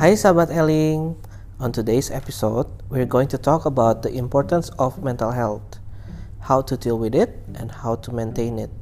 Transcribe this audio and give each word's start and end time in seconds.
Hai 0.00 0.16
sahabat 0.16 0.48
Eling, 0.48 1.20
on 1.60 1.76
today's 1.76 2.08
episode, 2.08 2.64
we're 2.88 3.04
going 3.04 3.28
to 3.28 3.36
talk 3.36 3.68
about 3.68 4.00
the 4.00 4.08
importance 4.08 4.72
of 4.80 5.04
mental 5.04 5.28
health, 5.28 5.76
how 6.40 6.64
to 6.64 6.72
deal 6.80 6.96
with 6.96 7.12
it, 7.12 7.36
and 7.52 7.68
how 7.68 8.00
to 8.00 8.08
maintain 8.08 8.56
it, 8.56 8.72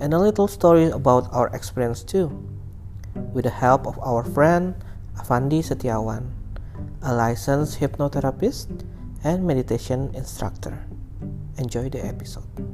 and 0.00 0.16
a 0.16 0.18
little 0.18 0.48
story 0.48 0.88
about 0.88 1.28
our 1.28 1.52
experience 1.52 2.00
too, 2.00 2.32
with 3.36 3.44
the 3.44 3.52
help 3.52 3.84
of 3.84 4.00
our 4.00 4.24
friend 4.24 4.72
Avandi 5.20 5.60
Setiawan, 5.60 6.32
a 7.04 7.12
licensed 7.12 7.76
hypnotherapist 7.76 8.88
and 9.20 9.44
meditation 9.44 10.08
instructor. 10.16 10.88
Enjoy 11.60 11.92
the 11.92 12.00
episode. 12.00 12.69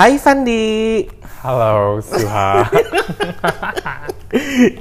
Hai 0.00 0.16
Fandi. 0.16 1.04
Halo 1.44 2.00
Suha. 2.00 2.64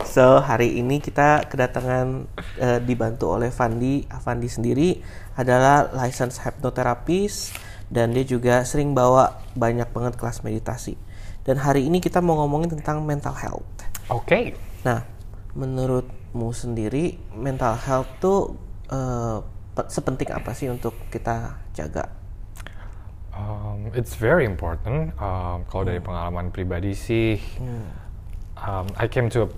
So 0.08 0.40
hari 0.40 0.80
ini 0.80 1.04
kita 1.04 1.44
kedatangan 1.52 2.24
eh, 2.56 2.80
dibantu 2.80 3.36
oleh 3.36 3.52
Fandi. 3.52 4.08
Avandi 4.08 4.48
sendiri 4.48 4.96
adalah 5.36 5.92
licensed 5.92 6.40
hypnotherapist 6.40 7.52
dan 7.92 8.16
dia 8.16 8.24
juga 8.24 8.64
sering 8.64 8.96
bawa 8.96 9.44
banyak 9.60 9.92
banget 9.92 10.16
kelas 10.16 10.40
meditasi. 10.40 10.96
Dan 11.44 11.60
hari 11.60 11.92
ini 11.92 12.00
kita 12.00 12.24
mau 12.24 12.40
ngomongin 12.40 12.80
tentang 12.80 13.04
mental 13.04 13.36
health. 13.36 13.68
Oke. 14.08 14.56
Nah, 14.88 15.04
menurutmu 15.52 16.56
sendiri 16.56 17.20
mental 17.36 17.76
health 17.76 18.08
tuh 18.24 18.56
pe- 19.76 19.92
sepenting 19.92 20.32
apa 20.32 20.56
sih 20.56 20.72
untuk 20.72 20.96
kita 21.12 21.60
jaga? 21.76 22.19
Um, 23.40 23.96
it's 23.96 24.20
very 24.20 24.44
important. 24.44 25.16
Um, 25.16 25.64
kalau 25.72 25.88
dari 25.88 26.04
pengalaman 26.04 26.52
pribadi 26.52 26.92
sih, 26.92 27.40
um, 28.60 28.92
I 29.00 29.08
came 29.08 29.32
to 29.32 29.48
a 29.48 29.50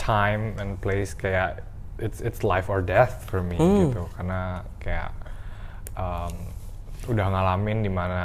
time 0.00 0.56
and 0.56 0.80
place 0.80 1.12
kayak 1.12 1.60
it's 2.00 2.24
it's 2.24 2.40
life 2.40 2.72
or 2.72 2.80
death 2.80 3.28
for 3.28 3.44
me 3.44 3.60
gitu. 3.92 4.08
Karena 4.16 4.64
kayak 4.80 5.12
um, 6.00 6.32
udah 7.12 7.26
ngalamin 7.28 7.84
di 7.84 7.92
mana 7.92 8.22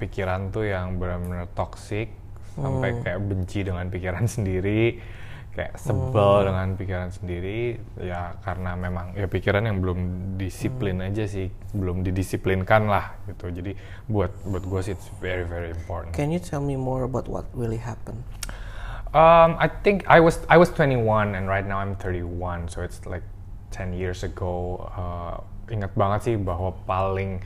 pikiran 0.00 0.48
tuh 0.48 0.64
yang 0.64 0.96
benar-benar 0.96 1.44
toxic 1.52 2.08
sampai 2.56 2.90
kayak 3.04 3.20
benci 3.22 3.62
dengan 3.62 3.86
pikiran 3.92 4.24
sendiri 4.34 4.98
kayak 5.58 5.74
sebel 5.74 6.46
dengan 6.46 6.78
pikiran 6.78 7.10
sendiri 7.10 7.82
ya 7.98 8.38
karena 8.46 8.78
memang 8.78 9.18
ya 9.18 9.26
pikiran 9.26 9.66
yang 9.66 9.82
belum 9.82 9.98
disiplin 10.38 11.02
aja 11.02 11.26
sih 11.26 11.50
belum 11.74 12.06
didisiplinkan 12.06 12.86
lah 12.86 13.18
gitu 13.26 13.50
jadi 13.50 13.74
buat 14.06 14.30
buat 14.46 14.62
gue 14.62 14.80
sih 14.86 14.94
it's 14.94 15.10
very 15.18 15.42
very 15.42 15.74
important 15.74 16.14
Can 16.14 16.30
you 16.30 16.38
tell 16.38 16.62
me 16.62 16.78
more 16.78 17.02
about 17.02 17.26
what 17.26 17.50
really 17.58 17.82
happened? 17.82 18.22
Um, 19.10 19.56
I 19.56 19.66
think 19.66 20.04
I 20.06 20.20
was 20.20 20.44
I 20.52 20.60
was 20.60 20.68
21 20.70 21.32
and 21.32 21.48
right 21.48 21.64
now 21.64 21.80
I'm 21.80 21.96
31, 21.96 22.68
so 22.68 22.84
it's 22.84 23.08
like 23.08 23.24
10 23.72 23.96
years 23.96 24.20
ago. 24.20 24.84
Uh, 24.92 25.40
ingat 25.72 25.96
banget 25.96 26.20
sih 26.28 26.36
bahwa 26.36 26.76
paling 26.84 27.40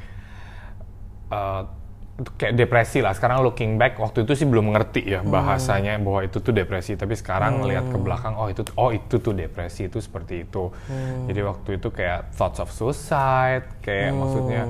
uh, 1.31 1.63
kayak 2.37 2.55
depresi 2.55 3.01
lah. 3.01 3.17
Sekarang 3.17 3.41
looking 3.41 3.81
back 3.81 3.97
waktu 3.97 4.29
itu 4.29 4.37
sih 4.37 4.47
belum 4.47 4.77
ngerti 4.77 5.03
ya 5.05 5.21
bahasanya 5.25 5.97
bahwa 5.99 6.21
itu 6.23 6.39
tuh 6.39 6.53
depresi. 6.53 6.95
Tapi 6.95 7.17
sekarang 7.17 7.65
ngelihat 7.65 7.89
ke 7.89 7.99
belakang, 7.99 8.37
oh 8.37 8.49
itu 8.53 8.63
oh 8.77 8.91
itu 8.93 9.17
tuh 9.19 9.33
depresi 9.33 9.89
itu 9.89 9.99
seperti 9.99 10.45
itu. 10.45 10.69
Jadi 11.29 11.41
waktu 11.41 11.81
itu 11.81 11.89
kayak 11.89 12.37
thoughts 12.37 12.61
of 12.61 12.69
suicide, 12.69 13.65
kayak 13.81 14.13
maksudnya 14.13 14.69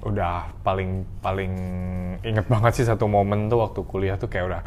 udah 0.00 0.48
paling 0.64 1.04
paling 1.20 1.52
inget 2.24 2.48
banget 2.48 2.72
sih 2.72 2.86
satu 2.88 3.04
momen 3.04 3.52
tuh 3.52 3.60
waktu 3.60 3.80
kuliah 3.84 4.16
tuh 4.16 4.32
kayak 4.32 4.48
udah 4.48 4.62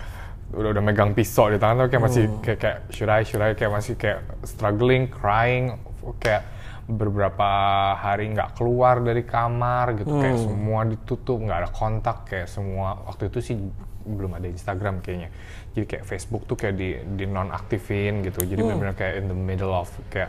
udah 0.53 0.69
udah 0.77 0.83
megang 0.85 1.17
pisau 1.17 1.49
di 1.49 1.57
tangan 1.57 1.85
tuh 1.85 1.89
kayak 1.89 2.03
masih 2.05 2.23
kayak 2.45 2.59
kayak 2.61 2.77
should 2.93 3.09
I 3.09 3.25
should 3.25 3.41
I 3.41 3.57
kayak 3.57 3.73
masih 3.73 3.97
kayak 3.97 4.21
struggling 4.45 5.09
crying 5.09 5.81
kayak 6.21 6.45
beberapa 6.83 7.47
hari 7.95 8.35
nggak 8.35 8.59
keluar 8.59 8.99
dari 8.99 9.23
kamar 9.23 9.95
gitu 10.03 10.19
kayak 10.19 10.35
semua 10.35 10.83
ditutup 10.83 11.39
nggak 11.39 11.57
ada 11.63 11.69
kontak 11.71 12.27
kayak 12.27 12.51
semua 12.51 12.99
waktu 13.07 13.31
itu 13.31 13.39
sih 13.39 13.55
belum 14.03 14.35
ada 14.35 14.51
Instagram 14.51 14.99
kayaknya. 14.99 15.31
Jadi 15.73 15.85
kayak 15.87 16.03
Facebook 16.03 16.43
tuh 16.43 16.59
kayak 16.59 16.75
di 16.75 16.99
di 17.15 17.25
non 17.25 17.49
aktifin 17.49 18.19
gitu 18.21 18.43
jadi 18.43 18.59
benar-benar 18.61 18.99
kayak 18.99 19.13
in 19.23 19.25
the 19.31 19.37
middle 19.37 19.71
of 19.71 19.87
kayak 20.11 20.27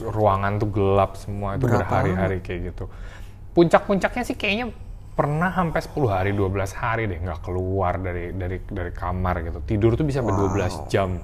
ruangan 0.00 0.56
tuh 0.56 0.72
gelap 0.72 1.20
semua 1.20 1.60
itu 1.60 1.68
berhari-hari 1.68 2.40
kayak 2.40 2.72
gitu. 2.72 2.88
Puncak-puncaknya 3.52 4.24
sih 4.24 4.36
kayaknya 4.40 4.72
pernah 5.12 5.52
sampai 5.52 5.84
10 5.84 6.08
hari 6.08 6.30
12 6.32 6.72
hari 6.72 7.04
deh 7.04 7.20
nggak 7.20 7.44
keluar 7.44 8.00
dari 8.00 8.32
dari 8.32 8.56
dari 8.64 8.92
kamar 8.96 9.44
gitu. 9.44 9.60
Tidur 9.68 9.92
tuh 10.00 10.08
bisa 10.08 10.24
sampai 10.24 10.32
12 10.32 10.88
jam 10.88 11.20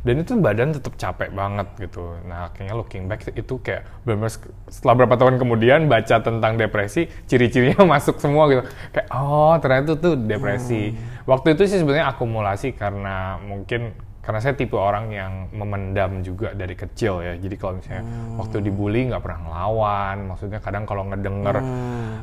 dan 0.00 0.14
itu 0.20 0.32
badan 0.40 0.72
tetap 0.72 0.96
capek 0.96 1.30
banget 1.32 1.68
gitu. 1.76 2.16
Nah 2.24 2.48
kayaknya 2.56 2.74
looking 2.76 3.04
back 3.04 3.24
itu 3.28 3.54
kayak 3.60 3.84
benar 4.08 4.32
setelah 4.72 4.94
berapa 5.04 5.14
tahun 5.20 5.36
kemudian 5.36 5.86
baca 5.92 6.20
tentang 6.24 6.56
depresi 6.56 7.08
ciri-cirinya 7.28 7.84
masuk 7.98 8.16
semua 8.16 8.48
gitu. 8.48 8.62
Kayak 8.92 9.08
oh 9.12 9.54
ternyata 9.60 9.84
itu 9.92 9.94
tuh 10.00 10.14
depresi. 10.16 10.82
Waktu 11.28 11.56
itu 11.56 11.62
sih 11.68 11.78
sebenarnya 11.84 12.10
akumulasi 12.16 12.72
karena 12.72 13.36
mungkin 13.44 13.92
karena 14.30 14.46
saya 14.46 14.54
tipe 14.54 14.78
orang 14.78 15.10
yang 15.10 15.50
memendam 15.50 16.22
juga 16.22 16.54
dari 16.54 16.78
kecil 16.78 17.18
ya. 17.18 17.34
Jadi 17.34 17.58
kalau 17.58 17.82
misalnya 17.82 18.06
waktu 18.38 18.62
dibully 18.62 19.10
nggak 19.10 19.26
pernah 19.26 19.40
ngelawan. 19.42 20.16
Maksudnya 20.30 20.62
kadang 20.62 20.86
kalau 20.86 21.02
ngedenger 21.10 21.58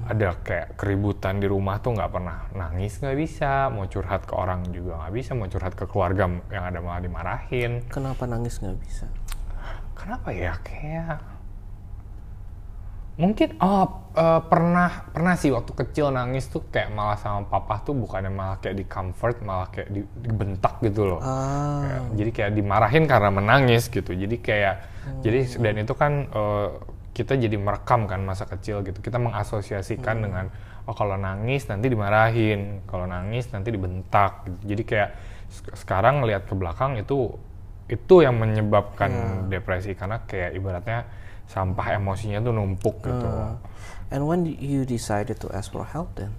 ada 0.08 0.40
kayak 0.40 0.80
keributan 0.80 1.44
di 1.44 1.52
rumah 1.52 1.84
tuh 1.84 2.00
nggak 2.00 2.08
pernah 2.08 2.48
nangis 2.56 3.04
nggak 3.04 3.18
bisa. 3.20 3.68
Mau 3.68 3.92
curhat 3.92 4.24
ke 4.24 4.32
orang 4.40 4.64
juga 4.72 5.04
nggak 5.04 5.14
bisa. 5.20 5.36
Mau 5.36 5.52
curhat 5.52 5.76
ke 5.76 5.84
keluarga 5.84 6.32
yang 6.48 6.64
ada 6.64 6.80
malah 6.80 7.04
dimarahin. 7.04 7.84
Kenapa 7.92 8.24
nangis 8.24 8.64
nggak 8.64 8.80
bisa? 8.80 9.12
kenapa 10.08 10.32
ya? 10.32 10.56
Kayak 10.64 11.20
mungkin 13.18 13.58
oh 13.58 13.86
eh, 14.14 14.42
pernah 14.46 15.10
pernah 15.10 15.34
sih 15.34 15.50
waktu 15.50 15.74
kecil 15.74 16.14
nangis 16.14 16.46
tuh 16.48 16.62
kayak 16.70 16.94
malah 16.94 17.18
sama 17.18 17.44
papa 17.44 17.82
tuh 17.82 17.98
bukannya 17.98 18.30
malah 18.30 18.58
kayak 18.58 18.78
di 18.78 18.86
comfort 18.86 19.42
malah 19.42 19.68
kayak 19.68 19.90
di- 19.90 20.10
dibentak 20.16 20.78
gitu 20.80 21.02
loh. 21.04 21.20
Ah, 21.20 21.82
Kayak- 21.82 22.06
jadi 22.14 22.30
kayak 22.32 22.52
dimarahin 22.54 23.04
karena 23.06 23.30
menangis 23.30 23.90
gitu. 23.90 24.14
Jadi 24.14 24.38
kayak 24.38 24.76
jadi 25.22 25.40
dan 25.58 25.76
itu 25.78 25.94
kan 25.94 26.14
eh, 26.30 26.70
kita 27.12 27.34
jadi 27.34 27.58
merekam 27.58 28.06
kan 28.06 28.22
masa 28.22 28.46
kecil 28.46 28.86
gitu. 28.86 29.02
Kita 29.02 29.18
mengasosiasikan 29.18 30.18
dengan 30.22 30.46
oh 30.86 30.94
kalau 30.94 31.18
nangis 31.18 31.66
nanti 31.66 31.90
dimarahin 31.90 32.86
kalau 32.86 33.04
nangis 33.04 33.50
nanti 33.50 33.74
dibentak 33.74 34.46
gitu. 34.46 34.58
jadi 34.72 34.84
kayak 34.86 35.10
sek- 35.50 35.76
sekarang 35.76 36.22
ngelihat 36.22 36.46
ke 36.46 36.54
belakang 36.54 36.96
itu 36.96 37.34
itu 37.88 38.16
yang 38.20 38.38
menyebabkan 38.38 39.12
depresi 39.50 39.96
karena 39.96 40.24
kayak 40.24 40.54
ibaratnya 40.54 41.04
sampah 41.48 41.96
emosinya 41.96 42.44
tuh 42.44 42.54
numpuk 42.54 43.02
gitu. 43.04 43.28
And 44.12 44.24
when 44.24 44.48
you 44.48 44.88
decided 44.88 45.40
to 45.44 45.48
ask 45.52 45.72
for 45.72 45.84
help 45.84 46.16
then? 46.16 46.32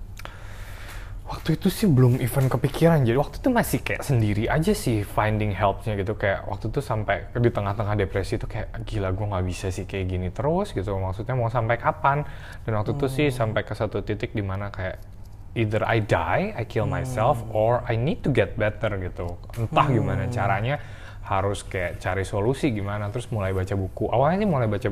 Waktu 1.28 1.60
itu 1.60 1.68
sih 1.68 1.84
belum 1.84 2.24
even 2.24 2.48
kepikiran, 2.48 3.04
jadi 3.04 3.20
waktu 3.20 3.44
itu 3.44 3.52
masih 3.52 3.84
kayak 3.84 4.00
sendiri 4.00 4.48
aja 4.48 4.72
sih 4.72 5.04
finding 5.04 5.52
helpnya 5.52 5.92
gitu. 6.00 6.16
Kayak 6.16 6.48
waktu 6.48 6.72
itu 6.72 6.80
sampai 6.80 7.28
di 7.36 7.52
tengah-tengah 7.52 8.00
depresi 8.00 8.40
itu 8.40 8.48
kayak 8.48 8.72
gila 8.88 9.12
gue 9.12 9.26
nggak 9.28 9.44
bisa 9.44 9.68
sih 9.68 9.84
kayak 9.84 10.08
gini 10.08 10.28
terus 10.32 10.72
gitu. 10.72 10.96
Maksudnya 10.96 11.36
mau 11.36 11.52
sampai 11.52 11.76
kapan? 11.76 12.24
Dan 12.64 12.80
waktu 12.80 12.96
itu 12.96 13.06
sih 13.12 13.28
sampai 13.28 13.60
ke 13.60 13.76
satu 13.76 14.00
titik 14.00 14.32
di 14.32 14.40
mana 14.40 14.72
kayak 14.72 15.04
either 15.52 15.84
I 15.84 16.00
die, 16.00 16.56
I 16.56 16.64
kill 16.64 16.88
myself, 16.88 17.44
or 17.52 17.84
I 17.84 18.00
need 18.00 18.24
to 18.24 18.32
get 18.32 18.56
better 18.56 18.96
gitu. 18.96 19.36
Entah 19.60 19.84
gimana 19.84 20.32
caranya 20.32 20.80
harus 21.28 21.60
kayak 21.60 22.00
cari 22.00 22.24
solusi 22.24 22.72
gimana 22.72 23.12
terus 23.12 23.28
mulai 23.28 23.52
baca 23.52 23.76
buku. 23.76 24.08
Awalnya 24.08 24.36
sih 24.40 24.48
mulai 24.48 24.66
baca 24.66 24.88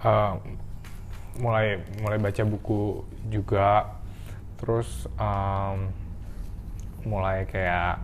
eh, 0.00 0.32
mulai 1.36 1.66
mulai 2.00 2.18
baca 2.18 2.42
buku 2.48 3.04
juga. 3.28 3.92
Terus 4.56 5.04
em, 5.20 5.92
mulai 7.04 7.44
kayak 7.44 8.00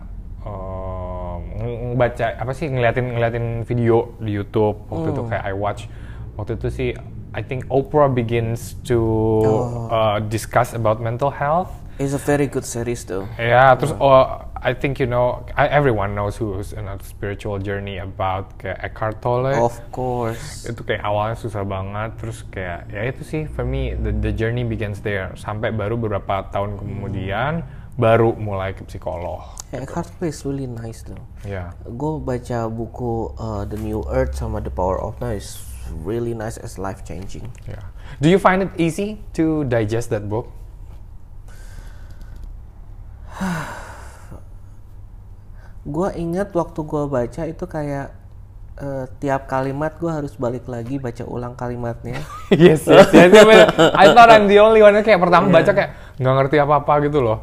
ng- 1.57 1.79
ngebaca 1.97 2.27
apa 2.37 2.51
sih 2.53 2.69
ngeliatin 2.69 3.17
ngeliatin 3.17 3.45
video 3.65 4.13
di 4.21 4.37
YouTube. 4.37 4.85
Waktu 4.93 5.17
itu 5.17 5.21
kayak 5.25 5.43
I 5.49 5.53
watch. 5.57 5.89
Waktu 6.37 6.61
itu 6.61 6.67
sih 6.69 6.89
I 7.33 7.41
think 7.41 7.65
Oprah 7.73 8.13
begins 8.13 8.77
to 8.85 9.01
uh, 9.89 10.21
discuss 10.21 10.77
about 10.77 11.01
mental 11.01 11.33
health. 11.33 11.73
It's 11.97 12.13
a 12.13 12.21
very 12.21 12.45
good 12.45 12.65
series 12.65 13.05
though. 13.09 13.25
Ya, 13.41 13.73
terus 13.77 13.97
oh, 13.97 14.25
I 14.63 14.73
think 14.73 14.97
you 14.97 15.07
know, 15.07 15.45
I, 15.59 15.67
everyone 15.67 16.15
knows 16.15 16.37
who's 16.37 16.71
in 16.71 16.87
a 16.87 16.95
spiritual 17.03 17.59
journey 17.59 17.99
about 17.99 18.55
kayak 18.55 18.79
Eckhart 18.79 19.19
Tolle. 19.19 19.51
Of 19.59 19.75
course. 19.91 20.63
Itu 20.63 20.87
kayak 20.87 21.03
awalnya 21.03 21.35
susah 21.35 21.67
banget, 21.67 22.15
terus 22.15 22.47
kayak 22.47 22.87
ya 22.87 23.11
itu 23.11 23.27
sih 23.27 23.43
for 23.51 23.67
me 23.67 23.91
the, 23.91 24.15
the 24.15 24.31
journey 24.31 24.63
begins 24.63 25.03
there. 25.03 25.35
Sampai 25.35 25.75
baru 25.75 25.99
beberapa 25.99 26.47
tahun 26.47 26.79
kemudian 26.79 27.67
baru 27.99 28.31
mulai 28.39 28.71
ke 28.71 28.87
psikolog. 28.87 29.43
Yeah, 29.75 29.83
Eckhart 29.83 30.07
Tolle 30.15 30.31
is 30.31 30.39
really 30.47 30.71
nice 30.71 31.03
though. 31.03 31.19
Ya. 31.43 31.75
Gue 31.83 32.23
baca 32.23 32.71
buku 32.71 33.35
uh, 33.35 33.67
The 33.67 33.75
New 33.75 34.07
Earth 34.07 34.39
sama 34.39 34.63
The 34.63 34.71
Power 34.71 34.95
of 34.95 35.19
Now 35.19 35.35
is 35.35 35.59
really 36.07 36.31
nice 36.31 36.55
as 36.55 36.79
life 36.79 37.03
changing. 37.03 37.51
ya. 37.67 37.83
Do 38.23 38.31
you 38.31 38.39
find 38.39 38.63
it 38.63 38.71
easy 38.79 39.19
to 39.35 39.67
digest 39.67 40.07
that 40.15 40.31
book? 40.31 40.47
gue 45.83 46.09
ingat 46.15 46.55
waktu 46.55 46.79
gue 46.83 47.03
baca 47.11 47.41
itu 47.43 47.65
kayak 47.67 48.07
eh, 48.79 49.05
tiap 49.19 49.51
kalimat 49.51 49.95
gue 49.99 50.07
harus 50.07 50.33
balik 50.39 50.67
lagi 50.71 50.97
baca 50.97 51.27
ulang 51.27 51.53
kalimatnya 51.59 52.23
yes, 52.51 52.87
yes, 52.87 53.11
yes. 53.11 53.31
yes. 53.31 53.67
I 53.95 54.15
thought 54.15 54.31
I'm 54.35 54.47
the 54.47 54.59
only 54.63 54.79
one. 54.79 54.95
Kayak 55.03 55.19
pertama 55.19 55.51
baca 55.51 55.71
kayak 55.75 55.91
nggak 56.19 56.33
ngerti 56.39 56.57
apa-apa 56.61 56.93
gitu 57.07 57.19
loh. 57.19 57.39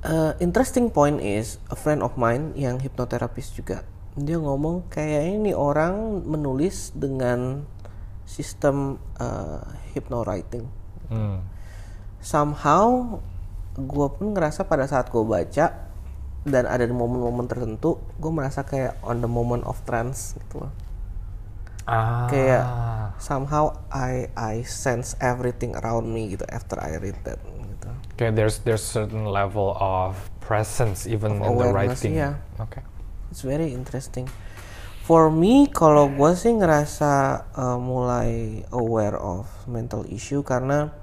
Uh, 0.00 0.32
interesting 0.40 0.88
point 0.88 1.20
is 1.20 1.60
a 1.68 1.76
friend 1.76 2.00
of 2.00 2.16
mine 2.16 2.56
yang 2.56 2.80
hipnoterapis 2.80 3.52
juga 3.52 3.84
dia 4.18 4.36
ngomong 4.42 4.90
kayak 4.90 5.38
ini 5.38 5.54
orang 5.54 6.26
menulis 6.26 6.90
dengan 6.96 7.62
sistem 8.26 8.98
uh, 9.18 9.62
hypnowriting 9.94 10.66
Hmm. 11.10 11.42
somehow 12.22 13.18
gue 13.74 14.08
pun 14.14 14.30
ngerasa 14.30 14.62
pada 14.62 14.86
saat 14.86 15.10
gue 15.10 15.26
baca 15.26 15.89
dan 16.42 16.64
ada 16.64 16.82
di 16.82 16.92
momen-momen 16.92 17.44
tertentu 17.44 18.00
gue 18.16 18.32
merasa 18.32 18.64
kayak 18.64 18.96
on 19.04 19.20
the 19.20 19.28
moment 19.28 19.60
of 19.64 19.76
trance 19.84 20.36
gitu 20.36 20.64
loh 20.64 20.72
Ah. 21.90 22.30
kayak 22.30 22.64
somehow 23.18 23.74
I 23.90 24.30
I 24.38 24.62
sense 24.62 25.18
everything 25.18 25.74
around 25.74 26.06
me 26.06 26.30
gitu 26.30 26.46
after 26.46 26.78
I 26.78 27.00
read 27.02 27.18
that 27.26 27.40
gitu 27.42 27.88
Kayak 28.14 28.32
there's 28.38 28.56
there's 28.62 28.84
certain 28.84 29.26
level 29.26 29.74
of 29.74 30.14
presence 30.38 31.08
even 31.08 31.40
Of 31.42 31.50
in 31.50 31.52
the 31.58 31.68
writing. 31.72 32.12
iya. 32.14 32.38
Oke. 32.60 32.84
It's 33.32 33.42
very 33.42 33.72
interesting. 33.72 34.28
For 35.02 35.32
me, 35.32 35.66
kalau 35.66 36.12
gue 36.12 36.30
sih 36.36 36.54
ngerasa 36.54 37.10
uh, 37.56 37.78
mulai 37.80 38.62
aware 38.70 39.16
of 39.18 39.48
mental 39.66 40.06
issue 40.06 40.44
karena 40.44 40.94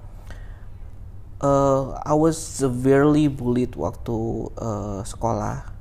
uh, 1.42 1.98
I 2.02 2.16
was 2.16 2.38
severely 2.38 3.28
bullied 3.28 3.76
waktu 3.78 4.18
uh, 4.58 5.02
sekolah. 5.06 5.74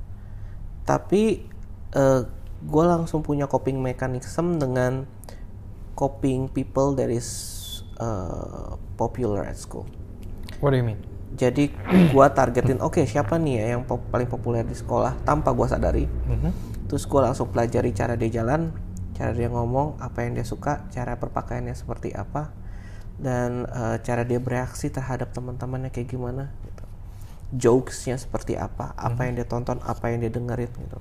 Tapi 0.87 1.45
uh, 1.93 2.21
gue 2.63 2.83
langsung 2.83 3.21
punya 3.21 3.45
coping 3.45 3.77
mechanism 3.79 4.57
dengan 4.57 5.05
coping 5.97 6.49
people 6.53 6.93
that 6.93 7.09
is 7.09 7.27
uh, 7.97 8.77
popular 8.95 9.45
at 9.45 9.57
school. 9.57 9.89
What 10.61 10.73
do 10.73 10.77
you 10.77 10.85
mean? 10.85 11.01
Jadi 11.37 11.69
gua 12.13 12.31
targetin, 12.31 12.79
oke 12.79 13.03
siapa 13.03 13.35
nih 13.37 13.61
ya 13.61 13.65
yang 13.77 13.83
pop- 13.83 14.09
paling 14.09 14.29
populer 14.29 14.63
di 14.63 14.73
sekolah 14.77 15.17
tanpa 15.27 15.51
gua 15.53 15.69
sadari. 15.69 16.07
Terus 16.87 17.03
gua 17.05 17.29
langsung 17.29 17.51
pelajari 17.51 17.91
cara 17.91 18.15
dia 18.15 18.41
jalan, 18.41 18.71
cara 19.13 19.35
dia 19.35 19.51
ngomong, 19.51 19.99
apa 19.99 20.23
yang 20.23 20.39
dia 20.39 20.47
suka, 20.47 20.87
cara 20.89 21.19
berpakaiannya 21.19 21.75
seperti 21.75 22.15
apa, 22.15 22.53
dan 23.17 23.65
eh, 23.65 23.97
cara 24.05 24.21
dia 24.23 24.37
bereaksi 24.37 24.93
terhadap 24.93 25.33
teman-temannya 25.33 25.89
kayak 25.89 26.09
gimana. 26.13 26.53
Gitu. 26.65 26.83
Jokesnya 27.57 28.19
seperti 28.19 28.59
apa, 28.59 28.93
apa 28.93 29.25
yang 29.25 29.39
dia 29.39 29.47
tonton, 29.47 29.81
apa 29.81 30.13
yang 30.13 30.21
dia 30.21 30.31
dengerin 30.31 30.69
gitu. 30.69 30.99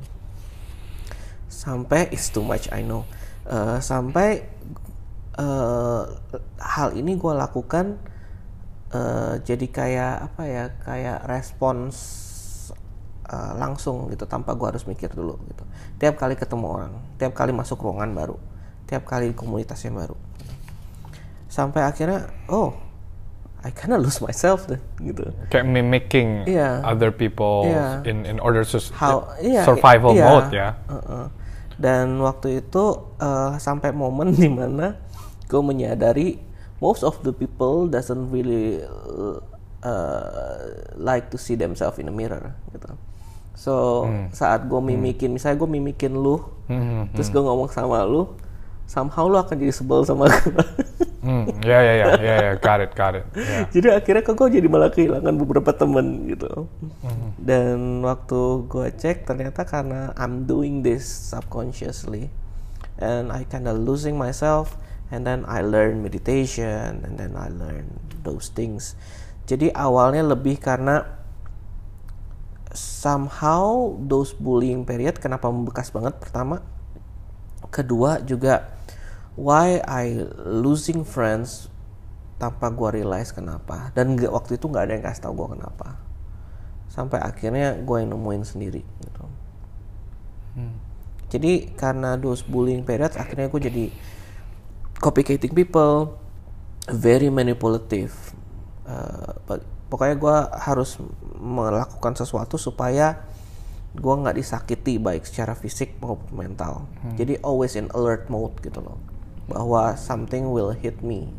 Sampai 1.47 2.09
it's 2.11 2.33
too 2.33 2.45
much 2.45 2.69
I 2.73 2.83
know. 2.83 3.05
Eh, 3.47 3.79
sampai 3.79 4.43
eh, 5.37 6.03
hal 6.59 6.89
ini 6.97 7.15
gua 7.21 7.37
lakukan 7.37 8.01
eh, 8.91 9.35
jadi 9.45 9.67
kayak 9.69 10.15
apa 10.33 10.43
ya 10.49 10.65
kayak 10.83 11.19
respons 11.29 11.95
eh, 13.29 13.53
langsung 13.61 14.09
gitu 14.11 14.25
tanpa 14.25 14.57
gua 14.57 14.73
harus 14.75 14.89
mikir 14.89 15.13
dulu 15.13 15.37
gitu 15.47 15.63
tiap 16.01 16.17
kali 16.19 16.35
ketemu 16.35 16.67
orang 16.67 16.93
tiap 17.21 17.33
kali 17.37 17.53
masuk 17.53 17.81
ruangan 17.85 18.11
baru 18.17 18.37
tiap 18.89 19.05
kali 19.07 19.31
komunitas 19.37 19.79
yang 19.85 19.99
baru 20.01 20.17
sampai 21.57 21.81
akhirnya 21.81 22.29
oh 22.53 22.77
I 23.65 23.73
kinda 23.73 23.97
lose 23.97 24.21
myself 24.21 24.69
deh 24.69 24.79
gitu 25.01 25.33
Kayak 25.49 25.67
mimicking 25.67 26.45
Iya. 26.45 26.85
other 26.85 27.09
people 27.09 27.65
Iya. 27.65 28.05
in 28.05 28.29
in 28.29 28.37
order 28.39 28.61
to 28.63 28.77
how 28.95 29.25
iya, 29.41 29.65
survival 29.65 30.13
iya, 30.13 30.27
mode 30.29 30.51
ya. 30.53 30.69
uh-uh. 30.87 31.27
dan 31.81 32.21
waktu 32.21 32.61
itu 32.61 32.85
uh, 33.17 33.57
sampai 33.57 33.91
momen 33.91 34.37
di 34.37 34.47
mana 34.47 35.01
gue 35.49 35.63
menyadari 35.65 36.37
most 36.79 37.01
of 37.01 37.25
the 37.25 37.33
people 37.33 37.89
doesn't 37.89 38.29
really 38.29 38.85
uh, 39.83 40.57
like 40.95 41.33
to 41.33 41.39
see 41.39 41.57
themselves 41.57 41.97
in 41.97 42.07
a 42.07 42.15
mirror 42.15 42.53
gitu 42.71 42.93
so 43.57 44.05
saat 44.31 44.69
gue 44.69 44.79
mimikin 44.79 45.33
misalnya 45.33 45.57
gue 45.59 45.71
mimikin 45.71 46.13
lu 46.13 46.39
Hmm, 46.67 47.07
terus 47.15 47.31
gue 47.31 47.39
ngomong 47.39 47.71
sama 47.71 48.03
lu 48.03 48.35
somehow 48.87 49.27
lu 49.27 49.37
akan 49.39 49.59
jadi 49.59 49.75
sebel 49.75 50.07
sama 50.07 50.31
gue 50.31 50.55
Hmm, 51.27 51.59
ya 51.59 51.83
ya 51.83 51.95
ya 51.99 52.07
ya 52.23 52.35
ya, 52.39 52.53
got 52.63 52.79
it, 52.79 52.95
got 52.95 53.19
it. 53.19 53.27
Ya. 53.35 53.67
jadi 53.75 53.99
akhirnya 53.99 54.23
kok 54.23 54.39
gue 54.39 54.63
jadi 54.63 54.71
malah 54.71 54.95
kehilangan 54.95 55.35
beberapa 55.43 55.75
temen 55.75 56.23
gitu 56.31 56.71
dan 57.43 57.99
waktu 58.07 58.63
gue 58.71 58.87
cek 58.95 59.27
ternyata 59.27 59.67
karena 59.67 60.15
I'm 60.15 60.47
doing 60.47 60.87
this 60.87 61.03
subconsciously 61.03 62.31
and 63.03 63.35
I 63.35 63.43
kinda 63.43 63.75
losing 63.75 64.15
myself 64.15 64.79
and 65.11 65.27
then 65.27 65.43
I 65.51 65.67
learn 65.67 65.99
meditation 65.99 67.03
and 67.03 67.19
then 67.19 67.35
I 67.35 67.51
learn 67.51 67.91
those 68.23 68.47
things 68.55 68.95
jadi 69.51 69.75
awalnya 69.75 70.23
lebih 70.23 70.63
karena 70.63 71.11
somehow 72.71 73.99
those 73.99 74.31
bullying 74.31 74.87
period 74.87 75.19
kenapa 75.19 75.51
membekas 75.51 75.91
banget 75.91 76.23
pertama 76.23 76.63
kedua 77.75 78.23
juga 78.23 78.76
why 79.37 79.79
I 79.85 80.25
losing 80.43 81.05
friends 81.05 81.69
tanpa 82.37 82.69
gua 82.69 82.93
realize 82.93 83.33
kenapa? 83.33 83.93
Dan 83.93 84.17
nggak- 84.17 84.33
waktu 84.33 84.57
itu 84.57 84.69
nggak 84.69 84.85
ada 84.85 84.93
yang 84.97 85.05
kasih 85.05 85.23
tahu 85.25 85.35
gua 85.37 85.49
kenapa. 85.57 86.01
Sampai 86.89 87.21
akhirnya 87.21 87.77
gua 87.81 88.01
yang 88.01 88.13
nemuin 88.13 88.45
sendiri 88.45 88.81
gitu. 88.81 89.25
Jadi 91.27 91.75
karena 91.75 92.17
those 92.17 92.41
bullying 92.41 92.81
periods 92.81 93.19
akhirnya 93.19 93.51
gue 93.51 93.61
jadi 93.61 93.85
copycating 94.97 95.53
people 95.53 96.17
very 96.89 97.29
manipulative 97.29 98.15
Uh, 98.87 99.59
pokoknya 99.91 100.15
gua 100.15 100.37
harus 100.63 100.95
melakukan 101.43 102.15
sesuatu 102.15 102.55
supaya 102.55 103.19
gua 103.99 104.15
nggak 104.23 104.39
disakiti 104.39 104.95
baik 105.03 105.27
secara 105.27 105.59
fisik 105.59 105.99
maupun 105.99 106.31
mental. 106.39 106.87
Jadi 107.19 107.35
always 107.43 107.75
in 107.75 107.91
alert 107.91 108.31
mode 108.31 108.55
gitu 108.63 108.79
loh 108.79 108.95
bahwa 109.47 109.95
something 109.95 110.51
will 110.51 110.71
hit 110.71 111.01
me 111.01 111.31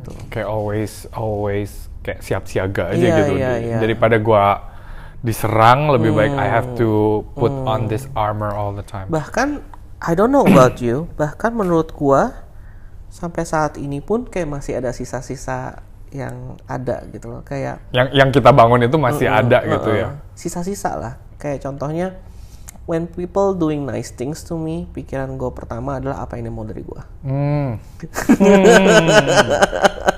gitu. 0.00 0.12
Kayak 0.28 0.48
always 0.48 0.92
always 1.12 1.70
kayak 2.02 2.20
siap 2.20 2.44
siaga 2.44 2.90
aja 2.90 2.98
Iya, 2.98 3.16
gitu. 3.18 3.32
Di- 3.32 3.40
iya. 3.40 3.78
Daripada 3.78 4.16
gua 4.18 4.72
diserang 5.20 5.94
lebih 5.94 6.10
baik 6.12 6.34
I 6.34 6.48
have 6.50 6.74
to 6.76 7.22
Hmm. 7.22 7.38
put 7.38 7.52
on 7.62 7.86
this 7.86 8.10
armor 8.12 8.50
all 8.50 8.72
the 8.72 8.82
time. 8.82 9.06
bahkan 9.06 9.62
I 10.02 10.18
don't 10.18 10.34
know 10.34 10.42
about 10.42 10.82
you 10.82 11.06
bahkan 11.14 11.54
menurut 11.54 11.94
gua 11.94 12.42
sampai 13.06 13.46
saat 13.46 13.78
ini 13.78 14.02
pun 14.02 14.26
kayak 14.26 14.50
masih 14.50 14.82
ada 14.82 14.90
sisa-sisa 14.90 15.78
yang 16.10 16.58
ada 16.66 17.06
gitu 17.08 17.30
loh 17.30 17.40
kayak 17.40 17.78
Yang 17.94 18.08
yang 18.12 18.28
kita 18.28 18.50
bangun 18.50 18.82
itu 18.82 18.96
masih 18.98 19.30
ada 19.30 19.62
gitu 19.62 19.90
ya. 19.92 20.08
Sisa-sisa 20.34 20.98
lah 20.98 21.14
kayak 21.38 21.62
contohnya 21.62 22.18
when 22.82 23.06
people 23.06 23.52
doing 23.52 23.82
nice 23.82 24.10
things 24.10 24.40
to 24.40 24.54
me 24.54 24.86
pikiran 24.90 25.34
gue 25.34 25.48
pertama 25.50 25.96
adalah 25.96 26.20
apa 26.20 26.34
yang 26.34 26.48
dia 26.48 26.52
mau 26.52 26.62
dari 26.62 26.82
gue 26.82 27.00
Hmm. 27.22 27.70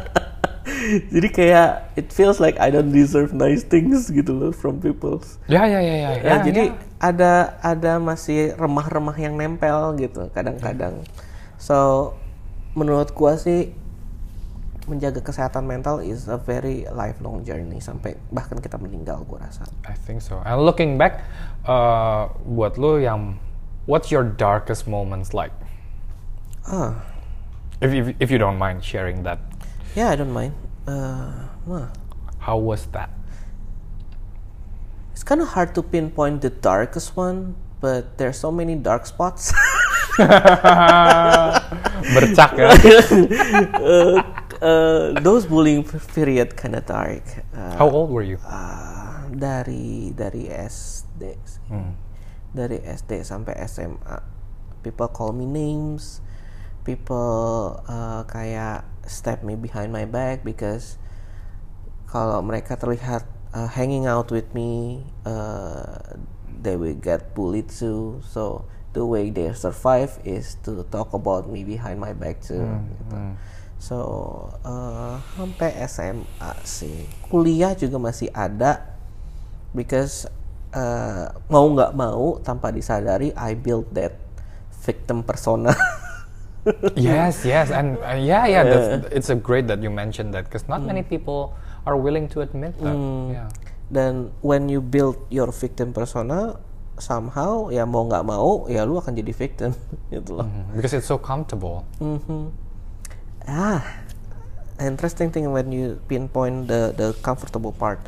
jadi 1.15 1.29
kayak 1.29 1.69
it 1.95 2.07
feels 2.09 2.39
like 2.39 2.57
I 2.57 2.69
don't 2.69 2.89
deserve 2.89 3.33
nice 3.33 3.63
things 3.65 4.09
gitu 4.09 4.33
loh 4.33 4.51
from 4.53 4.79
people 4.79 5.21
Ya 5.47 5.65
ya 5.65 5.79
ya 5.79 5.95
ya. 5.95 6.11
Ya, 6.15 6.21
ya, 6.21 6.35
jadi 6.43 6.63
ya. 6.71 6.73
ada 7.01 7.33
ada 7.61 7.93
masih 7.99 8.53
remah-remah 8.55 9.17
yang 9.17 9.35
nempel 9.35 9.97
gitu 9.97 10.29
kadang-kadang 10.33 11.03
so 11.57 12.11
menurut 12.73 13.13
gua 13.13 13.37
sih 13.37 13.73
menjaga 14.87 15.21
kesehatan 15.25 15.65
mental 15.65 16.01
is 16.01 16.29
a 16.29 16.37
very 16.37 16.85
lifelong 16.93 17.43
journey 17.43 17.81
sampai 17.81 18.17
bahkan 18.33 18.61
kita 18.61 18.77
meninggal 18.77 19.25
gua 19.25 19.49
rasa 19.49 19.65
I 19.89 19.97
think 19.97 20.21
so. 20.21 20.41
And 20.45 20.63
looking 20.63 20.97
back, 21.01 21.25
uh, 21.65 22.29
buat 22.45 22.77
lu 22.77 23.01
yang 23.01 23.41
what's 23.89 24.13
your 24.13 24.25
darkest 24.25 24.89
moments 24.89 25.33
like? 25.33 25.53
ah 26.69 27.15
If 27.83 27.91
if, 27.93 28.07
if 28.23 28.29
you 28.31 28.39
don't 28.39 28.57
mind 28.57 28.87
sharing 28.87 29.27
that, 29.27 29.43
ya 29.99 30.09
I 30.13 30.17
don't 30.17 30.33
mind 30.33 30.55
uh, 30.87 31.51
wah. 31.67 31.91
how 32.39 32.57
was 32.57 32.87
that? 32.95 33.11
It's 35.13 35.27
kind 35.27 35.43
of 35.43 35.49
hard 35.53 35.75
to 35.75 35.83
pinpoint 35.83 36.41
the 36.43 36.51
darkest 36.51 37.17
one, 37.19 37.55
but 37.81 38.17
there's 38.19 38.39
so 38.39 38.51
many 38.51 38.75
dark 38.75 39.07
spots. 39.07 39.53
Bercak 42.15 42.53
ya. 42.59 42.69
uh, 43.83 44.23
uh, 44.65 45.13
those 45.21 45.45
bullying 45.45 45.85
period 46.17 46.57
kind 46.57 46.75
of 46.75 46.89
dark. 46.89 47.23
Uh, 47.53 47.77
How 47.77 47.89
old 47.93 48.09
were 48.09 48.25
you? 48.25 48.41
uh, 48.49 49.29
dari 49.29 50.17
dari 50.17 50.49
SD, 50.49 51.23
sih. 51.45 51.61
dari 52.55 52.81
SD 52.81 53.21
sampai 53.27 53.59
SMA, 53.69 54.17
people 54.81 55.11
call 55.13 55.37
me 55.37 55.45
names, 55.45 56.25
people 56.89 57.83
uh, 57.85 58.25
kayak 58.25 58.89
step 59.05 59.45
me 59.45 59.53
behind 59.59 59.93
my 59.93 60.09
back 60.09 60.47
because 60.47 60.97
kalau 62.09 62.41
mereka 62.41 62.79
terlihat 62.79 63.27
uh, 63.53 63.69
hanging 63.69 64.07
out 64.07 64.31
with 64.31 64.47
me, 64.55 65.03
uh, 65.27 65.99
they 66.47 66.79
will 66.79 66.97
get 66.97 67.35
bullied 67.37 67.69
too 67.69 68.23
so 68.25 68.65
the 68.95 69.03
way 69.03 69.29
they 69.29 69.51
survive 69.53 70.17
is 70.23 70.55
to 70.63 70.87
talk 70.95 71.11
about 71.13 71.51
me 71.51 71.67
behind 71.67 71.99
my 71.99 72.15
back 72.15 72.39
too 72.41 72.63
gitu. 72.63 73.17
So 73.79 73.97
uh, 74.63 75.19
sampai 75.37 75.75
SMA 75.85 76.51
sih 76.65 77.05
kuliah 77.27 77.75
juga 77.75 78.01
masih 78.01 78.33
ada 78.33 78.97
because 79.73 80.25
uh, 80.73 81.29
mau 81.47 81.67
nggak 81.69 81.93
mau 81.93 82.39
tanpa 82.41 82.71
disadari 82.71 83.35
I 83.35 83.53
build 83.53 83.93
that 83.93 84.17
victim 84.85 85.21
persona 85.21 85.73
yes, 86.97 87.45
yes, 87.45 87.69
and 87.69 88.01
uh, 88.01 88.17
yeah, 88.17 88.49
yeah. 88.49 88.65
That's, 88.65 88.89
it's 89.13 89.29
a 89.29 89.37
great 89.37 89.69
that 89.69 89.85
you 89.85 89.93
mentioned 89.93 90.33
that 90.33 90.49
because 90.49 90.65
not 90.65 90.81
many 90.81 91.05
people 91.05 91.53
are 91.85 91.93
willing 91.93 92.25
to 92.33 92.41
admit 92.41 92.73
that. 92.81 92.97
Yeah. 93.29 93.49
dan 93.93 94.33
when 94.41 94.73
you 94.73 94.81
build 94.81 95.21
your 95.29 95.53
victim 95.53 95.93
persona 95.93 96.57
somehow 96.97 97.69
ya 97.69 97.85
mau 97.85 98.09
nggak 98.09 98.25
mau 98.25 98.65
ya 98.65 98.89
lu 98.89 98.97
akan 98.97 99.13
jadi 99.13 99.29
victim 99.37 99.77
gitu 100.15 100.41
loh 100.41 100.49
Mhm. 100.49 100.73
Because 100.81 100.97
it's 100.97 101.05
so 101.05 101.21
comfortable. 101.21 101.85
Ah 103.49 103.85
interesting 104.81 105.31
thing 105.31 105.49
when 105.53 105.71
you 105.71 106.01
pinpoint 106.11 106.69
the 106.69 106.95
the 106.97 107.13
comfortable 107.23 107.73
part. 107.73 108.01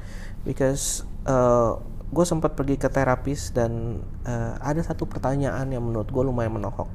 Because 0.47 1.02
uh, 1.26 1.78
gue 2.14 2.23
sempat 2.23 2.55
pergi 2.55 2.78
ke 2.78 2.87
terapis 2.87 3.50
dan 3.50 3.99
uh, 4.23 4.55
ada 4.62 4.78
satu 4.78 5.11
pertanyaan 5.11 5.66
yang 5.75 5.83
menurut 5.83 6.07
gue 6.07 6.23
lumayan 6.23 6.55
menohok 6.55 6.87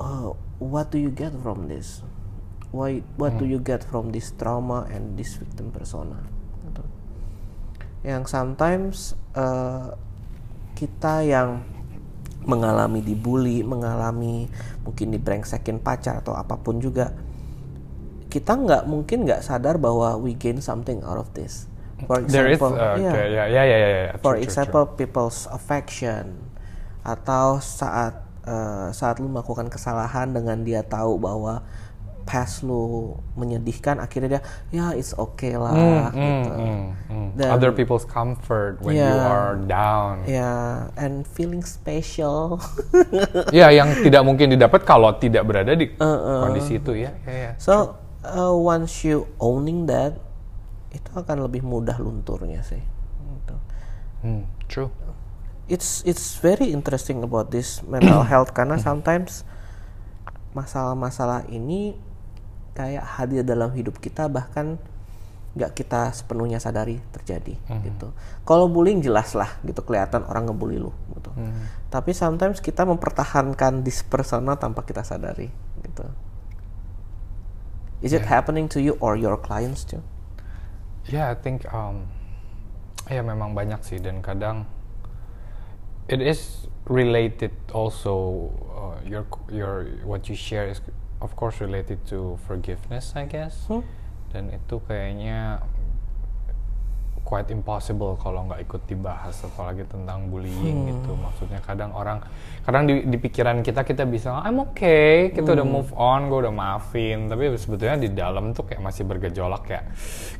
uh, 0.00 0.32
what 0.58 0.88
do 0.88 0.96
you 0.96 1.12
get 1.12 1.36
from 1.44 1.68
this? 1.68 2.00
Why 2.72 3.04
what 3.20 3.36
do 3.36 3.44
you 3.44 3.60
get 3.60 3.84
from 3.84 4.14
this 4.14 4.32
trauma 4.32 4.88
and 4.88 5.18
this 5.20 5.36
victim 5.36 5.70
persona? 5.70 6.24
Gitu. 6.64 6.84
yang 8.00 8.24
sometimes 8.24 9.12
uh, 9.36 9.92
kita 10.72 11.20
yang 11.20 11.60
mengalami 12.48 13.04
dibully, 13.04 13.60
mengalami 13.60 14.48
mungkin 14.90 15.14
dibrengsekin 15.14 15.78
pacar 15.78 16.18
atau 16.18 16.34
apa 16.34 16.58
pun 16.58 16.82
juga, 16.82 17.14
kita 18.26 18.58
nggak 18.58 18.82
mungkin 18.90 19.22
nggak 19.22 19.46
sadar 19.46 19.78
bahwa 19.78 20.18
we 20.18 20.34
gain 20.34 20.58
something 20.58 20.98
out 21.06 21.22
of 21.22 21.30
this. 21.38 21.70
For 22.08 22.24
There 22.24 22.48
is, 22.48 22.56
example, 22.56 22.80
uh, 22.80 22.96
yeah. 22.96 23.12
okay, 23.12 23.26
yeah, 23.30 23.46
yeah, 23.46 23.64
yeah. 23.66 24.16
For 24.18 24.34
True, 24.34 24.40
true, 24.40 24.46
example, 24.48 24.84
people's 24.96 25.44
affection 25.52 26.50
atau 27.04 27.60
saat 27.60 28.24
uh, 28.44 28.88
saat 28.92 29.20
lu 29.20 29.28
melakukan 29.28 29.68
kesalahan 29.68 30.32
dengan 30.32 30.64
dia 30.64 30.80
tahu 30.80 31.20
bahwa 31.20 31.64
past 32.30 32.62
lu 32.62 33.18
menyedihkan, 33.34 33.98
akhirnya 33.98 34.38
dia 34.38 34.42
ya 34.70 34.86
it's 34.94 35.10
okay 35.18 35.58
lah. 35.58 35.74
Mm, 35.74 36.14
gitu. 36.14 36.14
mm, 36.14 36.46
mm, 36.46 36.82
mm. 37.10 37.28
Dan- 37.34 37.50
Other 37.50 37.74
people's 37.74 38.06
comfort 38.06 38.78
when 38.78 38.94
you 38.94 39.02
Yeah. 39.02 39.26
are 39.26 39.58
down. 39.58 40.22
Ya, 40.30 40.86
and 40.94 41.26
feeling 41.26 41.66
special. 41.66 42.62
Ya, 43.50 43.74
yang 43.74 43.90
tidak 43.98 44.22
mungkin 44.22 44.54
didapat 44.54 44.86
kalau 44.86 45.10
tidak 45.18 45.42
berada 45.42 45.74
di 45.74 45.90
kondisi 45.98 46.78
itu 46.78 46.94
ya. 46.94 47.10
ya, 47.26 47.34
ya. 47.34 47.52
So 47.58 47.98
uh, 48.22 48.54
once 48.54 49.02
you 49.02 49.26
owning 49.42 49.90
that, 49.90 50.14
itu 50.94 51.10
akan 51.10 51.50
lebih 51.50 51.66
mudah 51.66 51.98
lunturnya 51.98 52.62
sih. 52.62 52.78
Gitu. 53.26 53.56
Hmm, 54.22 54.46
true. 54.70 54.94
It's 55.66 56.02
it's 56.02 56.38
very 56.38 56.70
interesting 56.70 57.26
about 57.26 57.50
this 57.50 57.82
mental 57.82 58.22
health 58.22 58.54
karena 58.54 58.78
sometimes 58.78 59.42
masalah-masalah 60.50 61.46
ini 61.46 61.94
kayak 62.80 63.04
hadir 63.20 63.44
dalam 63.44 63.68
hidup 63.76 64.00
kita 64.00 64.32
bahkan 64.32 64.80
nggak 65.50 65.76
kita 65.76 66.14
sepenuhnya 66.16 66.62
sadari 66.62 67.02
terjadi 67.12 67.58
gitu. 67.84 68.14
Kalau 68.48 68.70
bullying 68.72 69.04
jelas 69.04 69.36
lah 69.36 69.60
gitu 69.66 69.84
kelihatan 69.84 70.24
orang 70.24 70.48
ngebully 70.48 70.80
lu 70.80 70.94
gitu. 71.12 71.28
Tapi 71.92 72.16
sometimes 72.16 72.64
kita 72.64 72.88
mempertahankan 72.88 73.84
this 73.84 74.00
persona 74.00 74.56
tanpa 74.56 74.86
kita 74.86 75.04
sadari 75.04 75.52
gitu. 75.84 76.06
Is 78.00 78.16
it 78.16 78.24
happening 78.24 78.64
to 78.72 78.80
you 78.80 78.96
or 79.04 79.12
your 79.12 79.36
clients 79.36 79.84
too? 79.84 80.00
Ya, 81.04 81.28
I 81.28 81.36
think 81.36 81.68
um, 81.68 82.08
ya 83.12 83.20
memang 83.20 83.52
banyak 83.52 83.82
sih 83.84 84.00
dan 84.00 84.24
kadang 84.24 84.64
it 86.08 86.22
is 86.22 86.70
related 86.88 87.52
also 87.74 88.48
uh, 88.72 88.96
your 89.04 89.26
your 89.52 89.84
what 90.06 90.30
you 90.30 90.36
share 90.38 90.70
is 90.70 90.80
of 91.20 91.36
course 91.36 91.60
related 91.60 92.00
to 92.08 92.36
forgiveness 92.48 93.12
I 93.16 93.28
guess. 93.28 93.68
Dan 94.30 94.50
itu 94.54 94.78
kayaknya 94.86 95.58
quite 97.20 97.52
impossible 97.52 98.18
kalau 98.18 98.48
nggak 98.48 98.66
ikut 98.66 98.82
dibahas 98.90 99.38
apalagi 99.46 99.86
tentang 99.86 100.26
bullying 100.32 100.90
gitu. 100.90 101.14
Maksudnya 101.14 101.62
kadang 101.62 101.94
orang 101.94 102.18
kadang 102.66 102.90
di, 102.90 103.06
di 103.06 103.16
pikiran 103.20 103.62
kita 103.62 103.86
kita 103.86 104.02
bisa 104.08 104.42
I'm 104.42 104.58
okay. 104.58 105.30
Kita 105.30 105.54
udah 105.54 105.66
move 105.66 105.94
on 105.94 106.26
gue 106.26 106.46
udah 106.46 106.54
maafin. 106.54 107.30
Tapi 107.30 107.54
sebetulnya 107.54 108.02
di 108.02 108.10
dalam 108.10 108.50
tuh 108.50 108.66
kayak 108.66 108.82
masih 108.82 109.06
bergejolak 109.06 109.62
kayak 109.62 109.84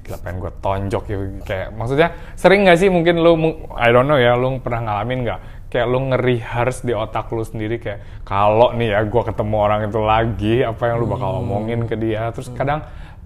gila 0.03 0.19
pengen 0.19 0.37
gue 0.43 0.53
tonjok 0.59 1.05
ya. 1.07 1.17
Kayak 1.47 1.69
maksudnya 1.79 2.09
sering 2.35 2.67
nggak 2.67 2.79
sih 2.79 2.89
mungkin 2.91 3.23
lu 3.23 3.39
I 3.79 3.95
don't 3.95 4.11
know 4.11 4.19
ya 4.19 4.35
lu 4.35 4.59
pernah 4.59 4.91
ngalamin 4.91 5.19
nggak 5.31 5.41
kayak 5.71 5.87
lu 5.87 6.11
nge-rehearse 6.11 6.83
di 6.83 6.93
otak 6.93 7.31
lu 7.31 7.41
sendiri 7.41 7.79
kayak 7.79 8.27
kalau 8.27 8.75
nih 8.75 8.91
ya 8.91 9.00
gue 9.07 9.23
ketemu 9.23 9.57
orang 9.57 9.81
itu 9.87 10.00
lagi 10.03 10.55
apa 10.61 10.83
yang 10.85 10.97
lu 10.99 11.07
bakal 11.07 11.41
omongin 11.41 11.87
ke 11.87 11.95
dia. 11.95 12.35
Terus 12.35 12.50
kadang 12.50 12.83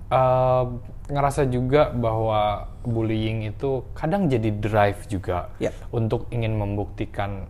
eh, 0.09 0.65
ngerasa 1.05 1.49
juga 1.49 1.89
bahwa 1.89 2.69
bullying 2.85 3.49
itu 3.49 3.85
kadang 3.93 4.29
jadi 4.29 4.53
drive 4.53 5.09
juga 5.09 5.49
Ya. 5.57 5.73
untuk 5.89 6.29
ingin 6.29 6.55
membuktikan 6.55 7.49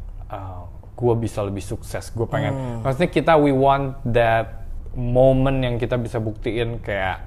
gue 0.94 1.14
bisa 1.14 1.42
lebih 1.42 1.62
sukses 1.62 2.10
gue 2.10 2.26
pengen. 2.26 2.82
Maksudnya 2.82 3.10
kita 3.10 3.32
we 3.34 3.50
want 3.50 3.98
that 4.06 4.66
moment 4.94 5.58
yang 5.58 5.74
kita 5.78 5.94
bisa 5.94 6.18
buktiin 6.18 6.78
kayak 6.82 7.22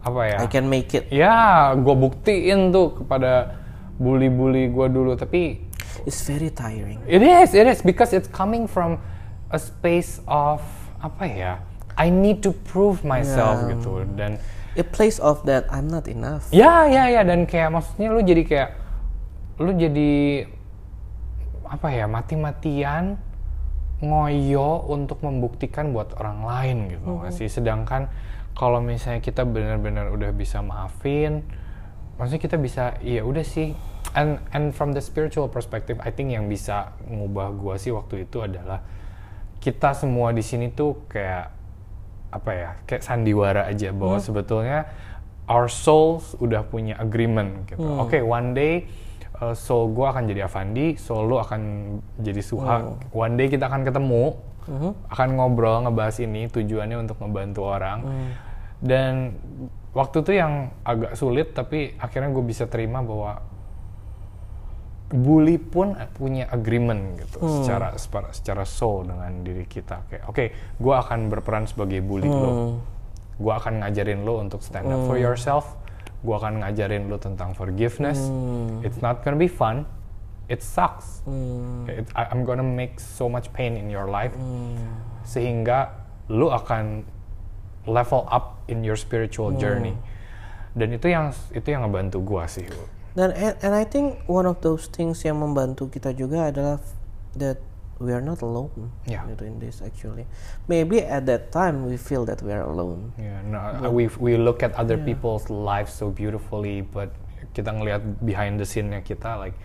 apa 0.00 0.20
ya? 0.28 0.36
I 0.40 0.48
can 0.48 0.68
make 0.68 0.92
it. 0.92 1.08
ya 1.08 1.72
gue 1.72 1.92
buktiin 1.92 2.68
tuh 2.68 3.00
kepada 3.00 3.56
bully-bully 3.98 4.70
gue 4.70 4.86
dulu 4.88 5.12
tapi 5.12 5.67
It's 6.04 6.22
very 6.22 6.48
tiring. 6.48 7.00
It 7.04 7.20
is, 7.20 7.52
it 7.52 7.66
is 7.66 7.80
because 7.80 8.12
it's 8.12 8.28
coming 8.28 8.64
from 8.64 8.96
a 9.48 9.58
space 9.58 10.20
of 10.24 10.60
apa 10.98 11.24
ya? 11.24 11.52
I 11.94 12.08
need 12.08 12.40
to 12.42 12.54
prove 12.54 13.02
myself 13.02 13.58
Yeah. 13.60 13.70
gitu 13.74 13.92
dan 14.14 14.38
A 14.78 14.86
place 14.86 15.18
of 15.18 15.42
that 15.42 15.66
I'm 15.74 15.90
not 15.90 16.06
enough. 16.06 16.46
ya 16.54 16.86
ya 16.86 17.10
ya 17.10 17.26
dan 17.26 17.50
kayak 17.50 17.74
maksudnya 17.74 18.14
lu 18.14 18.22
jadi 18.22 18.42
kayak 18.46 18.70
lu 19.58 19.74
jadi 19.74 20.46
apa 21.66 21.90
ya 21.90 22.06
mati-matian 22.06 23.18
ngoyo 23.98 24.86
untuk 24.86 25.18
membuktikan 25.20 25.90
buat 25.90 26.14
orang 26.14 26.46
lain 26.46 26.76
gitu 26.94 27.18
nggak 27.18 27.34
sih 27.34 27.50
sedangkan 27.50 28.06
kalau 28.54 28.78
misalnya 28.78 29.18
kita 29.18 29.42
benar-benar 29.42 30.14
udah 30.14 30.30
bisa 30.30 30.62
maafin 30.62 31.42
maksudnya 32.14 32.38
kita 32.38 32.56
bisa 32.56 32.84
iya 33.02 33.26
udah 33.26 33.42
sih 33.42 33.74
and 34.14 34.40
and 34.54 34.72
from 34.72 34.96
the 34.96 35.02
spiritual 35.02 35.48
perspective 35.48 36.00
I 36.00 36.14
think 36.14 36.32
yang 36.32 36.48
bisa 36.48 36.96
ngubah 37.04 37.52
gua 37.56 37.74
sih 37.76 37.92
waktu 37.92 38.24
itu 38.28 38.40
adalah 38.40 38.84
kita 39.58 39.92
semua 39.92 40.30
di 40.30 40.40
sini 40.40 40.70
tuh 40.70 41.04
kayak 41.10 41.50
apa 42.28 42.50
ya 42.52 42.70
kayak 42.84 43.02
sandiwara 43.02 43.66
aja 43.66 43.90
bahwa 43.90 44.20
sebetulnya 44.20 44.86
our 45.48 45.66
souls 45.66 46.36
udah 46.38 46.64
punya 46.68 46.94
agreement 47.00 47.64
gitu. 47.66 47.82
Oke 47.98 48.20
one 48.20 48.52
day 48.52 48.84
uh, 49.40 49.56
soul 49.56 49.90
gua 49.92 50.12
akan 50.12 50.28
jadi 50.28 50.44
Avandi 50.44 50.94
soul 51.00 51.24
lu 51.28 51.36
akan 51.40 51.60
jadi 52.20 52.40
Suha. 52.44 53.00
One 53.16 53.34
day 53.40 53.48
kita 53.48 53.66
akan 53.66 53.82
ketemu 53.88 54.36
akan 55.08 55.28
ngobrol 55.40 55.88
ngebahas 55.88 56.20
ini 56.20 56.52
tujuannya 56.52 57.00
untuk 57.00 57.16
ngebantu 57.24 57.60
orang. 57.64 57.98
Dan 58.78 59.34
waktu 59.96 60.22
itu 60.22 60.32
yang 60.38 60.70
agak 60.84 61.16
sulit 61.18 61.56
tapi 61.56 61.96
akhirnya 61.98 62.30
gue 62.30 62.44
bisa 62.44 62.68
terima 62.68 63.02
bahwa 63.02 63.42
bully 65.08 65.56
pun 65.56 65.96
punya 66.12 66.44
agreement 66.48 67.16
gitu 67.16 67.40
secara 67.40 67.96
secara 67.96 68.28
secara 68.30 68.64
soul 68.64 69.08
dengan 69.08 69.40
diri 69.40 69.64
kita. 69.64 70.04
Kayak 70.06 70.24
oke 70.26 70.44
gue 70.76 70.94
akan 70.94 71.18
berperan 71.28 71.64
sebagai 71.64 72.00
bully 72.00 72.28
lo. 72.28 72.50
Gue 73.38 73.52
akan 73.52 73.80
ngajarin 73.80 74.20
lo 74.22 74.36
untuk 74.38 74.60
stand 74.60 74.84
up 74.86 75.00
for 75.04 75.16
yourself. 75.16 75.78
Gue 76.20 76.34
akan 76.34 76.60
ngajarin 76.60 77.06
lo 77.06 77.16
tentang 77.16 77.52
forgiveness. 77.52 78.18
It's 78.82 78.98
not 78.98 79.22
gonna 79.22 79.38
be 79.38 79.48
fun. 79.48 79.88
It 80.46 80.60
sucks. 80.60 81.24
Kayak 81.84 81.96
it- 82.02 82.12
I- 82.12 82.28
I'm 82.28 82.42
gonna 82.42 82.64
make 82.64 82.96
so 82.98 83.28
much 83.28 83.48
pain 83.50 83.74
in 83.74 83.88
your 83.88 84.04
life. 84.04 84.32
Sehingga 85.22 85.92
lo 86.28 86.50
akan 86.50 87.04
level 87.84 88.28
up 88.28 88.60
in 88.66 88.84
your 88.84 88.96
spiritual 88.96 89.56
journey. 89.56 89.96
Dan 90.72 90.92
itu 90.92 91.08
yang 91.08 91.32
itu 91.50 91.64
yang 91.64 91.84
ngebantu 91.84 92.20
gue 92.20 92.44
sih 92.46 92.66
Dan 93.18 93.34
and, 93.34 93.58
and 93.58 93.74
I 93.74 93.82
think 93.82 94.22
one 94.30 94.46
of 94.46 94.62
those 94.62 94.86
things 94.86 95.26
yang 95.26 95.42
membantu 95.42 95.90
kita 95.90 96.14
juga 96.14 96.54
adalah 96.54 96.78
that 97.34 97.58
we 97.98 98.14
are 98.14 98.22
not 98.22 98.38
alone 98.46 98.94
Yeah. 99.10 99.26
gitu 99.26 99.42
in 99.42 99.58
this 99.58 99.82
actually. 99.82 100.22
Maybe 100.70 101.02
at 101.02 101.26
that 101.26 101.50
time 101.50 101.82
we 101.82 101.98
feel 101.98 102.22
that 102.30 102.38
we 102.46 102.54
are 102.54 102.62
alone. 102.62 103.10
Yeah, 103.18 103.42
no, 103.42 103.58
uh, 103.58 103.90
we 103.90 104.06
we 104.22 104.38
look 104.38 104.62
at 104.62 104.70
other 104.78 104.94
people's 104.94 105.50
lives 105.50 105.90
so 105.90 106.14
beautifully, 106.14 106.86
but 106.86 107.10
kita 107.58 107.74
ngelihat 107.74 108.22
behind 108.22 108.62
the 108.62 108.66
scene-nya 108.68 109.02
kita 109.02 109.34
like 109.34 109.58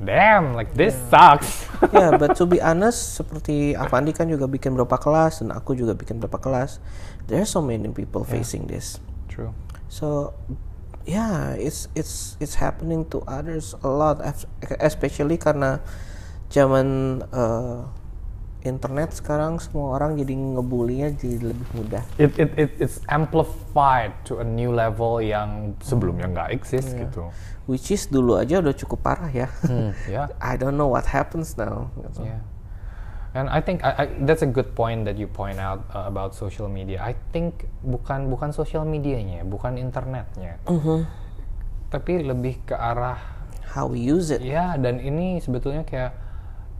damn 0.00 0.56
like 0.56 0.72
this 0.72 0.96
sucks 1.12 1.68
yeah, 1.94 2.16
but 2.16 2.32
to 2.32 2.48
be 2.48 2.56
honest, 2.64 3.20
seperti 3.20 3.76
Avandi 3.76 4.16
kan 4.16 4.26
juga 4.32 4.48
bikin 4.48 4.72
berapa 4.72 4.96
kelas 4.96 5.44
dan 5.44 5.52
aku 5.52 5.76
juga 5.76 5.92
bikin 5.92 6.18
berapa 6.24 6.40
kelas. 6.40 6.80
There 7.28 7.36
are 7.38 7.46
so 7.46 7.60
many 7.60 7.92
people 7.92 8.24
facing 8.24 8.64
this. 8.64 8.96
true 9.28 9.52
So, 9.92 10.32
yeah, 11.04 11.54
it's 11.54 11.88
it's 11.92 12.36
it's 12.38 12.56
happening 12.56 13.04
to 13.08 13.20
others 13.24 13.74
a 13.80 13.88
lot, 13.88 14.20
es- 14.20 14.46
especially 14.78 15.36
karena 15.36 15.82
zaman 16.48 16.86
eh, 17.26 17.78
internet 18.62 19.10
sekarang 19.10 19.58
semua 19.58 19.98
orang 19.98 20.14
jadi 20.14 20.38
ngebulinya 20.38 21.08
jadi 21.18 21.50
lebih 21.50 21.66
mudah. 21.74 22.04
it, 22.14 22.30
it, 22.38 22.50
it 22.54 22.70
it's 22.78 23.02
amplified 23.10 24.14
to 24.22 24.38
a 24.38 24.46
new 24.46 24.70
level 24.70 25.18
yang 25.18 25.74
sebelumnya 25.82 26.30
nggak 26.30 26.48
exist 26.54 26.94
gitu 26.94 27.26
Which 27.62 27.94
is 27.94 28.10
dulu 28.10 28.42
aja 28.42 28.58
udah 28.58 28.74
cukup 28.74 29.06
parah 29.06 29.30
ya. 29.30 29.46
ya 30.10 30.26
I 30.42 30.58
don't 30.58 30.74
know 30.74 30.90
what 30.90 31.06
happens 31.06 31.54
now. 31.54 31.94
gitu. 31.94 32.26
Yeah. 32.26 32.42
And 33.32 33.48
I 33.48 33.64
think 33.64 33.80
I, 33.80 33.90
I, 33.96 34.04
that's 34.28 34.44
a 34.44 34.50
good 34.50 34.76
point 34.76 35.08
that 35.08 35.16
you 35.16 35.24
point 35.24 35.56
out 35.56 35.88
uh, 35.96 36.04
about 36.04 36.36
social 36.36 36.68
media. 36.68 37.00
I 37.00 37.16
think 37.32 37.64
bukan 37.80 38.28
bukan 38.28 38.52
social 38.52 38.84
medianya, 38.84 39.40
bukan 39.48 39.80
internetnya, 39.80 40.60
tapi 41.88 42.20
lebih 42.20 42.60
ke 42.68 42.76
arah 42.76 43.16
How 43.72 43.88
we 43.88 44.04
use 44.04 44.28
it. 44.28 44.44
ya. 44.44 44.76
Dan 44.76 45.00
ini 45.00 45.40
sebetulnya 45.40 45.80
kayak 45.88 46.12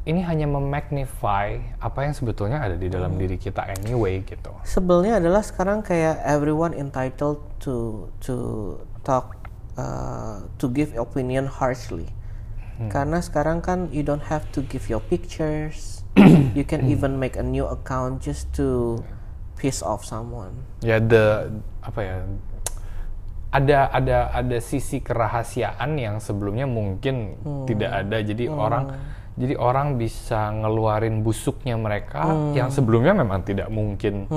ini 0.04 0.20
hanya 0.20 0.44
memagnify 0.44 1.56
apa 1.80 1.98
yang 2.04 2.12
sebetulnya 2.12 2.60
ada 2.60 2.76
di 2.76 2.92
dalam 2.92 3.16
diri 3.16 3.40
kita 3.40 3.64
anyway 3.72 4.20
gitu. 4.20 4.52
Sebelnya 4.68 5.24
adalah 5.24 5.40
sekarang 5.40 5.80
kayak 5.80 6.20
everyone 6.20 6.76
entitled 6.76 7.40
to 7.64 8.10
to 8.20 8.76
talk 9.08 9.40
uh, 9.80 10.44
to 10.60 10.68
give 10.68 10.92
opinion 11.00 11.48
harshly. 11.48 12.12
Karena 12.90 13.22
sekarang 13.22 13.62
kan 13.62 13.88
you 13.94 14.02
don't 14.02 14.26
have 14.26 14.42
to 14.50 14.60
give 14.66 14.90
your 14.90 15.00
pictures. 15.00 16.01
you 16.58 16.64
can 16.64 16.84
even 16.88 17.16
make 17.16 17.36
a 17.36 17.44
new 17.44 17.64
account 17.64 18.20
just 18.20 18.50
to 18.56 18.98
piss 19.56 19.80
off 19.80 20.04
someone. 20.04 20.52
Ya 20.84 21.00
the 21.00 21.48
apa 21.80 22.00
ya? 22.02 22.16
Ada 23.52 23.78
ada 23.92 24.18
ada 24.32 24.58
sisi 24.64 25.04
kerahasiaan 25.04 26.00
yang 26.00 26.16
sebelumnya 26.20 26.64
mungkin 26.64 27.36
tidak 27.68 28.04
ada. 28.04 28.18
Jadi 28.24 28.48
orang 28.48 28.84
jadi 29.32 29.56
orang 29.56 29.96
bisa 29.96 30.52
ngeluarin 30.52 31.24
busuknya 31.24 31.80
mereka 31.80 32.52
yang 32.52 32.68
sebelumnya 32.68 33.16
memang 33.16 33.40
tidak 33.40 33.72
mungkin 33.72 34.28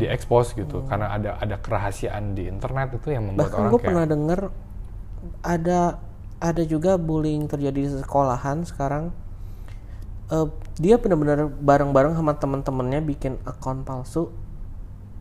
diekspos 0.00 0.56
gitu 0.56 0.80
karena 0.88 1.12
ada 1.12 1.36
ada 1.36 1.60
kerahasiaan 1.60 2.32
di 2.32 2.48
internet 2.48 2.96
itu 2.96 3.12
yang 3.12 3.28
membuat 3.28 3.52
Bahkan 3.52 3.60
orang 3.60 3.68
gue 3.68 3.80
kayak 3.80 3.88
pernah 3.92 4.06
denger 4.08 4.40
ada 5.44 5.80
ada 6.40 6.62
juga 6.64 6.96
bullying 6.96 7.44
terjadi 7.44 7.80
di 7.84 7.90
sekolahan 8.00 8.64
sekarang. 8.64 9.12
Eh, 10.32 10.48
dia 10.80 10.96
benar-benar 10.96 11.52
bareng-bareng 11.60 12.16
sama 12.16 12.32
teman-temannya 12.40 13.04
bikin 13.04 13.36
akun 13.44 13.84
palsu 13.84 14.32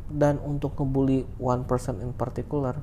dan 0.08 0.40
untuk 0.42 0.80
ngebully 0.80 1.28
one 1.36 1.68
person 1.68 2.00
in 2.00 2.16
particular. 2.16 2.80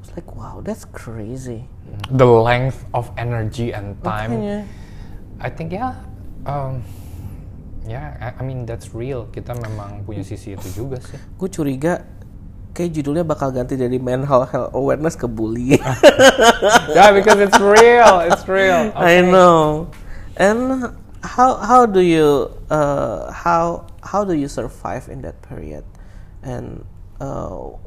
It's 0.00 0.10
like 0.16 0.32
wow, 0.34 0.58
that's 0.64 0.82
crazy. 0.88 1.68
the 2.10 2.26
length 2.26 2.88
of 2.90 3.12
energy 3.14 3.70
and 3.70 3.94
time. 4.02 4.32
Makanya. 4.34 4.58
I 5.38 5.48
think 5.52 5.70
ya, 5.70 5.94
um, 6.42 6.82
ya, 7.84 8.14
I, 8.18 8.28
I 8.34 8.42
mean 8.42 8.64
that's 8.66 8.90
real. 8.96 9.30
Kita 9.30 9.54
memang 9.54 10.02
punya 10.02 10.24
sisi 10.26 10.54
itu 10.56 10.68
juga 10.72 10.98
sih. 10.98 11.18
Gue 11.36 11.46
curiga 11.46 12.02
kayak 12.72 12.90
judulnya 12.98 13.22
bakal 13.22 13.52
ganti 13.52 13.76
dari 13.76 14.00
mental 14.00 14.48
health 14.48 14.72
awareness 14.72 15.14
ke 15.14 15.28
bullying. 15.28 15.82
yeah, 16.96 17.12
because 17.12 17.38
it's 17.38 17.60
real. 17.60 18.24
It's 18.26 18.48
real. 18.48 18.90
I 18.96 19.20
Okay. 19.20 19.30
know. 19.30 19.92
And 20.34 20.94
how 21.22 21.56
how 21.56 21.86
do 21.86 22.02
you 22.02 22.50
uh, 22.70 23.30
how 23.30 23.86
how 24.02 24.26
do 24.26 24.34
you 24.34 24.50
survive 24.50 25.08
in 25.08 25.22
that 25.22 25.38
period? 25.42 25.86
And 26.42 26.84
uh, 27.22 27.78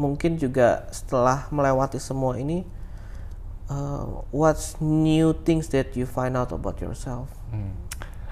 mungkin 0.00 0.40
juga 0.40 0.88
setelah 0.90 1.46
melewati 1.52 2.00
semua 2.00 2.40
ini, 2.40 2.64
uh, 3.68 4.24
what's 4.32 4.80
new 4.80 5.36
things 5.44 5.68
that 5.76 5.92
you 5.94 6.08
find 6.08 6.34
out 6.34 6.50
about 6.50 6.80
yourself? 6.80 7.28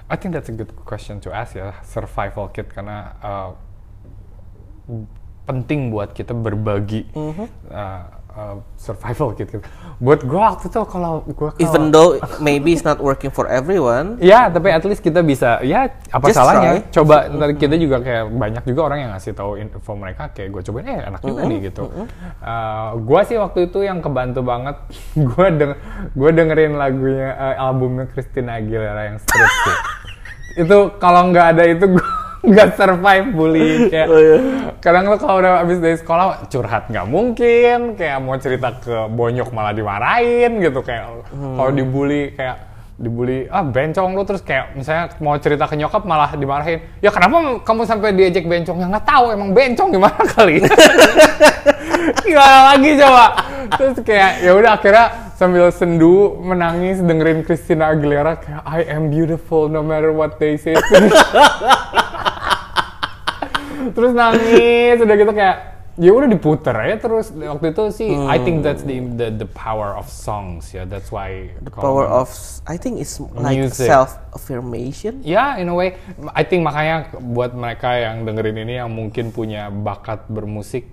I 0.09 0.17
think 0.19 0.35
that's 0.35 0.49
a 0.49 0.57
good 0.57 0.73
question 0.83 1.21
to 1.23 1.31
ask 1.31 1.55
ya, 1.55 1.73
survival 1.85 2.51
kit 2.51 2.69
karena 2.69 3.15
uh, 3.23 3.55
penting 5.47 5.89
buat 5.93 6.11
kita 6.11 6.35
berbagi 6.35 7.07
Mm-hmm. 7.15 7.47
uh, 7.71 8.03
uh, 8.33 8.57
survival 8.75 9.33
kit. 9.33 9.49
gitu. 9.49 9.61
Buat 10.01 10.25
gue 10.25 10.41
waktu 10.41 10.65
itu 10.67 10.81
kalau 10.89 11.23
gue 11.23 11.49
Even 11.61 11.93
though 11.93 12.17
maybe 12.41 12.73
it's 12.73 12.83
not 12.83 12.99
working 12.99 13.29
for 13.29 13.45
everyone, 13.47 14.17
Ya, 14.19 14.49
tapi 14.49 14.73
at 14.73 14.83
least 14.83 14.99
kita 14.99 15.21
bisa 15.23 15.61
ya 15.63 15.87
apa 16.11 16.25
Just 16.29 16.37
salahnya? 16.37 16.71
try. 16.83 16.93
Coba 17.01 17.15
ntar 17.29 17.49
kita 17.55 17.75
juga 17.77 18.01
kayak 18.01 18.25
banyak 18.33 18.63
juga 18.67 18.81
orang 18.91 18.99
yang 19.07 19.11
ngasih 19.15 19.31
tahu 19.37 19.51
info 19.61 19.91
mereka 19.95 20.33
kayak 20.33 20.49
gue 20.51 20.61
cobain 20.65 20.87
eh 20.89 20.99
enak 21.07 21.21
juga 21.21 21.41
nih 21.47 21.59
gitu. 21.71 21.83
Uh, 22.43 22.89
gua 23.05 23.21
sih 23.23 23.37
waktu 23.39 23.69
itu 23.71 23.79
yang 23.85 24.01
kebantu 24.01 24.41
banget 24.43 24.75
gue 25.31 25.47
deng 25.55 25.73
gue 26.11 26.29
dengerin 26.33 26.73
lagunya 26.75 27.29
uh, 27.33 27.65
albumnya 27.69 28.09
Christina 28.11 28.57
Aguilera 28.59 29.13
yang 29.13 29.17
Street 29.21 29.53
sih. 29.63 29.77
itu 30.63 30.77
kalau 31.01 31.33
nggak 31.33 31.45
ada 31.57 31.63
itu 31.65 31.85
gue 31.97 32.05
nggak 32.43 32.75
survive 32.75 33.27
bullying 33.31 33.87
kayak 33.93 34.07
kadang 34.83 35.07
lo 35.07 35.15
kalau 35.15 35.39
udah 35.39 35.63
habis 35.63 35.79
dari 35.79 35.95
sekolah 35.95 36.51
curhat 36.51 36.91
nggak 36.91 37.07
mungkin 37.07 37.95
kayak 37.95 38.19
mau 38.19 38.35
cerita 38.35 38.75
ke 38.83 39.07
bonyok 39.07 39.49
malah 39.55 39.71
dimarahin 39.71 40.59
gitu 40.59 40.83
kayak 40.83 41.23
kalau 41.31 41.71
dibully 41.71 42.35
kayak 42.35 42.73
dibully 42.93 43.49
ah 43.49 43.65
bencong 43.65 44.13
lu 44.13 44.21
terus 44.21 44.45
kayak 44.45 44.77
misalnya 44.77 45.09
mau 45.17 45.33
cerita 45.41 45.65
ke 45.65 45.73
nyokap 45.73 46.05
malah 46.05 46.29
dimarahin. 46.37 46.77
Ya 47.01 47.09
kenapa 47.09 47.59
kamu 47.65 47.89
sampai 47.89 48.13
diejek 48.13 48.45
bencong? 48.45 48.77
Ya 48.77 48.85
nggak 48.85 49.05
tahu 49.05 49.33
emang 49.33 49.49
bencong 49.51 49.89
gimana 49.89 50.21
kali? 50.37 50.61
Gimana 52.27 52.59
lagi 52.75 52.89
coba? 52.99 53.25
Terus 53.79 53.97
kayak 54.05 54.31
ya 54.45 54.51
udah 54.53 54.71
akhirnya 54.77 55.05
sambil 55.39 55.71
sendu 55.73 56.37
menangis 56.39 57.01
dengerin 57.01 57.41
Christina 57.41 57.89
Aguilera 57.91 58.37
kayak 58.37 58.63
I 58.63 58.85
am 58.91 59.09
beautiful 59.09 59.71
no 59.71 59.81
matter 59.81 60.13
what 60.13 60.37
they 60.37 60.59
say 60.59 60.77
terus 63.91 64.11
nangis 64.15 64.97
udah 65.03 65.15
gitu 65.19 65.33
kayak 65.35 65.57
ya 65.93 66.09
udah 66.09 66.25
diputer 66.25 66.73
aja 66.73 67.05
terus 67.05 67.29
waktu 67.29 67.69
itu 67.69 67.83
sih 67.93 68.09
I 68.25 68.41
think 68.41 68.65
that's 68.65 68.81
the 68.81 68.97
the 69.13 69.45
the 69.45 69.49
power 69.53 69.93
of 69.93 70.09
songs 70.09 70.73
ya 70.73 70.89
that's 70.89 71.13
why 71.13 71.53
the 71.61 71.69
power 71.69 72.09
of 72.09 72.33
I 72.65 72.81
think 72.81 72.97
it's 72.97 73.21
like 73.37 73.61
Music. 73.61 73.85
self 73.85 74.17
affirmation. 74.33 75.21
Ya, 75.21 75.61
in 75.61 75.69
a 75.69 75.75
way, 75.75 75.99
I 76.33 76.41
think 76.41 76.65
makanya 76.65 77.13
buat 77.21 77.53
mereka 77.53 77.93
yang 77.93 78.25
dengerin 78.25 78.57
ini 78.65 78.81
yang 78.81 78.89
mungkin 78.89 79.29
punya 79.29 79.69
bakat 79.69 80.25
bermusik, 80.31 80.89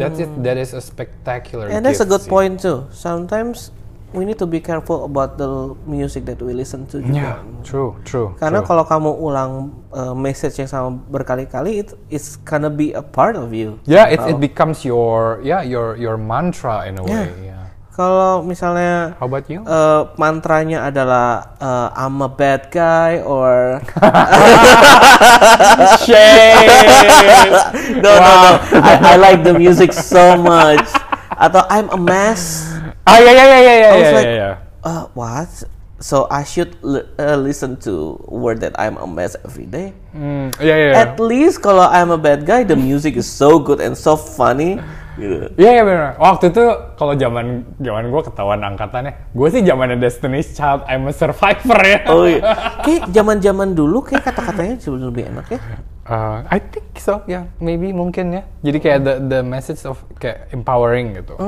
that's 0.00 0.22
it, 0.22 0.30
that 0.40 0.56
is 0.56 0.72
a 0.72 0.80
spectacular. 0.80 1.68
And 1.68 1.84
that's 1.84 2.00
a 2.00 2.08
good 2.08 2.24
sih. 2.24 2.32
point 2.32 2.62
too. 2.62 2.88
Sometimes 2.94 3.74
we 4.12 4.24
need 4.24 4.38
to 4.38 4.46
be 4.46 4.60
careful 4.60 5.04
about 5.04 5.36
the 5.36 5.74
music 5.88 6.24
that 6.28 6.40
we 6.40 6.52
listen 6.52 6.86
to 6.92 7.00
juga. 7.00 7.16
Yeah, 7.16 7.36
true, 7.64 7.96
true. 8.04 8.36
Karena 8.36 8.60
true. 8.60 8.68
kalau 8.68 8.84
kamu 8.84 9.10
ulang 9.12 9.72
uh, 9.92 10.14
message 10.16 10.60
yang 10.60 10.68
sama 10.68 11.00
berkali-kali, 11.10 11.84
it, 11.84 11.96
it's 12.12 12.36
gonna 12.44 12.72
be 12.72 12.92
a 12.92 13.02
part 13.02 13.36
of 13.36 13.52
you. 13.52 13.80
yeah, 13.88 14.08
it, 14.08 14.20
it 14.24 14.38
becomes 14.38 14.84
your 14.84 15.40
yeah 15.42 15.64
your 15.64 15.96
your 15.96 16.20
mantra 16.20 16.88
in 16.88 17.00
a 17.00 17.04
way. 17.04 17.28
Yeah. 17.40 17.52
Kalau 17.92 18.40
misalnya 18.40 19.20
How 19.20 19.28
about 19.28 19.52
you? 19.52 19.60
uh, 19.68 20.16
mantranya 20.16 20.88
adalah 20.88 21.60
uh, 21.60 21.92
I'm 21.92 22.24
a 22.24 22.30
bad 22.32 22.72
guy 22.72 23.20
or 23.20 23.84
Shit. 26.00 27.52
no 28.04 28.12
no 28.16 28.32
no 28.32 28.50
I, 28.80 29.12
I 29.12 29.14
like 29.20 29.44
the 29.44 29.52
music 29.52 29.92
so 29.92 30.40
much 30.40 30.88
atau 31.36 31.68
I'm 31.68 31.92
a 31.92 32.00
mess 32.00 32.71
Ah 33.02 33.18
ya 33.18 33.32
ya 33.32 33.44
ya 33.44 33.58
ya 33.58 33.74
ya 33.74 33.88
I 33.88 33.96
was 33.98 34.06
ya 34.06 34.14
like, 34.14 34.26
ya, 34.26 34.34
ya. 34.38 34.50
uh, 34.82 35.04
what 35.12 35.50
so 35.98 36.26
I 36.30 36.42
should 36.42 36.74
li- 36.82 37.06
uh, 37.18 37.34
listen 37.34 37.74
to 37.86 38.18
word 38.26 38.62
that 38.62 38.74
I'm 38.74 38.94
a 38.98 39.06
mess 39.06 39.34
every 39.42 39.66
day 39.66 39.94
Hmm, 40.14 40.50
ya 40.58 40.74
ya 40.74 40.86
ya. 40.90 40.94
at 41.02 41.18
least 41.18 41.62
kalau 41.62 41.82
I'm 41.82 42.10
a 42.10 42.18
bad 42.18 42.42
guy 42.42 42.62
the 42.62 42.74
music 42.74 43.14
is 43.14 43.26
so 43.26 43.58
good 43.58 43.78
and 43.78 43.94
so 43.94 44.14
funny 44.14 44.78
gitu. 45.14 45.50
Iya 45.60 45.70
iya 45.76 45.82
benar. 45.84 46.16
Waktu 46.16 46.50
itu 46.50 46.64
kalau 46.96 47.12
zaman 47.14 47.68
zaman 47.76 48.08
gue 48.08 48.22
ketahuan 48.24 48.60
angkatannya, 48.64 49.12
gue 49.30 49.48
sih 49.52 49.60
zamannya 49.60 50.00
Destiny's 50.00 50.56
Child, 50.56 50.88
I'm 50.88 51.04
a 51.04 51.12
Survivor 51.12 51.80
ya. 51.84 51.98
oh 52.08 52.24
iya 52.24 52.40
kayak 52.86 53.12
zaman 53.12 53.36
zaman 53.38 53.68
dulu 53.74 54.00
kayak 54.00 54.24
kata-katanya 54.24 54.78
jauh 54.78 54.96
lebih 54.96 55.26
enak 55.28 55.48
ya 55.50 55.60
Uh, 56.02 56.42
I 56.50 56.58
think 56.58 56.98
so, 56.98 57.22
ya, 57.30 57.46
maybe 57.62 57.94
mungkin 57.94 58.34
ya. 58.34 58.42
Jadi 58.58 58.78
kayak 58.82 58.98
the 59.06 59.14
the 59.22 59.40
message 59.46 59.86
of 59.86 60.02
kayak 60.18 60.50
empowering 60.50 61.14
gitu, 61.14 61.38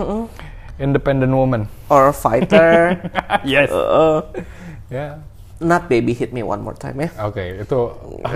independent 0.77 1.31
woman. 1.31 1.71
or 1.87 2.11
fighter 2.11 2.99
yes. 3.47 3.71
uh, 3.71 4.25
Ya. 4.89 5.19
not 5.59 5.87
baby 5.87 6.13
hit 6.13 6.31
me 6.31 6.41
one 6.41 6.61
more 6.61 6.75
time 6.75 6.99
ya 6.99 7.09
Oke, 7.23 7.59
itu 7.59 7.79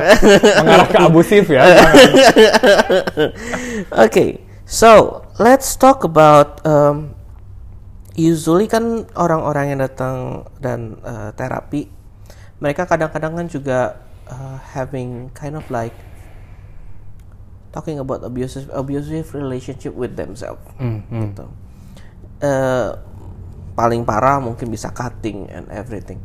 mengarah 0.63 0.87
ke 0.87 0.97
abusif 0.99 1.45
ya. 1.51 1.61
okay, 4.07 4.39
so 4.65 5.23
let's 5.37 5.75
talk 5.75 6.03
about 6.03 6.63
um, 6.65 7.13
usually 8.15 8.67
kan 8.67 9.05
orang-orang 9.15 9.71
yang 9.71 9.81
datang 9.81 10.45
dan 10.59 10.97
uh, 11.03 11.31
terapi 11.35 11.87
mereka 12.59 12.85
kadang-kadang 12.85 13.35
kan 13.35 13.47
juga 13.47 14.01
uh, 14.27 14.57
having 14.73 15.29
kind 15.31 15.55
of 15.55 15.63
like 15.69 15.95
talking 17.71 17.99
about 17.99 18.23
abusive 18.25 18.67
abusive 18.73 19.31
relationship 19.33 19.93
with 19.93 20.17
themselves 20.17 20.61
Hmm, 20.79 21.05
hmm. 21.07 21.21
gitu. 21.29 21.45
Eh, 22.39 22.91
paling 23.79 24.03
parah 24.03 24.43
mungkin 24.43 24.75
bisa 24.75 24.91
cutting 24.91 25.47
and 25.55 25.67
everything. 25.71 26.19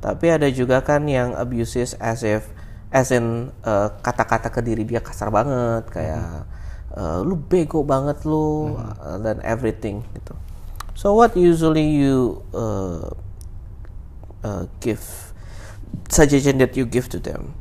Tapi 0.00 0.28
ada 0.28 0.48
juga 0.52 0.84
kan 0.84 1.08
yang 1.08 1.32
abuses 1.36 1.96
as 2.00 2.20
if 2.24 2.48
as 2.92 3.12
in 3.12 3.52
eh, 3.64 3.88
kata-kata 4.00 4.48
ke 4.52 4.60
diri 4.64 4.84
dia 4.84 5.00
kasar 5.00 5.32
banget 5.32 5.88
kayak 5.88 6.48
eh, 6.96 7.18
lu 7.24 7.36
bego 7.36 7.84
banget 7.84 8.24
lu 8.24 8.76
uh, 8.76 9.16
dan 9.20 9.40
everything 9.44 10.04
gitu. 10.16 10.36
So 10.98 11.14
what 11.14 11.36
usually 11.38 11.84
you 11.84 12.42
uh, 12.50 13.12
uh, 14.42 14.64
give 14.82 15.00
suggestion 16.08 16.58
that 16.58 16.74
you 16.76 16.88
give 16.88 17.08
to 17.12 17.20
them? 17.20 17.54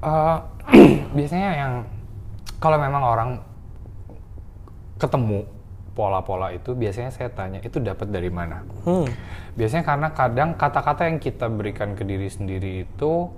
Eh, 0.00 0.36
biasanya 1.16 1.50
yang 1.54 1.72
kalau 2.56 2.80
memang 2.80 3.04
orang 3.04 3.30
ketemu 4.96 5.44
pola-pola 6.00 6.48
itu 6.56 6.72
biasanya 6.72 7.12
saya 7.12 7.28
tanya 7.28 7.60
itu 7.60 7.76
dapat 7.76 8.08
dari 8.08 8.32
mana? 8.32 8.64
Hmm. 8.88 9.04
biasanya 9.52 9.84
karena 9.84 10.08
kadang 10.16 10.56
kata-kata 10.56 11.04
yang 11.12 11.20
kita 11.20 11.52
berikan 11.52 11.92
ke 11.92 12.08
diri 12.08 12.32
sendiri 12.32 12.88
itu 12.88 13.28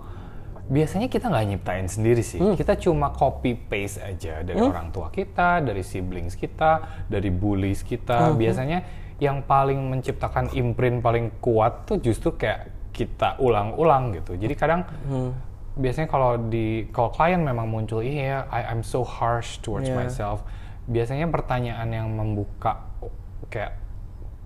biasanya 0.71 1.11
kita 1.11 1.27
nggak 1.27 1.47
nyiptain 1.51 1.91
sendiri 1.91 2.23
sih. 2.23 2.39
Kita 2.39 2.79
cuma 2.79 3.11
copy 3.11 3.59
paste 3.59 3.99
aja 3.99 4.47
dari 4.47 4.63
orang 4.63 4.95
tua 4.95 5.11
kita 5.11 5.59
dari 5.59 5.83
siblings 5.83 6.39
kita 6.39 7.03
dari 7.11 7.35
bullies 7.35 7.83
kita. 7.83 8.31
Biasanya 8.39 8.79
yang 9.19 9.43
paling 9.43 9.79
menciptakan 9.91 10.55
imprint 10.55 11.03
paling 11.03 11.35
kuat 11.43 11.91
tuh 11.91 11.99
justru 11.99 12.39
kayak 12.39 12.71
kita 12.95 13.35
ulang-ulang 13.43 14.15
gitu. 14.15 14.39
Jadi 14.39 14.55
kadang 14.55 14.87
biasanya 15.73 16.09
kalau 16.09 16.37
di 16.37 16.87
kalau 16.93 17.09
klien 17.11 17.41
memang 17.41 17.65
muncul 17.65 18.05
iya 18.05 18.45
I, 18.53 18.69
I'm 18.69 18.85
so 18.85 19.01
harsh 19.03 19.57
towards 19.65 19.89
Yeah. 19.89 19.97
myself 19.99 20.45
biasanya 20.91 21.31
pertanyaan 21.31 21.89
yang 21.91 22.09
membuka 22.11 22.91
kayak 23.47 23.79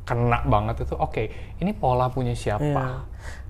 kena 0.07 0.47
banget 0.47 0.87
itu 0.87 0.95
oke 0.95 1.23
ini 1.59 1.75
pola 1.75 2.09
punya 2.09 2.33
siapa 2.37 2.65
Ya. 2.67 3.03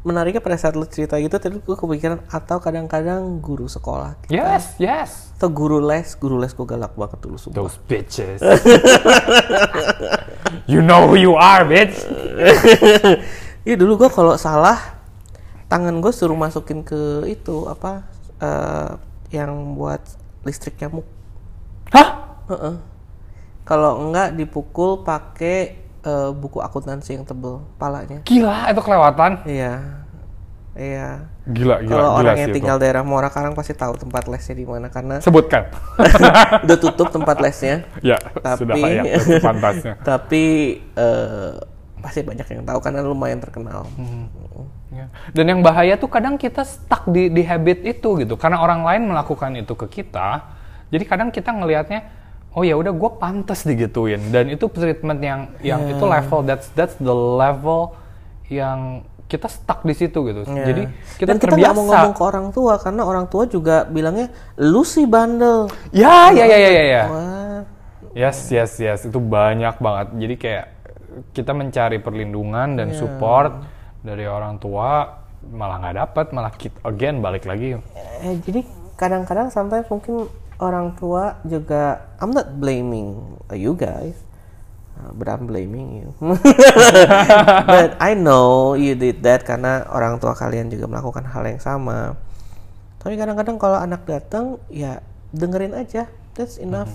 Menariknya 0.07 0.39
pada 0.39 0.55
saat 0.55 0.79
lu 0.79 0.87
cerita 0.87 1.19
gitu 1.19 1.35
tadi 1.35 1.59
gue 1.59 1.77
kepikiran 1.77 2.31
atau 2.31 2.63
kadang-kadang 2.63 3.43
guru 3.43 3.67
sekolah 3.67 4.15
kita, 4.23 4.39
yes 4.39 4.65
yes 4.79 5.11
atau 5.35 5.51
guru 5.51 5.83
les, 5.83 6.07
guru 6.15 6.39
les 6.39 6.55
gue 6.55 6.63
galak 6.63 6.95
banget 6.95 7.19
dulu 7.27 7.35
sumpah. 7.35 7.59
those 7.59 7.75
bitches 7.91 8.39
you 10.71 10.79
know 10.79 11.11
who 11.11 11.19
you 11.19 11.35
are 11.35 11.67
bitch 11.67 11.99
Iya 13.67 13.75
dulu 13.75 14.07
gue 14.07 14.11
kalau 14.15 14.39
salah 14.39 14.79
tangan 15.67 15.99
gue 15.99 16.15
suruh 16.15 16.39
masukin 16.39 16.87
ke 16.87 17.27
itu 17.27 17.67
apa 17.67 18.07
eh, 18.39 18.91
yang 19.35 19.75
buat 19.75 19.99
listrik 20.47 20.79
nyamuk. 20.79 21.03
hah 21.91 22.26
Heeh. 22.49 22.75
Kalau 23.63 23.99
enggak 24.01 24.35
dipukul 24.35 25.03
pakai 25.03 25.59
eh, 26.01 26.31
buku 26.33 26.59
akuntansi 26.59 27.15
yang 27.15 27.25
tebel 27.25 27.67
palanya. 27.77 28.23
gila 28.23 28.71
itu 28.71 28.81
kelewatan 28.81 29.43
Iya. 29.45 29.75
Iya. 30.73 31.09
gila 31.49 31.81
gila 31.81 31.89
Kalau 31.89 32.09
gila 32.13 32.21
orang 32.21 32.37
yang 32.37 32.51
itu. 32.53 32.57
tinggal 32.61 32.77
daerah 32.77 33.01
Muara 33.01 33.27
Karang 33.27 33.57
pasti 33.57 33.73
tahu 33.73 33.97
tempat 33.97 34.29
lesnya 34.29 34.53
di 34.53 34.63
mana 34.63 34.87
karena 34.87 35.19
sebutkan 35.19 35.73
udah 36.69 36.79
tutup 36.79 37.09
tempat 37.09 37.41
lesnya. 37.41 37.89
ya 38.01 38.21
Tapi 38.21 38.61
sudah 38.61 38.77
ya 38.77 39.03
itu 39.09 39.41
pantasnya 39.49 39.95
tapi 39.99 40.45
eh, 40.93 41.53
pasti 41.97 42.21
banyak 42.23 42.45
yang 42.47 42.63
tahu 42.63 42.79
karena 42.79 43.01
lumayan 43.03 43.41
terkenal. 43.41 43.89
Ya. 44.95 45.11
Dan 45.35 45.45
yang 45.49 45.61
bahaya 45.61 45.99
tuh 45.99 46.07
kadang 46.07 46.39
kita 46.39 46.63
stuck 46.63 47.03
di, 47.11 47.27
di 47.29 47.43
habit 47.43 47.83
itu 47.83 48.23
gitu, 48.23 48.39
karena 48.39 48.63
orang 48.63 48.87
lain 48.87 49.11
melakukan 49.11 49.59
itu 49.59 49.75
ke 49.75 49.91
kita. 49.91 50.47
Jadi 50.87 51.03
kadang 51.03 51.29
kita 51.29 51.51
ngelihatnya, 51.51 52.07
oh 52.57 52.65
ya 52.65 52.75
udah 52.75 52.89
gue 52.91 53.11
pantas 53.21 53.63
digituin, 53.63 54.33
dan 54.33 54.49
itu 54.49 54.65
treatment 54.67 55.21
yang 55.21 55.41
yang 55.61 55.85
itu 55.87 56.01
level 56.01 56.41
that's 56.41 56.73
that's 56.73 56.97
the 56.97 57.13
level 57.13 57.93
yang 58.49 59.05
kita 59.27 59.51
stuck 59.51 59.83
di 59.83 59.91
situ 59.91 60.23
gitu. 60.25 60.47
Ya. 60.47 60.71
Jadi 60.71 60.83
kita 61.19 61.35
Dan 61.35 61.37
kita 61.37 61.47
terbiasa. 61.51 61.67
nggak 61.67 61.75
mau 61.75 61.85
ngomong 61.85 62.15
ke 62.15 62.23
orang 62.23 62.47
tua 62.55 62.75
karena 62.79 63.03
orang 63.03 63.27
tua 63.27 63.43
juga 63.45 63.83
bilangnya 63.85 64.31
lu 64.57 64.87
sih 64.87 65.03
bandel. 65.05 65.67
Ya 65.91 66.31
ya 66.31 66.47
ya 66.47 66.57
ya 66.57 66.71
ya. 66.71 66.85
ya. 66.87 67.05
Yes, 68.17 68.49
yes, 68.49 68.81
yes. 68.81 69.05
Itu 69.05 69.21
banyak 69.21 69.77
banget. 69.77 70.07
Jadi 70.17 70.35
kayak 70.41 70.67
kita 71.37 71.53
mencari 71.53 71.99
perlindungan 72.01 72.79
dan 72.79 72.89
Iya. 72.95 72.97
support 73.03 73.53
dari 74.01 74.25
orang 74.25 74.57
tua 74.57 75.21
malah 75.47 75.83
nggak 75.83 75.97
dapat, 76.01 76.27
malah 76.33 76.53
kita 76.55 76.79
again 76.87 77.21
balik 77.21 77.45
lagi. 77.45 77.77
eh, 78.23 78.35
jadi 78.41 78.65
kadang-kadang 78.97 79.53
sometimes 79.53 79.85
mungkin 79.91 80.31
orang 80.57 80.97
tua 80.97 81.41
juga 81.45 82.01
I'm 82.17 82.33
not 82.33 82.57
blaming 82.57 83.37
you 83.53 83.77
guys. 83.77 84.17
uh, 84.97 85.13
But 85.13 85.29
I'm 85.29 85.45
blaming 85.45 86.01
you. 86.01 86.09
But 87.73 87.97
I 88.01 88.17
know 88.17 88.75
you 88.75 88.97
did 88.97 89.21
that 89.23 89.45
karena 89.45 89.85
orang 89.89 90.17
tua 90.19 90.33
kalian 90.33 90.73
juga 90.73 90.89
melakukan 90.89 91.25
hal 91.29 91.45
yang 91.45 91.61
sama. 91.61 92.17
Tapi 93.01 93.15
kadang-kadang 93.15 93.57
kalau 93.61 93.79
anak 93.79 94.09
datang 94.09 94.59
ya 94.67 95.01
dengerin 95.31 95.77
aja. 95.77 96.09
That's 96.35 96.57
enough. 96.57 96.91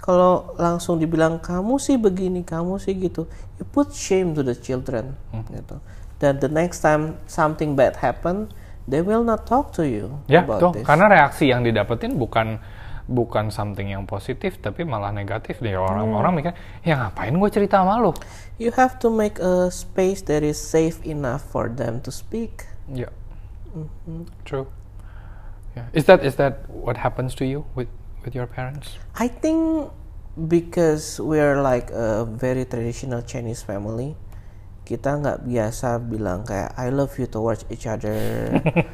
Kalau 0.00 0.56
langsung 0.56 0.96
dibilang 0.96 1.38
kamu 1.38 1.76
sih 1.76 2.00
begini, 2.00 2.40
kamu 2.40 2.80
sih 2.80 2.96
gitu, 2.96 3.28
you 3.60 3.68
put 3.68 3.92
shame 3.92 4.32
to 4.32 4.40
the 4.40 4.56
children, 4.56 5.12
gitu. 5.52 5.76
Dan 6.16 6.40
the 6.40 6.48
next 6.48 6.80
time 6.80 7.20
something 7.28 7.76
bad 7.76 8.00
happen, 8.00 8.48
they 8.88 9.04
will 9.04 9.20
not 9.20 9.44
talk 9.44 9.76
to 9.76 9.84
you 9.84 10.08
Ya, 10.24 10.40
about 10.40 10.60
tuh. 10.60 10.72
this. 10.80 10.88
Karena 10.88 11.04
reaksi 11.04 11.52
yang 11.52 11.60
didapetin 11.60 12.16
bukan 12.16 12.56
bukan 13.10 13.50
something 13.50 13.90
yang 13.90 14.06
positif, 14.06 14.62
tapi 14.62 14.86
malah 14.86 15.10
negatif 15.10 15.58
deh. 15.58 15.74
Orang-orang 15.74 16.38
mikir, 16.38 16.52
ya 16.86 16.94
ngapain 16.94 17.34
gue 17.34 17.50
cerita 17.50 17.82
sama 17.82 17.98
lu? 17.98 18.14
You 18.62 18.70
have 18.78 19.02
to 19.02 19.10
make 19.10 19.42
a 19.42 19.66
space 19.74 20.22
that 20.30 20.46
is 20.46 20.54
safe 20.56 21.02
enough 21.02 21.42
for 21.42 21.66
them 21.66 21.98
to 22.06 22.14
speak. 22.14 22.70
Ya, 22.86 23.10
Mm-hmm. 23.70 24.26
true. 24.42 24.66
Yeah. 25.78 25.86
Is 25.94 26.06
that 26.10 26.26
is 26.26 26.34
that 26.42 26.66
what 26.66 26.98
happens 26.98 27.38
to 27.38 27.46
you 27.46 27.62
with 27.78 27.86
with 28.26 28.34
your 28.34 28.50
parents? 28.50 28.98
I 29.14 29.30
think 29.30 29.90
because 30.50 31.22
we're 31.22 31.62
like 31.62 31.94
a 31.94 32.26
very 32.26 32.66
traditional 32.66 33.22
Chinese 33.22 33.62
family, 33.62 34.18
kita 34.82 35.22
nggak 35.22 35.46
biasa 35.46 36.02
bilang 36.02 36.42
kayak 36.42 36.74
I 36.74 36.90
love 36.90 37.14
you 37.22 37.30
towards 37.30 37.62
each 37.70 37.86
other 37.86 38.18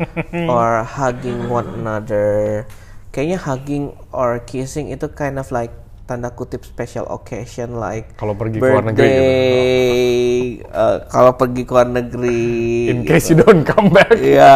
or 0.53 0.85
hugging 0.85 1.49
one 1.49 1.73
another. 1.73 2.69
Kayaknya 3.17 3.39
hugging 3.41 3.85
or 4.13 4.45
kissing 4.45 4.93
itu 4.93 5.09
kind 5.09 5.41
of 5.41 5.49
like 5.49 5.73
tanda 6.05 6.29
kutip 6.31 6.63
special 6.63 7.09
occasion 7.09 7.81
like 7.81 8.13
Kalau 8.21 8.37
pergi 8.37 8.61
ke 8.61 8.69
luar 8.69 8.85
negeri 8.85 9.09
gitu. 9.09 10.69
uh, 10.69 10.97
kalau 11.09 11.33
pergi 11.35 11.63
ke 11.65 11.73
luar 11.73 11.89
negeri. 11.89 12.45
In 12.93 13.03
gitu. 13.03 13.09
case 13.09 13.25
you 13.33 13.37
don't 13.41 13.65
come 13.65 13.89
back. 13.89 14.13
Ya. 14.21 14.53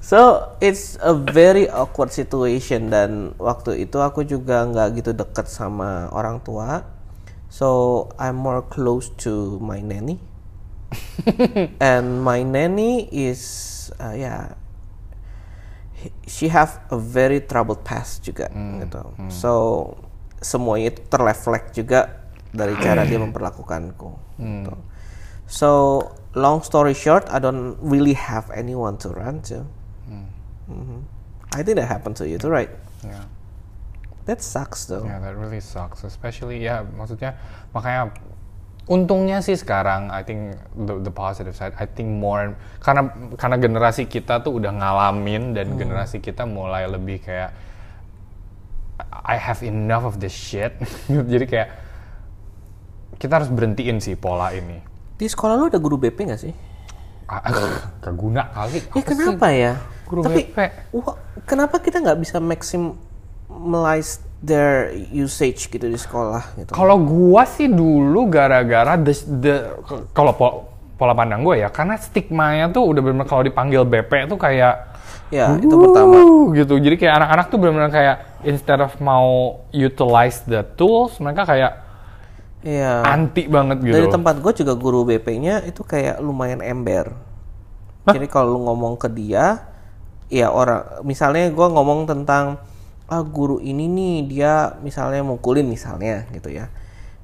So 0.00 0.52
it's 0.60 0.96
a 1.00 1.12
very 1.12 1.68
awkward 1.68 2.12
situation 2.12 2.88
dan 2.88 3.36
waktu 3.36 3.84
itu 3.84 4.00
aku 4.00 4.24
juga 4.24 4.64
nggak 4.64 5.04
gitu 5.04 5.10
deket 5.12 5.46
sama 5.52 6.08
orang 6.16 6.40
tua. 6.40 6.84
So 7.52 8.08
I'm 8.18 8.40
more 8.40 8.64
close 8.66 9.12
to 9.22 9.60
my 9.60 9.78
nanny. 9.78 10.18
and 11.78 12.24
my 12.24 12.42
nanny 12.42 13.06
is 13.12 13.40
uh, 14.00 14.14
ya 14.14 14.50
he- 14.50 14.63
she 16.26 16.48
have 16.48 16.80
a 16.90 16.98
very 16.98 17.40
troubled 17.40 17.84
past 17.84 18.24
juga 18.24 18.48
gitu. 18.80 19.02
So 19.30 19.50
semuanya 20.44 20.92
itu 20.92 21.00
terreflect 21.08 21.72
juga 21.72 22.20
dari 22.54 22.76
cara 22.78 23.02
dia 23.08 23.18
memperlakukanku. 23.18 24.10
gitu. 24.38 24.74
So 25.44 25.70
long 26.34 26.64
story 26.64 26.96
short, 26.96 27.28
I 27.30 27.38
don't 27.38 27.76
really 27.84 28.16
have 28.16 28.48
anyone 28.50 28.96
to 29.04 29.12
run 29.12 29.44
to. 29.52 29.68
Mhm. 30.68 31.04
I 31.54 31.62
think 31.62 31.76
that 31.78 31.86
happened 31.86 32.16
to 32.18 32.26
you 32.26 32.40
too, 32.40 32.50
right? 32.50 32.72
Yeah. 33.04 33.28
That 34.24 34.40
sucks 34.40 34.88
though. 34.88 35.04
Yeah, 35.04 35.20
that 35.20 35.36
really 35.36 35.60
sucks. 35.60 36.00
Especially 36.02 36.64
ya, 36.64 36.80
maksudnya 36.96 37.36
makanya 37.76 38.10
untungnya 38.84 39.40
sih 39.40 39.56
sekarang 39.56 40.12
I 40.12 40.20
think 40.22 40.60
the, 40.76 41.00
the 41.00 41.12
positive 41.12 41.56
side 41.56 41.72
I 41.80 41.88
think 41.88 42.12
more 42.20 42.52
karena 42.84 43.08
karena 43.40 43.56
generasi 43.56 44.04
kita 44.04 44.44
tuh 44.44 44.60
udah 44.60 44.76
ngalamin 44.76 45.56
dan 45.56 45.72
generasi 45.80 46.20
kita 46.20 46.44
mulai 46.44 46.84
lebih 46.84 47.24
kayak 47.24 47.56
I 49.24 49.40
have 49.40 49.64
enough 49.64 50.04
of 50.04 50.20
this 50.20 50.36
shit. 50.36 50.76
Jadi 51.32 51.44
kayak 51.48 51.68
kita 53.16 53.40
harus 53.40 53.48
berhentiin 53.48 53.98
sih 53.98 54.20
pola 54.20 54.52
ini. 54.52 54.84
Di 55.16 55.24
sekolah 55.24 55.56
lu 55.56 55.64
ada 55.72 55.80
guru 55.80 55.96
BP 55.96 56.28
nggak 56.28 56.40
sih? 56.44 56.52
Ah, 57.24 57.40
Keguna 58.04 58.52
kali. 58.52 58.84
Ya 58.84 58.90
Apa 58.92 59.00
sih? 59.00 59.04
kenapa 59.08 59.46
ya? 59.48 59.72
Guru 60.04 60.20
Tapi 60.28 60.40
BP. 60.52 60.58
wah, 60.92 61.16
kenapa 61.48 61.80
kita 61.80 62.04
nggak 62.04 62.20
bisa 62.20 62.36
maximize 62.36 64.20
their 64.44 64.92
usage 65.08 65.72
gitu 65.72 65.88
di 65.88 65.96
sekolah 65.96 66.52
gitu. 66.60 66.70
Kalau 66.76 67.00
gua 67.00 67.48
sih 67.48 67.66
dulu 67.66 68.28
gara-gara 68.28 69.00
the, 69.00 69.14
the 69.40 69.54
kalau 70.12 70.36
po- 70.36 70.58
pola 70.94 71.16
pandang 71.16 71.42
gue 71.42 71.64
ya, 71.64 71.72
karena 71.72 71.98
stigmanya 71.98 72.70
tuh 72.70 72.86
udah 72.86 73.02
bener 73.02 73.26
kalau 73.26 73.42
dipanggil 73.42 73.82
BP 73.82 74.30
tuh 74.30 74.38
kayak 74.38 74.94
Ya, 75.32 75.56
itu 75.58 75.72
pertama. 75.74 76.14
Gitu. 76.54 76.78
Jadi 76.78 76.94
kayak 77.00 77.14
anak-anak 77.18 77.46
tuh 77.50 77.58
benar-benar 77.58 77.90
kayak 77.90 78.16
instead 78.46 78.78
of 78.78 78.94
mau 79.02 79.58
utilize 79.74 80.44
the 80.46 80.62
tools, 80.78 81.18
mereka 81.18 81.42
kayak 81.48 81.72
Iya. 82.64 83.02
anti 83.02 83.50
banget 83.50 83.82
gitu. 83.82 83.92
Dari 83.98 84.08
tempat 84.08 84.38
gue 84.38 84.52
juga 84.62 84.72
guru 84.78 85.02
BP-nya 85.04 85.66
itu 85.66 85.82
kayak 85.82 86.22
lumayan 86.22 86.62
ember. 86.62 87.12
Jadi 88.04 88.30
kalau 88.30 88.56
lu 88.56 88.60
ngomong 88.68 89.00
ke 89.00 89.08
dia, 89.10 89.64
ya 90.28 90.48
orang, 90.52 91.02
misalnya 91.04 91.50
gue 91.50 91.66
ngomong 91.72 92.04
tentang 92.08 92.60
ah 93.04 93.20
guru 93.20 93.60
ini 93.60 93.84
nih 93.84 94.14
dia 94.24 94.52
misalnya 94.80 95.20
mukulin 95.20 95.68
misalnya 95.68 96.24
gitu 96.32 96.48
ya, 96.48 96.72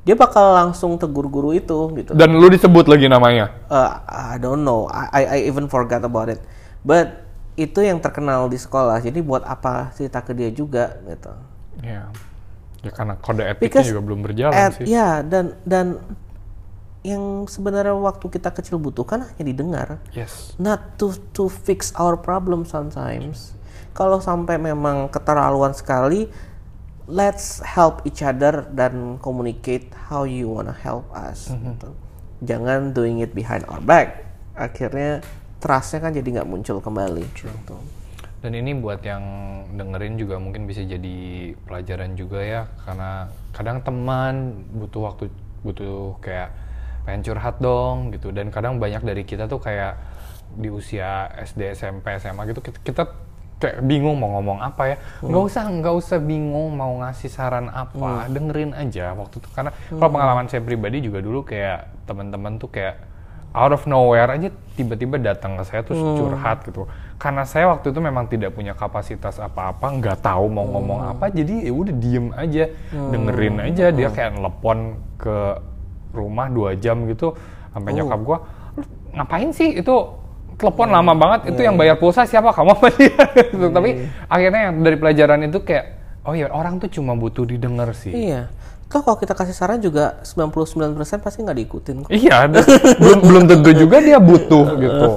dia 0.05 0.14
bakal 0.16 0.53
langsung 0.53 1.01
tegur 1.01 1.29
guru 1.33 1.57
itu 1.57 1.77
gitu. 1.97 2.12
Dan 2.12 2.37
lu 2.37 2.49
disebut 2.53 2.85
lagi 2.85 3.09
namanya. 3.09 3.53
Uh, 3.73 4.01
I 4.09 4.37
don't 4.37 4.64
know, 4.64 4.88
I, 4.93 5.25
I 5.25 5.38
even 5.49 5.73
forgot 5.73 6.05
about 6.05 6.29
it, 6.29 6.40
but 6.85 7.25
itu 7.61 7.85
yang 7.85 8.01
terkenal 8.01 8.49
di 8.49 8.57
sekolah. 8.57 9.01
Jadi 9.05 9.21
buat 9.21 9.45
apa 9.45 9.93
cerita 9.93 10.25
ke 10.25 10.33
dia 10.33 10.49
juga 10.49 11.01
gitu. 11.05 11.33
Ya. 11.85 12.09
Ya 12.81 12.90
karena 12.97 13.21
kode 13.21 13.45
etiknya 13.45 13.85
Because 13.85 13.88
juga 13.93 14.01
belum 14.01 14.21
berjalan 14.25 14.57
at- 14.57 14.81
sih. 14.81 14.88
Ya 14.88 15.21
dan 15.21 15.57
dan 15.69 16.01
yang 17.01 17.49
sebenarnya 17.49 17.97
waktu 17.97 18.29
kita 18.29 18.53
kecil 18.53 18.77
butuhkan 18.77 19.25
hanya 19.25 19.45
didengar. 19.45 19.88
Yes. 20.12 20.53
not 20.61 21.01
to 21.01 21.16
to 21.33 21.49
fix 21.49 21.93
our 21.97 22.16
problem 22.16 22.69
sometimes. 22.69 23.57
Kalau 24.01 24.17
sampai 24.17 24.57
memang 24.57 25.13
keterlaluan 25.13 25.77
sekali, 25.77 26.25
let's 27.05 27.61
help 27.61 28.01
each 28.09 28.25
other 28.25 28.65
dan 28.73 29.21
communicate 29.21 29.93
how 30.09 30.25
you 30.25 30.49
wanna 30.49 30.73
help 30.73 31.05
us. 31.13 31.53
gitu. 31.53 31.93
Jangan 32.41 32.97
doing 32.97 33.21
it 33.21 33.37
behind 33.37 33.61
our 33.69 33.85
back. 33.85 34.25
Akhirnya 34.57 35.21
trustnya 35.61 36.01
kan 36.01 36.17
jadi 36.17 36.41
nggak 36.41 36.49
muncul 36.49 36.81
kembali. 36.81 37.29
Gitu. 37.37 37.77
Dan 38.41 38.57
ini 38.57 38.73
buat 38.73 39.05
yang 39.05 39.21
dengerin 39.77 40.17
juga 40.17 40.41
mungkin 40.41 40.65
bisa 40.65 40.81
jadi 40.81 41.53
pelajaran 41.69 42.17
juga 42.17 42.41
ya, 42.41 42.63
karena 42.89 43.29
kadang 43.53 43.85
teman 43.85 44.65
butuh 44.81 45.13
waktu, 45.13 45.29
butuh 45.61 46.17
kayak 46.25 46.49
pengen 47.05 47.21
curhat 47.21 47.61
dong 47.61 48.17
gitu. 48.17 48.33
Dan 48.33 48.49
kadang 48.49 48.81
banyak 48.81 49.05
dari 49.05 49.29
kita 49.29 49.45
tuh 49.45 49.61
kayak 49.61 50.01
di 50.57 50.73
usia 50.73 51.29
SD, 51.37 51.77
SMP, 51.77 52.17
SMA 52.17 52.49
gitu, 52.49 52.65
kita, 52.65 52.81
kita 52.81 53.05
kayak 53.61 53.85
bingung 53.85 54.16
mau 54.16 54.40
ngomong 54.40 54.59
apa 54.64 54.83
ya. 54.88 54.96
Nggak 55.20 55.42
usah, 55.53 55.64
nggak 55.68 55.94
usah 55.94 56.18
bingung 56.18 56.73
mau 56.75 56.96
ngasih 57.05 57.29
saran 57.29 57.68
apa, 57.68 58.27
dengerin 58.33 58.73
aja 58.73 59.12
waktu 59.12 59.38
itu. 59.38 59.49
Karena 59.53 59.70
kalau 59.92 60.11
pengalaman 60.11 60.49
saya 60.49 60.64
pribadi 60.64 61.05
juga 61.05 61.20
dulu 61.20 61.44
kayak 61.44 62.09
teman-teman 62.09 62.57
tuh 62.57 62.73
kayak 62.73 62.96
out 63.51 63.75
of 63.75 63.83
nowhere 63.90 64.31
aja 64.31 64.46
tiba-tiba 64.79 65.18
datang 65.18 65.59
ke 65.59 65.62
saya 65.66 65.83
terus 65.83 65.99
curhat 65.99 66.64
gitu. 66.64 66.87
Karena 67.20 67.42
saya 67.44 67.68
waktu 67.68 67.92
itu 67.92 68.01
memang 68.01 68.31
tidak 68.31 68.57
punya 68.57 68.73
kapasitas 68.73 69.42
apa-apa 69.42 69.90
nggak 70.01 70.25
tahu 70.25 70.49
mau 70.49 70.64
ngomong 70.64 71.12
apa 71.12 71.29
jadi 71.29 71.68
ya 71.68 71.73
udah 71.75 71.94
diem 71.99 72.27
aja 72.33 72.64
dengerin 72.94 73.57
aja. 73.61 73.90
Dia 73.92 74.09
kayak 74.09 74.38
telepon 74.38 74.96
ke 75.20 75.37
rumah 76.14 76.46
dua 76.49 76.79
jam 76.79 77.05
gitu 77.07 77.35
sampai 77.70 77.90
nyokap 77.94 78.20
gua 78.23 78.38
"Lu 78.79 78.87
ngapain 79.14 79.51
sih? 79.51 79.83
Itu 79.83 80.20
telepon 80.61 80.92
lama 80.92 81.16
banget 81.16 81.57
itu 81.57 81.61
yang 81.64 81.81
bayar 81.81 81.96
pulsa 81.96 82.29
siapa 82.29 82.53
kamu 82.53 82.77
apa 82.77 82.87
dia 82.92 83.16
gitu. 83.57 83.66
tapi 83.73 84.05
akhirnya 84.29 84.61
yang 84.68 84.75
dari 84.85 84.96
pelajaran 85.01 85.40
itu 85.49 85.64
kayak 85.64 85.85
oh 86.29 86.37
ya 86.37 86.53
orang 86.53 86.77
tuh 86.77 86.92
cuma 86.92 87.16
butuh 87.16 87.49
didengar 87.49 87.88
sih 87.96 88.12
Iya. 88.12 88.53
Toh 88.90 89.07
kalau 89.07 89.23
kita 89.23 89.38
kasih 89.38 89.55
saran 89.55 89.79
juga 89.79 90.18
99% 90.27 90.99
pasti 91.23 91.46
nggak 91.46 91.59
diikutin 91.62 91.96
kok. 92.03 92.11
Iya, 92.11 92.51
belum 92.99 93.23
belum 93.23 93.44
tentu 93.46 93.70
juga 93.70 94.03
dia 94.03 94.18
butuh 94.18 94.66
gitu. 94.83 95.09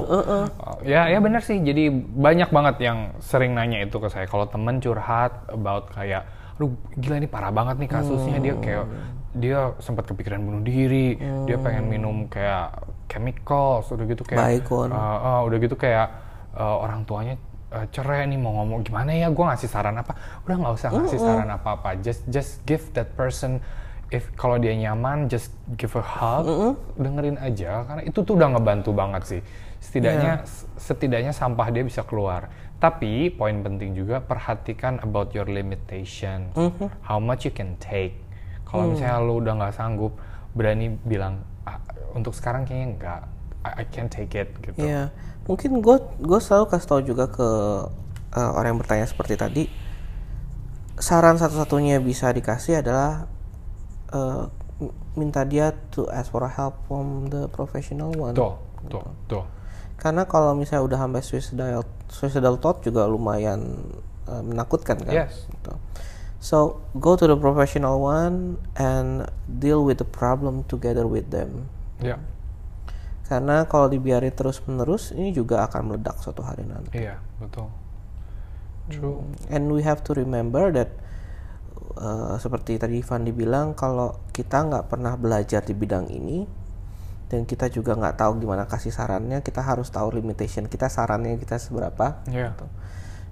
Ya, 0.86 1.10
ya 1.10 1.18
benar 1.18 1.42
sih. 1.42 1.58
Jadi 1.58 1.90
banyak 1.90 2.54
banget 2.54 2.86
yang 2.86 3.18
sering 3.18 3.50
nanya 3.58 3.82
itu 3.82 3.98
ke 3.98 4.06
saya. 4.06 4.30
Kalau 4.30 4.46
temen 4.46 4.78
curhat 4.78 5.50
about 5.50 5.90
kayak, 5.90 6.22
aduh 6.54 6.70
gila 6.94 7.18
ini 7.18 7.26
parah 7.26 7.50
banget 7.50 7.82
nih 7.82 7.90
kasusnya. 7.90 8.38
Dia 8.38 8.54
kayak 8.62 8.84
dia 9.34 9.74
sempat 9.82 10.06
kepikiran 10.06 10.38
bunuh 10.38 10.62
diri. 10.62 11.18
Dia 11.50 11.58
pengen 11.58 11.90
minum 11.90 12.30
kayak 12.30 12.78
chemicals, 13.06 13.88
udah 13.92 14.04
gitu 14.08 14.22
kayak. 14.24 14.38
Uh, 14.92 14.98
uh, 14.98 15.40
udah 15.46 15.58
gitu 15.60 15.76
kayak 15.76 16.08
uh, 16.56 16.76
orang 16.82 17.02
tuanya 17.04 17.34
uh, 17.74 17.86
cerai 17.90 18.30
nih 18.30 18.38
mau 18.38 18.62
ngomong 18.62 18.86
gimana 18.86 19.10
ya 19.10 19.28
gue 19.28 19.44
ngasih 19.44 19.68
saran 19.68 19.98
apa? 19.98 20.14
Udah 20.46 20.56
nggak 20.56 20.72
usah 20.78 20.88
ngasih 20.94 21.18
saran 21.20 21.50
apa 21.50 21.68
apa 21.76 21.88
just 21.98 22.22
just 22.30 22.62
give 22.64 22.82
that 22.94 23.10
person 23.18 23.58
if 24.14 24.30
kalau 24.38 24.60
dia 24.62 24.70
nyaman 24.78 25.26
just 25.26 25.50
give 25.74 25.90
a 25.98 26.04
hug 26.04 26.78
dengerin 26.94 27.34
aja 27.40 27.82
karena 27.82 28.02
itu 28.06 28.22
tuh 28.22 28.38
udah 28.38 28.54
ngebantu 28.54 28.90
banget 28.94 29.22
sih. 29.26 29.40
Setidaknya 29.82 30.46
setidaknya 30.78 31.32
sampah 31.34 31.68
dia 31.74 31.84
bisa 31.84 32.06
keluar. 32.06 32.48
Tapi 32.78 33.32
poin 33.32 33.64
penting 33.64 33.96
juga 33.96 34.20
perhatikan 34.20 35.00
about 35.00 35.32
your 35.32 35.48
limitation 35.48 36.52
how 37.04 37.16
much 37.16 37.48
you 37.48 37.52
can 37.54 37.74
take. 37.80 38.20
Kalau 38.64 38.90
misalnya 38.90 39.18
lu 39.22 39.38
udah 39.40 39.54
nggak 39.56 39.74
sanggup 39.74 40.12
berani 40.54 40.94
bilang 41.02 41.42
"Ah, 41.64 41.80
untuk 42.14 42.32
sekarang 42.36 42.68
kayaknya 42.68 42.88
nggak 42.96 43.20
I, 43.64 43.70
I 43.82 43.84
can't 43.88 44.12
take 44.12 44.36
it 44.36 44.52
gitu 44.60 44.76
Iya, 44.76 45.08
mungkin 45.48 45.80
gue 45.80 45.96
gue 46.20 46.40
selalu 46.40 46.68
kasih 46.68 46.88
tahu 46.88 47.00
juga 47.02 47.24
ke 47.32 47.48
uh, 48.36 48.50
orang 48.54 48.76
yang 48.76 48.80
bertanya 48.80 49.08
seperti 49.08 49.34
tadi. 49.40 49.64
Saran 51.00 51.40
satu-satunya 51.40 51.98
bisa 51.98 52.30
dikasih 52.30 52.84
adalah 52.84 53.26
uh, 54.14 54.46
minta 55.18 55.42
dia 55.46 55.74
to 55.94 56.06
ask 56.10 56.30
for 56.30 56.44
help 56.46 56.78
from 56.86 57.30
the 57.32 57.48
professional 57.50 58.12
one. 58.14 58.34
tuh 58.36 58.54
tuh 58.90 59.02
tuh 59.30 59.44
Karena 59.94 60.28
kalau 60.28 60.52
misalnya 60.52 60.84
udah 60.84 60.98
sampai 61.00 61.22
suicidal 61.24 61.86
suicidal 62.10 62.60
thought 62.60 62.84
juga 62.84 63.08
lumayan 63.08 63.80
uh, 64.28 64.42
menakutkan 64.44 65.00
kan. 65.00 65.14
Yes. 65.24 65.48
Gitu. 65.48 65.72
So 66.44 66.84
go 66.92 67.16
to 67.16 67.24
the 67.24 67.40
professional 67.40 68.04
one 68.04 68.60
and 68.76 69.24
deal 69.48 69.80
with 69.80 69.96
the 69.96 70.04
problem 70.04 70.68
together 70.68 71.08
with 71.08 71.32
them. 71.32 71.72
ya 72.04 72.20
Karena 73.24 73.64
kalau 73.64 73.88
dibiarin 73.88 74.28
terus 74.28 74.60
menerus 74.68 75.08
ini 75.16 75.32
juga 75.32 75.64
akan 75.64 75.96
meledak 75.96 76.20
suatu 76.20 76.44
hari 76.44 76.68
nanti. 76.68 77.00
iya 77.00 77.16
betul 77.40 77.72
true 78.92 79.24
And 79.48 79.72
we 79.72 79.80
have 79.88 80.04
to 80.04 80.12
remember 80.12 80.68
that 80.76 80.92
uh, 81.96 82.36
seperti 82.36 82.76
tadi 82.76 83.00
Ivan 83.00 83.24
dibilang 83.24 83.72
kalau 83.72 84.20
kita 84.36 84.68
nggak 84.68 84.92
pernah 84.92 85.16
belajar 85.16 85.64
di 85.64 85.72
bidang 85.72 86.12
ini 86.12 86.44
dan 87.32 87.48
kita 87.48 87.72
juga 87.72 87.96
nggak 87.96 88.20
tahu 88.20 88.44
gimana 88.44 88.68
kasih 88.68 88.92
sarannya, 88.92 89.40
kita 89.40 89.64
harus 89.64 89.88
tahu 89.88 90.12
limitation 90.20 90.68
kita 90.68 90.92
sarannya 90.92 91.40
kita 91.40 91.56
seberapa. 91.56 92.20
ya 92.28 92.52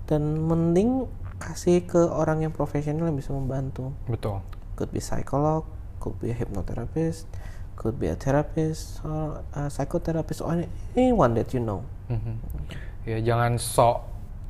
Dan 0.08 0.40
mending 0.48 1.04
kasih 1.42 1.82
ke 1.82 1.98
orang 1.98 2.38
yang 2.40 2.54
profesional 2.54 3.10
yang 3.10 3.18
bisa 3.18 3.34
membantu. 3.34 3.90
betul 4.06 4.38
Could 4.72 4.88
be 4.88 5.02
psycholog, 5.02 5.66
could 5.98 6.14
be 6.16 6.30
a 6.30 6.36
hypnotherapist, 6.36 7.26
could 7.74 7.98
be 7.98 8.06
a 8.06 8.14
therapist 8.14 9.02
or 9.02 9.42
a 9.52 9.66
psychotherapist 9.66 10.38
or 10.38 10.54
any- 10.54 10.70
anyone 10.94 11.34
that 11.34 11.50
you 11.50 11.58
know. 11.58 11.82
Mhm. 12.06 12.38
ya 13.02 13.18
jangan 13.18 13.58
sok 13.58 13.98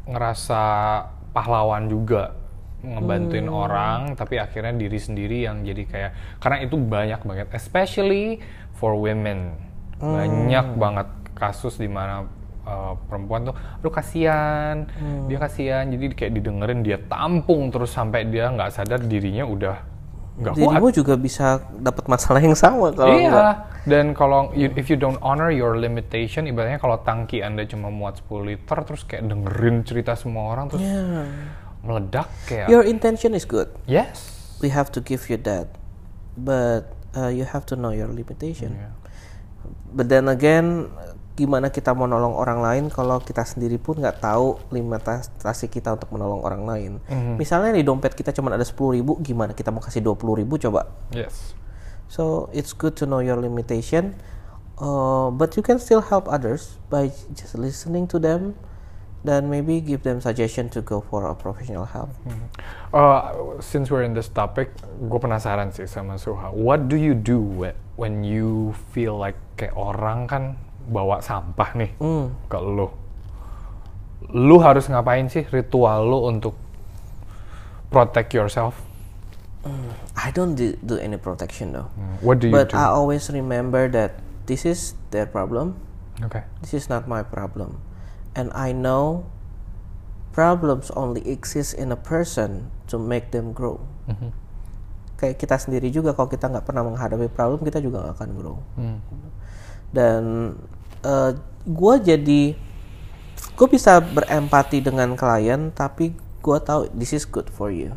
ngerasa 0.05 0.61
pahlawan 1.33 1.88
juga 1.88 2.37
ngebantuin 2.83 3.46
orang 3.46 4.12
tapi 4.12 4.37
akhirnya 4.37 4.74
diri 4.74 4.98
sendiri 4.98 5.46
yang 5.46 5.62
jadi 5.62 5.83
kayak 5.87 6.11
karena 6.37 6.59
itu 6.61 6.76
banyak 6.76 7.20
banget 7.22 7.48
especially 7.55 8.42
for 8.74 8.92
women 8.92 9.55
banyak 9.96 10.66
banget 10.74 11.09
kasus 11.33 11.78
di 11.78 11.87
mana 11.87 12.26
uh, 12.64 12.94
perempuan 13.07 13.48
tuh 13.48 13.55
aduh 13.55 13.92
kasihan 13.92 14.87
dia 15.27 15.38
kasihan 15.38 15.85
jadi 15.87 16.05
kayak 16.12 16.33
didengerin 16.37 16.81
dia 16.83 16.98
tampung 16.98 17.68
terus 17.68 17.90
sampai 17.90 18.27
dia 18.27 18.48
nggak 18.48 18.70
sadar 18.70 19.01
dirinya 19.01 19.44
udah 19.44 19.77
nggak 20.33 20.55
kuat 20.57 20.72
Dirimu 20.81 20.88
juga 20.90 21.14
bisa 21.14 21.61
dapat 21.77 22.09
masalah 22.09 22.40
yang 22.40 22.57
sama 22.57 22.88
kalau 22.90 23.12
iya, 23.12 23.29
nggak. 23.29 23.57
dan 23.85 24.05
kalau 24.16 24.48
you- 24.57 24.72
if 24.75 24.88
you 24.88 24.96
don't 24.96 25.20
honor 25.20 25.53
your 25.53 25.77
limitation, 25.77 26.48
ibaratnya 26.48 26.81
kalau 26.81 26.96
tangki 27.05 27.44
Anda 27.44 27.68
cuma 27.68 27.92
muat 27.92 28.25
10 28.25 28.48
liter, 28.48 28.79
terus 28.81 29.05
kayak 29.05 29.29
dengerin 29.29 29.85
cerita 29.85 30.16
semua 30.16 30.57
orang, 30.57 30.72
terus 30.72 30.81
Yeah. 30.81 31.29
meledak 31.85 32.33
kayak, 32.48 32.72
Your 32.72 32.81
intention 32.81 33.37
is 33.37 33.44
good. 33.44 33.68
yes. 33.85 34.40
We 34.64 34.72
have 34.72 34.88
to 34.96 35.05
give 35.05 35.29
you 35.29 35.37
that, 35.44 35.68
but 36.33 36.88
uh, 37.12 37.29
you 37.29 37.44
have 37.44 37.68
to 37.68 37.77
know 37.77 37.92
your 37.92 38.09
limitation. 38.09 38.72
Iya. 38.72 38.88
But 39.92 40.09
then 40.09 40.33
again, 40.33 40.88
gimana 41.33 41.73
kita 41.73 41.97
mau 41.97 42.05
nolong 42.05 42.37
orang 42.37 42.61
lain 42.61 42.85
kalau 42.92 43.16
kita 43.16 43.40
sendiri 43.40 43.81
pun 43.81 43.97
nggak 43.97 44.21
tahu 44.21 44.61
limitasi 44.68 45.73
kita 45.73 45.97
untuk 45.97 46.12
menolong 46.12 46.45
orang 46.45 46.62
lain. 46.68 46.92
Mhm. 47.09 47.40
Misalnya 47.40 47.73
di 47.73 47.81
dompet 47.81 48.12
kita 48.12 48.37
cuma 48.37 48.53
ada 48.53 48.61
10.000 48.61 48.92
ribu, 48.92 49.16
gimana 49.25 49.57
kita 49.57 49.73
mau 49.73 49.81
kasih 49.81 50.05
20.000 50.05 50.37
ribu 50.37 50.61
coba? 50.61 50.92
Yes. 51.09 51.57
So 52.12 52.53
it's 52.53 52.77
good 52.77 52.92
to 53.01 53.09
know 53.09 53.25
your 53.25 53.40
limitation, 53.40 54.21
uh, 54.77 55.33
but 55.33 55.57
you 55.57 55.64
can 55.64 55.81
still 55.81 56.05
help 56.05 56.29
others 56.29 56.77
by 56.92 57.09
just 57.33 57.57
listening 57.57 58.05
to 58.12 58.21
them, 58.21 58.53
then 59.25 59.49
maybe 59.49 59.81
give 59.81 60.05
them 60.05 60.21
suggestion 60.21 60.68
to 60.77 60.85
go 60.85 61.01
for 61.01 61.25
a 61.25 61.33
professional 61.33 61.88
help. 61.88 62.12
Uh, 62.92 63.33
since 63.64 63.88
we're 63.88 64.05
in 64.05 64.12
this 64.12 64.29
topic, 64.29 64.77
gue 65.01 65.16
penasaran 65.16 65.73
sih 65.73 65.88
sama 65.88 66.21
Suha. 66.21 66.53
What 66.53 66.92
do 66.92 67.01
you 67.01 67.16
do 67.16 67.40
whe- 67.40 67.79
when 67.97 68.21
you 68.21 68.77
feel 68.92 69.16
like 69.16 69.40
kayak 69.57 69.73
orang 69.73 70.29
kan 70.29 70.61
bawa 70.88 71.23
sampah 71.23 71.71
nih 71.75 71.90
Hmm. 71.99 72.35
ke 72.47 72.59
lu? 72.59 72.88
Lu 74.33 74.57
harus 74.59 74.87
ngapain 74.87 75.29
sih 75.29 75.45
ritual 75.47 76.07
lu 76.07 76.27
untuk 76.27 76.55
protect 77.90 78.33
yourself? 78.33 78.79
I 80.18 80.35
don't 80.35 80.59
do, 80.59 80.75
do 80.83 80.99
any 80.99 81.14
protection 81.14 81.71
though. 81.71 81.87
What 82.18 82.42
do 82.42 82.51
you 82.51 82.55
but 82.55 82.75
do? 82.75 82.77
I 82.77 82.90
always 82.90 83.31
remember 83.31 83.87
that 83.95 84.18
this 84.51 84.66
is 84.66 84.99
their 85.14 85.27
problem. 85.27 85.79
okay. 86.18 86.42
This 86.62 86.75
is 86.75 86.90
not 86.90 87.07
my 87.07 87.23
problem. 87.23 87.79
And 88.35 88.51
I 88.57 88.75
know 88.75 89.29
problems 90.33 90.90
only 90.97 91.23
exist 91.29 91.77
in 91.77 91.92
a 91.92 91.99
person 91.99 92.73
to 92.90 92.99
make 92.99 93.31
them 93.31 93.53
grow. 93.55 93.85
Mhm. 94.11 94.33
Kayak 95.14 95.38
kita 95.38 95.55
sendiri 95.61 95.92
juga 95.95 96.11
kalau 96.16 96.27
kita 96.27 96.51
nggak 96.51 96.66
pernah 96.66 96.83
menghadapi 96.83 97.31
problem 97.31 97.62
kita 97.62 97.79
juga 97.79 98.03
nggak 98.03 98.14
akan 98.18 98.31
grow. 98.35 98.57
Hmm. 98.75 98.99
Dan 99.92 100.57
gue 101.62 101.94
jadi 102.02 102.42
gue 103.52 103.68
bisa 103.68 104.00
berempati 104.00 104.83
dengan 104.83 105.14
klien 105.14 105.70
tapi 105.70 106.11
gue 106.42 106.59
tahu 106.59 106.90
this 106.90 107.14
is 107.14 107.22
good 107.22 107.46
for 107.46 107.70
you 107.70 107.94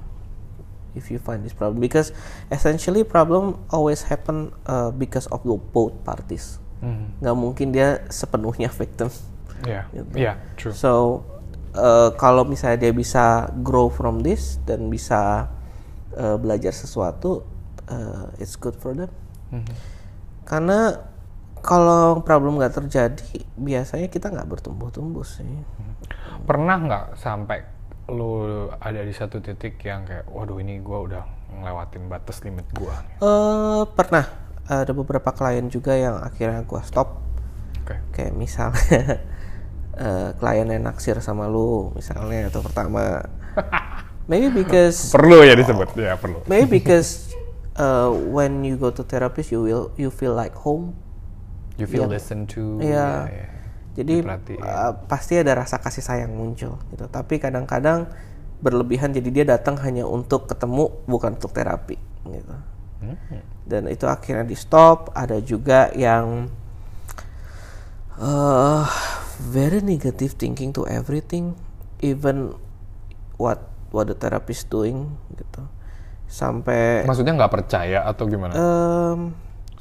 if 0.93 1.10
you 1.10 1.17
find 1.17 1.41
this 1.41 1.51
problem 1.51 1.81
because 1.81 2.13
essentially 2.47 3.01
problem 3.01 3.58
always 3.73 4.05
happen 4.05 4.53
uh, 4.63 4.93
because 4.93 5.25
of 5.34 5.41
the 5.43 5.55
both 5.71 5.95
parties 6.03 6.62
Hmm. 6.75 7.08
nggak 7.23 7.38
mungkin 7.39 7.71
dia 7.71 8.03
sepenuhnya 8.12 8.67
victim 8.69 9.08
Yeah. 9.63 9.88
Gitu. 9.95 10.12
Yeah. 10.19 10.36
True. 10.60 10.75
so 10.75 11.23
uh, 11.73 12.12
kalau 12.19 12.43
misalnya 12.43 12.86
dia 12.86 12.93
bisa 12.93 13.47
grow 13.63 13.88
from 13.88 14.19
this 14.21 14.60
dan 14.67 14.91
bisa 14.91 15.47
uh, 16.13 16.36
belajar 16.38 16.75
sesuatu 16.75 17.47
uh, 17.88 18.27
it's 18.38 18.60
good 18.60 18.75
for 18.75 18.91
them 18.93 19.10
Mhm. 19.55 19.71
karena 20.43 20.79
kalau 21.65 22.21
problem 22.21 22.62
nggak 22.62 22.78
terjadi 22.78 23.41
biasanya 23.58 24.08
kita 24.08 24.30
nggak 24.30 24.45
bertumbuh-tumbuh 24.45 25.25
sih 25.25 25.49
Pernah 26.45 26.78
nggak 26.78 27.06
sampai 27.17 27.65
lu 28.06 28.69
ada 28.78 29.01
di 29.01 29.10
satu 29.10 29.41
titik 29.41 29.82
yang 29.82 30.06
kayak, 30.06 30.30
waduh 30.30 30.62
ini 30.62 30.78
gue 30.78 30.93
udah 31.10 31.25
ngelewatin 31.58 32.06
batas 32.06 32.45
limit 32.45 32.69
gue. 32.69 32.93
eh 33.17 33.82
pernah 33.97 34.30
ada 34.69 34.93
beberapa 34.93 35.34
klien 35.34 35.65
juga 35.69 35.93
yang 35.97 36.21
akhirnya 36.21 36.62
gua 36.65 36.82
stop 36.86 37.21
Oke. 37.86 37.97
kayak 38.13 38.34
misalnya 38.34 39.21
klien 40.41 40.67
yang 40.69 40.84
naksir 40.86 41.17
sama 41.21 41.45
lu 41.45 41.93
misalnya 41.93 42.49
atau 42.49 42.62
pertama 42.65 43.21
maybe 44.30 44.49
because 44.65 45.13
Perlu 45.13 45.45
ya 45.45 45.54
disebut, 45.54 45.93
ya 45.97 46.17
perlu. 46.17 46.41
maybe 46.49 46.67
because 46.82 47.30
uh, 47.78 48.10
when 48.10 48.65
you 48.65 48.73
go 48.75 48.89
to 48.89 49.06
therapist 49.06 49.54
you 49.54 49.62
will 49.62 49.93
you 50.01 50.10
feel 50.10 50.34
like 50.34 50.54
home 50.58 50.97
You 51.76 51.86
feel 51.86 52.08
Iya. 52.08 52.14
listened 52.14 52.48
to. 52.50 52.80
Iya. 52.80 53.28
ya, 53.28 53.44
ya. 53.44 53.48
jadi 53.96 54.16
uh, 54.60 54.92
pasti 55.08 55.36
ada 55.36 55.56
rasa 55.56 55.80
kasih 55.80 56.04
sayang 56.04 56.32
muncul 56.32 56.76
gitu 56.90 57.08
tapi 57.08 57.40
kadang-kadang 57.40 58.08
berlebihan 58.60 59.12
jadi 59.12 59.30
dia 59.32 59.46
datang 59.46 59.76
hanya 59.80 60.04
untuk 60.04 60.48
ketemu 60.48 60.92
bukan 61.06 61.36
untuk 61.36 61.52
terapi 61.52 61.96
gitu 62.26 62.56
Hmm. 62.96 63.44
dan 63.68 63.86
itu 63.86 64.08
akhirnya 64.08 64.44
di 64.44 64.56
stop 64.56 65.12
ada 65.14 65.38
juga 65.38 65.92
yang 65.94 66.48
uh, 68.18 68.88
very 69.38 69.80
negative 69.80 70.34
thinking 70.34 70.72
to 70.72 70.88
everything 70.88 71.54
even 72.00 72.56
what 73.36 73.62
what 73.92 74.08
the 74.08 74.16
therapist 74.16 74.68
doing 74.68 75.12
gitu 75.36 75.62
sampai 76.26 77.06
Maksudnya 77.06 77.36
nggak 77.36 77.54
percaya 77.54 78.02
atau 78.04 78.26
gimana? 78.26 78.54
em, 78.56 79.20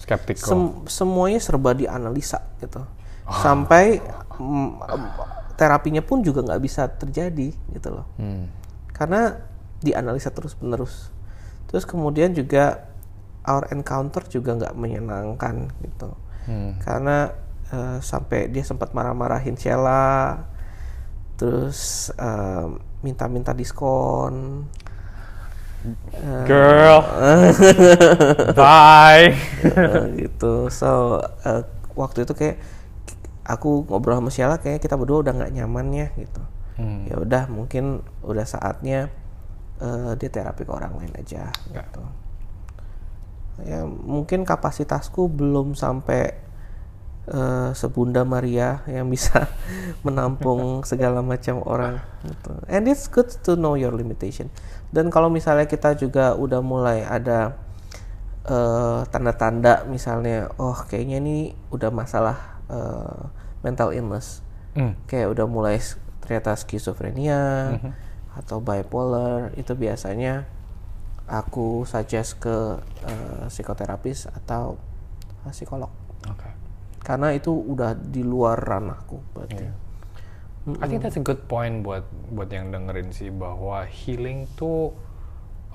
Skeptical. 0.05 0.45
sem- 0.45 0.77
semuanya 0.87 1.41
serba 1.41 1.73
dianalisa 1.73 2.45
gitu 2.59 2.85
sampai 3.25 4.05
mm, 4.31 4.71
terapinya 5.55 6.01
pun 6.01 6.21
juga 6.21 6.43
nggak 6.43 6.61
bisa 6.61 6.85
terjadi 6.87 7.51
gitu 7.71 7.89
loh 7.91 8.05
Hmm. 8.15 8.53
karena 8.91 9.41
dianalisa 9.79 10.29
terus 10.29 10.53
menerus 10.59 11.09
terus 11.67 11.83
kemudian 11.83 12.31
juga 12.31 12.85
our 13.43 13.69
encounter 13.71 14.21
juga 14.27 14.55
nggak 14.55 14.75
menyenangkan 14.75 15.73
gitu 15.81 16.13
Hmm. 16.45 16.77
karena 16.79 17.33
eh, 17.67 17.99
sampai 17.99 18.49
dia 18.49 18.61
sempat 18.61 18.93
marah-marahin 18.93 19.57
Sheila 19.57 20.45
terus 21.35 22.11
em, 22.15 22.77
minta-minta 23.01 23.51
diskon 23.53 24.69
Eh, 24.69 24.84
Girl. 26.49 27.05
Bye. 28.59 29.37
eh, 29.65 30.05
gitu 30.17 30.69
so 30.69 31.21
eh, 31.45 31.63
waktu 31.93 32.25
itu 32.25 32.33
kayak 32.33 32.57
aku 33.45 33.85
ngobrol 33.85 34.17
sama 34.19 34.31
Sheila 34.33 34.57
kayak 34.57 34.81
kita 34.81 34.97
berdua 34.97 35.21
udah 35.21 35.33
nggak 35.37 35.53
nyaman 35.53 35.87
ya 35.93 36.09
gitu 36.17 36.41
Hmm. 36.75 37.07
ya 37.07 37.15
udah 37.23 37.47
mungkin 37.47 38.03
udah 38.27 38.43
saatnya 38.43 39.07
eh, 39.79 40.13
dia 40.19 40.27
terapi 40.27 40.67
ke 40.67 40.73
orang 40.75 40.99
lain 40.99 41.15
aja 41.15 41.47
gitu 41.71 42.03
ya 43.63 43.87
mungkin 43.87 44.43
kapasitasku 44.43 45.31
belum 45.31 45.79
sampai 45.79 46.35
eh, 47.27 47.71
sebunda 47.73 48.23
Maria 48.25 48.85
yang 48.85 49.09
bisa 49.09 49.49
menampung 50.07 50.85
segala 50.85 51.25
macam 51.25 51.61
orang 51.65 52.01
gitu. 52.25 52.53
and 52.69 52.85
it's 52.87 53.09
good 53.09 53.29
to 53.43 53.57
know 53.57 53.75
your 53.75 53.93
limitation 53.93 54.49
dan 54.95 55.09
kalau 55.09 55.29
misalnya 55.29 55.65
kita 55.65 55.97
juga 55.97 56.37
udah 56.37 56.61
mulai 56.61 57.03
ada 57.03 57.57
eh, 58.45 59.01
tanda-tanda 59.09 59.89
misalnya 59.89 60.53
oh 60.61 60.77
kayaknya 60.85 61.21
ini 61.21 61.37
udah 61.71 61.89
masalah 61.89 62.61
eh, 62.69 63.21
mental 63.61 63.93
illness 63.93 64.41
Hmm. 64.75 64.99
kayak 65.07 65.31
udah 65.31 65.47
mulai 65.47 65.79
ternyata 66.19 66.59
skizofrenia 66.59 67.79
atau 68.35 68.59
bipolar 68.59 69.55
itu 69.55 69.71
biasanya 69.79 70.51
aku 71.31 71.87
suggest 71.87 72.43
ke 72.43 72.83
eh, 73.07 73.47
psikoterapis 73.47 74.27
atau 74.35 74.75
psikolog 75.47 75.95
Oke. 76.27 76.51
Karena 77.05 77.37
itu 77.37 77.53
udah 77.53 77.93
di 77.95 78.25
luar 78.25 78.57
ranahku 78.59 79.21
berarti 79.37 79.61
Iya. 79.61 79.73
I 80.81 80.89
think 80.89 81.05
that's 81.05 81.21
a 81.21 81.25
good 81.25 81.45
point 81.45 81.85
buat 81.85 82.09
buat 82.33 82.49
yang 82.49 82.73
dengerin 82.73 83.13
sih 83.13 83.29
bahwa 83.29 83.85
healing 83.85 84.49
tuh 84.57 84.97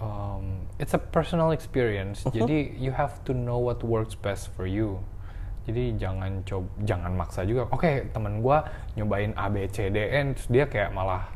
um, 0.01 0.65
it's 0.81 0.97
a 0.97 1.01
personal 1.01 1.53
experience. 1.53 2.25
Jadi 2.25 2.73
you 2.73 2.89
have 2.89 3.21
to 3.21 3.37
know 3.37 3.61
what 3.61 3.85
works 3.85 4.17
best 4.17 4.49
for 4.57 4.65
you. 4.65 4.97
Jadi 5.69 5.93
jangan 6.01 6.41
coba 6.41 6.65
jangan 6.81 7.13
maksa 7.13 7.45
juga. 7.45 7.69
Oke, 7.69 8.09
teman 8.09 8.41
gua 8.41 8.65
nyobain 8.97 9.29
A 9.37 9.45
B 9.53 9.69
C 9.69 9.93
D 9.93 10.09
N 10.09 10.33
terus 10.33 10.49
dia 10.49 10.65
kayak 10.65 10.89
malah 10.89 11.29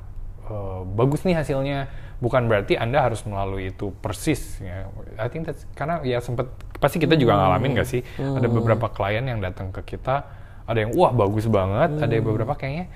uh, 0.49 0.81
bagus 0.81 1.21
nih 1.21 1.37
hasilnya. 1.37 1.85
Bukan 2.23 2.47
berarti 2.47 2.79
Anda 2.79 3.03
harus 3.03 3.27
melalui 3.27 3.75
itu 3.75 3.91
persis 3.99 4.63
ya. 4.63 4.87
I 5.19 5.27
think 5.27 5.51
that's 5.51 5.67
karena 5.75 5.99
ya 6.07 6.23
sempet 6.23 6.47
pasti 6.79 7.03
kita 7.03 7.19
juga 7.19 7.35
ngalamin 7.35 7.75
gak 7.75 7.89
sih? 7.91 7.99
Ada 8.15 8.47
beberapa 8.47 8.87
klien 8.87 9.27
yang 9.27 9.43
datang 9.43 9.75
ke 9.75 9.83
kita 9.83 10.23
ada 10.63 10.79
yang 10.79 10.95
wah 10.95 11.11
bagus 11.11 11.43
banget, 11.51 11.99
ada 11.99 12.13
yang 12.15 12.23
beberapa 12.23 12.55
kayaknya 12.55 12.87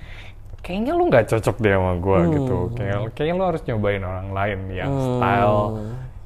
kayaknya 0.64 0.92
lu 0.96 1.06
nggak 1.12 1.28
cocok 1.28 1.56
deh 1.60 1.72
sama 1.76 1.92
gue 2.00 2.18
gitu. 2.40 2.56
Kayak 2.72 2.98
kayaknya 3.12 3.34
lu 3.36 3.44
harus 3.44 3.62
nyobain 3.68 4.02
orang 4.04 4.28
lain 4.32 4.58
yang 4.72 4.88
style 4.88 5.60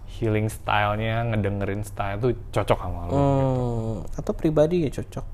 healing 0.06 0.46
stylenya 0.46 1.26
ngedengerin 1.34 1.82
style 1.82 2.22
tuh 2.22 2.30
cocok 2.54 2.78
sama 2.78 3.00
lu 3.10 3.14
Hmm, 3.16 3.94
atau 4.14 4.32
pribadi 4.36 4.86
ya 4.86 4.90
cocok. 4.94 5.26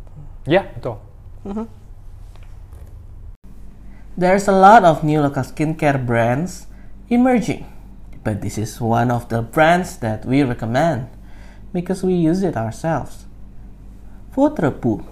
Ya 0.49 0.65
betul. 0.73 0.97
There's 4.19 4.49
a 4.49 4.57
lot 4.57 4.83
of 4.83 5.05
new 5.05 5.21
local 5.21 5.45
skincare 5.45 6.01
brands 6.01 6.68
emerging, 7.11 7.65
but 8.23 8.43
this 8.43 8.59
is 8.59 8.81
one 8.81 9.11
of 9.11 9.29
the 9.31 9.41
brands 9.41 9.97
that 9.99 10.25
we 10.27 10.43
recommend 10.43 11.09
because 11.73 12.03
we 12.03 12.13
use 12.13 12.43
it 12.43 12.57
ourselves. 12.57 13.25
Fotrepu 14.35 15.05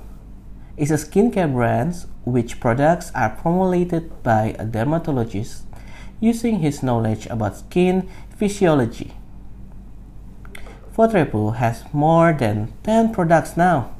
is 0.76 0.90
a 0.90 0.94
skincare 0.94 1.50
brand 1.50 2.04
which 2.24 2.60
products 2.60 3.10
are 3.14 3.38
formulated 3.42 4.22
by 4.22 4.54
a 4.58 4.64
dermatologist 4.66 5.64
using 6.20 6.58
his 6.58 6.82
knowledge 6.82 7.26
about 7.26 7.56
skin 7.56 8.08
physiology. 8.36 9.14
Fotrepu 10.94 11.56
has 11.56 11.84
more 11.92 12.32
than 12.32 12.72
10 12.84 13.12
products 13.14 13.56
now. 13.56 13.94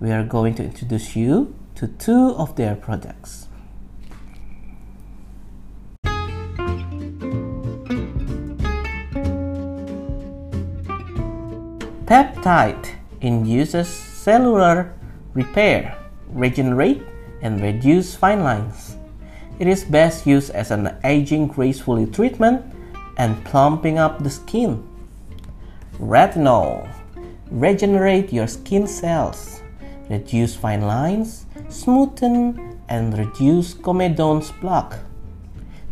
We 0.00 0.12
are 0.12 0.24
going 0.24 0.54
to 0.56 0.64
introduce 0.64 1.16
you 1.16 1.54
to 1.74 1.88
two 1.88 2.34
of 2.36 2.56
their 2.56 2.74
products. 2.74 3.49
Peptide 12.10 12.98
induces 13.20 13.86
cellular 13.86 14.92
repair, 15.32 15.96
regenerate, 16.34 17.06
and 17.40 17.62
reduce 17.62 18.16
fine 18.16 18.42
lines. 18.42 18.96
It 19.60 19.68
is 19.68 19.84
best 19.84 20.26
used 20.26 20.50
as 20.50 20.72
an 20.72 20.98
aging 21.04 21.46
gracefully 21.46 22.06
treatment 22.06 22.66
and 23.16 23.38
plumping 23.44 23.98
up 23.98 24.24
the 24.24 24.28
skin. 24.28 24.82
Retinol 26.00 26.90
regenerate 27.48 28.32
your 28.32 28.48
skin 28.48 28.88
cells, 28.88 29.62
reduce 30.08 30.56
fine 30.56 30.82
lines, 30.82 31.46
smoothen 31.68 32.76
and 32.88 33.16
reduce 33.16 33.72
comedone's 33.72 34.50
plaque. 34.58 34.98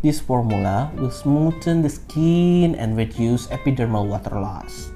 This 0.03 0.19
formula 0.19 0.91
will 0.95 1.15
smoothen 1.15 1.81
the 1.81 1.87
skin 1.87 2.75
and 2.75 2.97
reduce 2.97 3.47
epidermal 3.47 4.05
water 4.05 4.35
loss, 4.35 4.88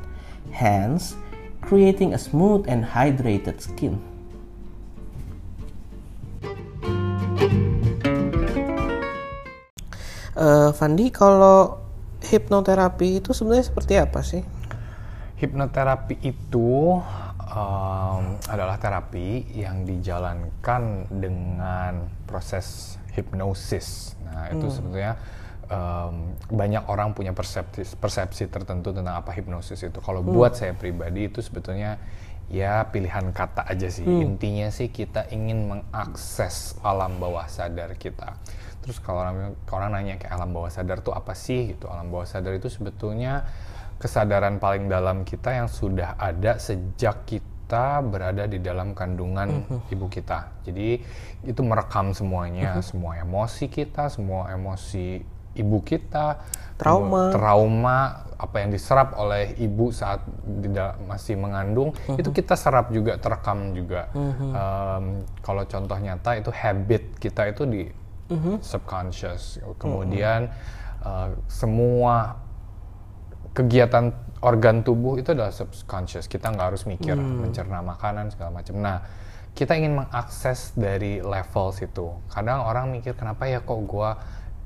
hence 0.64 1.20
creating 1.59 2.16
a 2.16 2.20
smooth 2.20 2.64
and 2.72 2.88
hydrated 2.88 3.59
skin. 3.59 3.99
Uh, 10.34 10.72
Fandi, 10.72 11.11
kalau 11.11 11.84
hipnoterapi 12.24 13.20
itu 13.20 13.36
sebenarnya 13.36 13.68
seperti 13.68 13.93
apa 13.99 14.20
sih? 14.24 14.41
Hipnoterapi 15.38 16.24
itu 16.24 16.97
um, 17.53 18.24
adalah 18.47 18.80
terapi 18.80 19.45
yang 19.53 19.84
dijalankan 19.84 21.11
dengan 21.11 22.07
proses 22.26 22.97
hipnosis. 23.14 24.18
Nah, 24.26 24.49
itu 24.49 24.66
hmm. 24.66 24.74
sebetulnya 24.74 25.14
um, 25.70 26.36
banyak 26.51 26.84
orang 26.89 27.16
punya 27.16 27.32
persepsi 27.32 27.95
persepsi 27.99 28.47
tertentu 28.47 28.91
tentang 28.91 29.20
apa 29.20 29.32
hipnosis 29.36 29.80
itu. 29.84 29.99
Kalau 29.99 30.24
hmm. 30.24 30.32
buat 30.34 30.53
saya 30.57 30.74
pribadi 30.74 31.30
itu 31.30 31.39
sebetulnya 31.39 32.01
ya 32.51 32.86
pilihan 32.89 33.32
kata 33.32 33.68
aja 33.68 33.88
sih. 33.88 34.03
Hmm. 34.03 34.36
Intinya 34.36 34.68
sih 34.74 34.91
kita 34.91 35.30
ingin 35.32 35.70
mengakses 35.70 36.76
alam 36.84 37.18
bawah 37.18 37.47
sadar 37.47 37.95
kita. 37.95 38.36
Terus 38.84 38.99
kalau 38.99 39.24
orang 39.24 39.55
orang 39.72 39.89
nanya 39.95 40.16
kayak 40.20 40.36
alam 40.36 40.51
bawah 40.51 40.68
sadar 40.68 40.99
tuh 40.99 41.16
apa 41.16 41.32
sih 41.34 41.72
gitu. 41.76 41.88
Alam 41.88 42.11
bawah 42.11 42.28
sadar 42.28 42.51
itu 42.53 42.68
sebetulnya 42.68 43.47
kesadaran 43.97 44.59
paling 44.59 44.91
dalam 44.91 45.24
kita 45.24 45.55
yang 45.55 45.72
sudah 45.72 46.20
ada 46.20 46.59
sejak 46.59 47.24
kita 47.24 48.03
berada 48.03 48.43
di 48.43 48.59
dalam 48.59 48.91
kandungan 48.91 49.64
uh-huh. 49.64 49.93
ibu 49.95 50.11
kita. 50.11 50.51
Jadi 50.68 50.99
itu 51.47 51.61
merekam 51.64 52.11
semuanya, 52.11 52.76
uh-huh. 52.76 52.84
semua 52.84 53.16
emosi 53.24 53.72
kita, 53.72 54.11
semua 54.11 54.51
emosi 54.51 55.24
ibu 55.54 55.82
kita, 55.86 56.41
trauma, 56.78 57.30
trauma 57.32 57.97
apa 58.36 58.56
yang 58.60 58.76
diserap 58.76 59.16
oleh 59.16 59.56
ibu 59.62 59.93
saat 59.95 60.20
tidak 60.60 60.99
masih 61.08 61.39
mengandung 61.39 61.95
uh-huh. 61.95 62.20
itu 62.20 62.30
kita 62.36 62.60
serap 62.60 62.91
juga, 62.91 63.16
terekam 63.16 63.72
juga. 63.72 64.12
Uh-huh. 64.12 64.51
Um, 64.51 65.06
kalau 65.39 65.64
contoh 65.64 65.95
nyata 65.95 66.36
itu 66.36 66.51
habit 66.51 67.16
kita 67.24 67.56
itu 67.56 67.64
di 67.64 67.84
uh-huh. 67.88 68.60
subconscious. 68.60 69.64
Kemudian 69.80 70.51
uh-huh. 70.51 71.08
uh, 71.08 71.30
semua 71.47 72.43
kegiatan 73.54 74.12
organ 74.43 74.84
tubuh 74.84 75.16
itu 75.22 75.32
adalah 75.32 75.56
subconscious. 75.56 76.28
Kita 76.28 76.51
nggak 76.51 76.76
harus 76.76 76.84
mikir 76.84 77.16
hmm. 77.16 77.47
mencerna 77.47 77.80
makanan 77.80 78.34
segala 78.34 78.60
macam. 78.60 78.76
Nah, 78.82 78.99
kita 79.56 79.78
ingin 79.78 80.04
mengakses 80.04 80.76
dari 80.76 81.24
level 81.24 81.72
situ. 81.72 82.12
Kadang 82.28 82.68
orang 82.68 82.91
mikir 82.91 83.16
kenapa 83.16 83.47
ya 83.47 83.64
kok 83.64 83.80
gue 83.86 84.10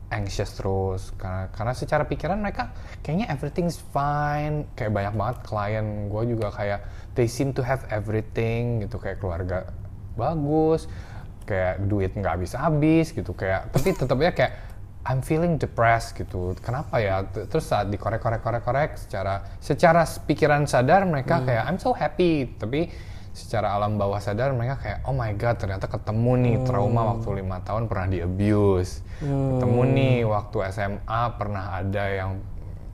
anxious 0.07 0.55
terus 0.55 1.11
karena 1.19 1.51
karena 1.51 1.73
secara 1.75 2.03
pikiran 2.07 2.39
mereka 2.39 2.71
kayaknya 3.03 3.27
everything's 3.27 3.79
fine 3.91 4.63
kayak 4.79 4.95
banyak 4.95 5.13
banget 5.19 5.37
klien 5.43 6.07
gue 6.07 6.23
juga 6.31 6.47
kayak 6.55 6.79
they 7.19 7.27
seem 7.27 7.51
to 7.51 7.59
have 7.59 7.83
everything 7.91 8.79
gitu 8.87 8.95
kayak 8.95 9.19
keluarga 9.19 9.67
bagus 10.15 10.87
kayak 11.43 11.83
duit 11.91 12.15
nggak 12.15 12.39
habis 12.39 12.55
habis 12.55 13.11
gitu 13.11 13.35
kayak 13.35 13.67
tapi 13.75 13.91
tetapnya 13.91 14.31
kayak 14.31 14.53
I'm 15.07 15.23
feeling 15.23 15.55
depressed 15.55 16.19
gitu. 16.19 16.51
Kenapa 16.59 16.99
ya? 16.99 17.23
Terus 17.23 17.63
saat 17.63 17.87
dikorek-korek-korek-korek 17.87 18.99
secara 18.99 19.55
secara 19.63 20.03
pikiran 20.03 20.67
sadar 20.67 21.07
mereka 21.07 21.39
hmm. 21.39 21.45
kayak 21.47 21.63
I'm 21.63 21.79
so 21.79 21.95
happy, 21.95 22.59
tapi 22.59 22.91
secara 23.38 23.77
alam 23.77 24.01
bawah 24.01 24.17
sadar 24.17 24.49
mereka 24.57 24.81
kayak 24.81 24.99
oh 25.05 25.13
my 25.13 25.29
god 25.38 25.61
ternyata 25.61 25.85
ketemu 25.85 26.31
nih 26.41 26.55
hmm. 26.57 26.65
trauma 26.65 27.01
waktu 27.13 27.29
lima 27.38 27.61
tahun 27.61 27.85
pernah 27.85 28.07
di 28.09 28.19
abuse, 28.25 29.05
hmm. 29.21 29.61
ketemu 29.61 29.81
nih 29.93 30.15
waktu 30.25 30.57
SMA 30.73 31.21
pernah 31.38 31.77
ada 31.77 32.03
yang 32.09 32.41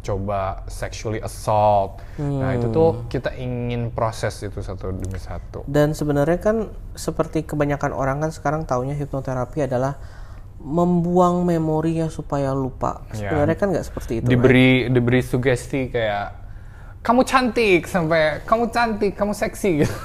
coba 0.04 0.68
sexually 0.68 1.24
assault. 1.24 2.04
Hmm. 2.20 2.44
Nah 2.44 2.60
itu 2.60 2.68
tuh 2.68 2.92
hmm. 2.92 3.04
kita 3.08 3.32
ingin 3.40 3.88
proses 3.96 4.36
itu 4.44 4.60
satu 4.60 4.92
demi 4.92 5.16
satu. 5.16 5.64
Dan 5.64 5.96
sebenarnya 5.96 6.44
kan 6.44 6.76
seperti 6.92 7.48
kebanyakan 7.48 7.96
orang 7.96 8.20
kan 8.20 8.36
sekarang 8.36 8.68
taunya 8.68 9.00
hipnoterapi 9.00 9.64
adalah 9.64 9.96
membuang 10.60 11.48
memorinya 11.48 12.12
supaya 12.12 12.52
lupa. 12.52 13.08
Ya. 13.16 13.32
Sebenarnya 13.32 13.56
ya. 13.56 13.62
kan 13.64 13.68
nggak 13.72 13.88
seperti 13.88 14.14
itu. 14.20 14.28
Diberi 14.28 14.92
kan? 14.92 14.92
diberi 14.92 15.22
sugesti 15.24 15.88
kayak 15.88 16.43
kamu 17.04 17.22
cantik 17.28 17.84
sampai 17.84 18.40
kamu 18.48 18.72
cantik, 18.72 19.14
kamu 19.20 19.36
seksi 19.36 19.84
gitu. 19.84 19.96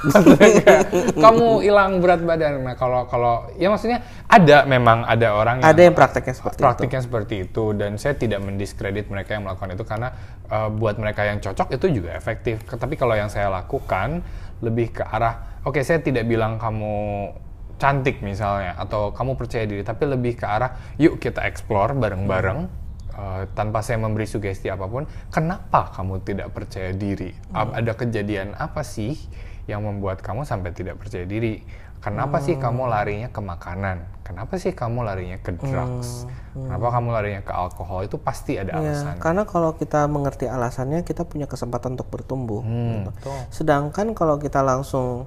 kamu 1.24 1.62
hilang 1.62 2.02
berat 2.02 2.26
badan. 2.26 2.66
Nah, 2.66 2.74
kalau 2.74 3.06
kalau 3.06 3.46
ya 3.54 3.70
maksudnya 3.70 4.02
ada 4.26 4.66
memang 4.66 5.06
ada 5.06 5.30
orang 5.38 5.62
yang 5.62 5.70
ada 5.70 5.80
yang 5.86 5.94
prakteknya 5.94 6.34
seperti 6.34 6.58
praktiknya 6.58 6.98
itu. 6.98 7.06
seperti 7.06 7.34
itu 7.46 7.64
dan 7.78 7.90
saya 8.02 8.18
tidak 8.18 8.42
mendiskredit 8.42 9.06
mereka 9.06 9.38
yang 9.38 9.46
melakukan 9.46 9.78
itu 9.78 9.84
karena 9.86 10.10
uh, 10.50 10.66
buat 10.74 10.98
mereka 10.98 11.22
yang 11.22 11.38
cocok 11.38 11.78
itu 11.78 12.02
juga 12.02 12.18
efektif. 12.18 12.66
Tapi 12.66 12.98
kalau 12.98 13.14
yang 13.14 13.30
saya 13.30 13.46
lakukan 13.46 14.26
lebih 14.58 14.98
ke 14.98 15.06
arah 15.06 15.62
oke 15.62 15.78
okay, 15.78 15.86
saya 15.86 16.02
tidak 16.02 16.26
bilang 16.26 16.58
kamu 16.58 17.30
cantik 17.78 18.18
misalnya 18.26 18.74
atau 18.74 19.14
kamu 19.14 19.38
percaya 19.38 19.64
diri 19.70 19.86
tapi 19.86 20.02
lebih 20.10 20.34
ke 20.34 20.46
arah 20.46 20.74
yuk 20.98 21.22
kita 21.22 21.46
explore 21.46 21.94
bareng-bareng 21.94 22.87
uh, 23.18 23.42
tanpa 23.58 23.82
saya 23.82 23.98
memberi 23.98 24.24
sugesti 24.30 24.70
apa 24.70 24.86
pun 24.86 25.04
kenapa 25.34 25.90
kamu 25.98 26.22
tidak 26.22 26.54
percaya 26.54 26.94
diri 26.94 27.34
hmm. 27.34 27.74
ada 27.74 27.92
kejadian 27.98 28.54
apa 28.54 28.86
sih 28.86 29.18
yang 29.66 29.82
membuat 29.84 30.22
kamu 30.22 30.46
sampai 30.46 30.70
tidak 30.70 30.96
percaya 31.02 31.26
diri 31.26 31.60
kenapa 31.98 32.38
hmm. 32.38 32.44
sih 32.46 32.54
kamu 32.56 32.86
larinya 32.86 33.28
ke 33.34 33.40
makanan 33.42 34.06
kenapa 34.22 34.54
sih 34.56 34.70
kamu 34.70 35.02
larinya 35.02 35.42
ke 35.42 35.50
drugs 35.58 36.24
hmm. 36.24 36.30
Hmm. 36.30 36.62
kenapa 36.70 36.86
kamu 36.94 37.08
larinya 37.10 37.42
ke 37.42 37.52
alkohol 37.52 38.06
itu 38.06 38.16
pasti 38.22 38.56
ada 38.56 38.78
ya, 38.78 38.94
alasan 38.94 39.18
karena 39.18 39.42
kalau 39.44 39.74
kita 39.74 40.06
mengerti 40.06 40.46
alasannya 40.46 41.02
kita 41.02 41.26
punya 41.26 41.50
kesempatan 41.50 41.98
untuk 41.98 42.08
bertumbuh 42.08 42.62
hmm, 42.62 43.10
gitu. 43.10 43.34
sedangkan 43.50 44.14
kalau 44.14 44.38
kita 44.38 44.62
langsung 44.62 45.26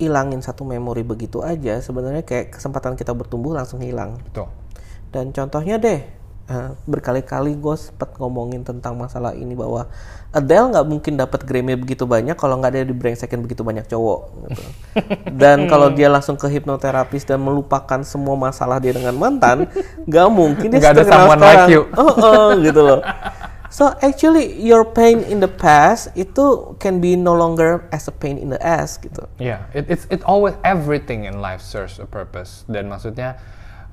hilangin 0.00 0.42
satu 0.42 0.66
memori 0.66 1.06
begitu 1.06 1.44
aja 1.46 1.78
sebenarnya 1.78 2.26
kayak 2.26 2.58
kesempatan 2.58 2.98
kita 2.98 3.14
bertumbuh 3.14 3.54
langsung 3.54 3.78
hilang. 3.78 4.18
Betul. 4.18 4.50
Dan 5.14 5.30
contohnya 5.30 5.76
deh 5.78 6.02
uh, 6.48 6.74
berkali-kali 6.88 7.54
gue 7.58 7.76
sempat 7.76 8.16
ngomongin 8.18 8.66
tentang 8.66 8.98
masalah 8.98 9.36
ini 9.36 9.54
bahwa 9.54 9.86
Adele 10.32 10.72
nggak 10.72 10.86
mungkin 10.88 11.20
dapat 11.20 11.44
Grammy 11.44 11.76
begitu 11.76 12.08
banyak 12.08 12.32
kalau 12.40 12.56
nggak 12.56 12.72
ada 12.72 12.88
di 12.88 12.96
brengsekin 12.96 13.44
begitu 13.44 13.60
banyak 13.60 13.84
cowok. 13.84 14.20
Gitu. 14.48 14.62
Dan 15.40 15.68
kalau 15.68 15.92
dia 15.92 16.08
langsung 16.08 16.40
ke 16.40 16.48
hipnoterapis 16.48 17.28
dan 17.28 17.44
melupakan 17.44 18.00
semua 18.00 18.32
masalah 18.32 18.80
dia 18.80 18.96
dengan 18.96 19.12
mantan, 19.12 19.68
nggak 20.08 20.28
mungkin 20.32 20.72
dia 20.72 20.80
gak 20.80 20.96
ada 20.96 21.04
someone 21.04 21.40
like 21.40 21.68
you. 21.68 21.84
Oh, 22.00 22.16
oh, 22.26 22.48
gitu 22.56 22.80
loh. 22.80 23.00
So 23.72 23.88
actually 24.04 24.60
your 24.60 24.84
pain 24.84 25.24
in 25.24 25.40
the 25.40 25.48
past 25.48 26.12
itu 26.12 26.76
can 26.76 27.00
be 27.00 27.16
no 27.16 27.32
longer 27.32 27.88
as 27.88 28.04
a 28.04 28.12
pain 28.12 28.36
in 28.36 28.52
the 28.52 28.60
ass 28.60 29.00
gitu. 29.00 29.24
Yeah, 29.40 29.64
it, 29.72 29.88
it's 29.88 30.04
it 30.12 30.20
always 30.28 30.60
everything 30.60 31.24
in 31.24 31.40
life 31.40 31.64
serves 31.64 31.96
a 31.96 32.04
purpose 32.04 32.68
dan 32.68 32.92
maksudnya 32.92 33.40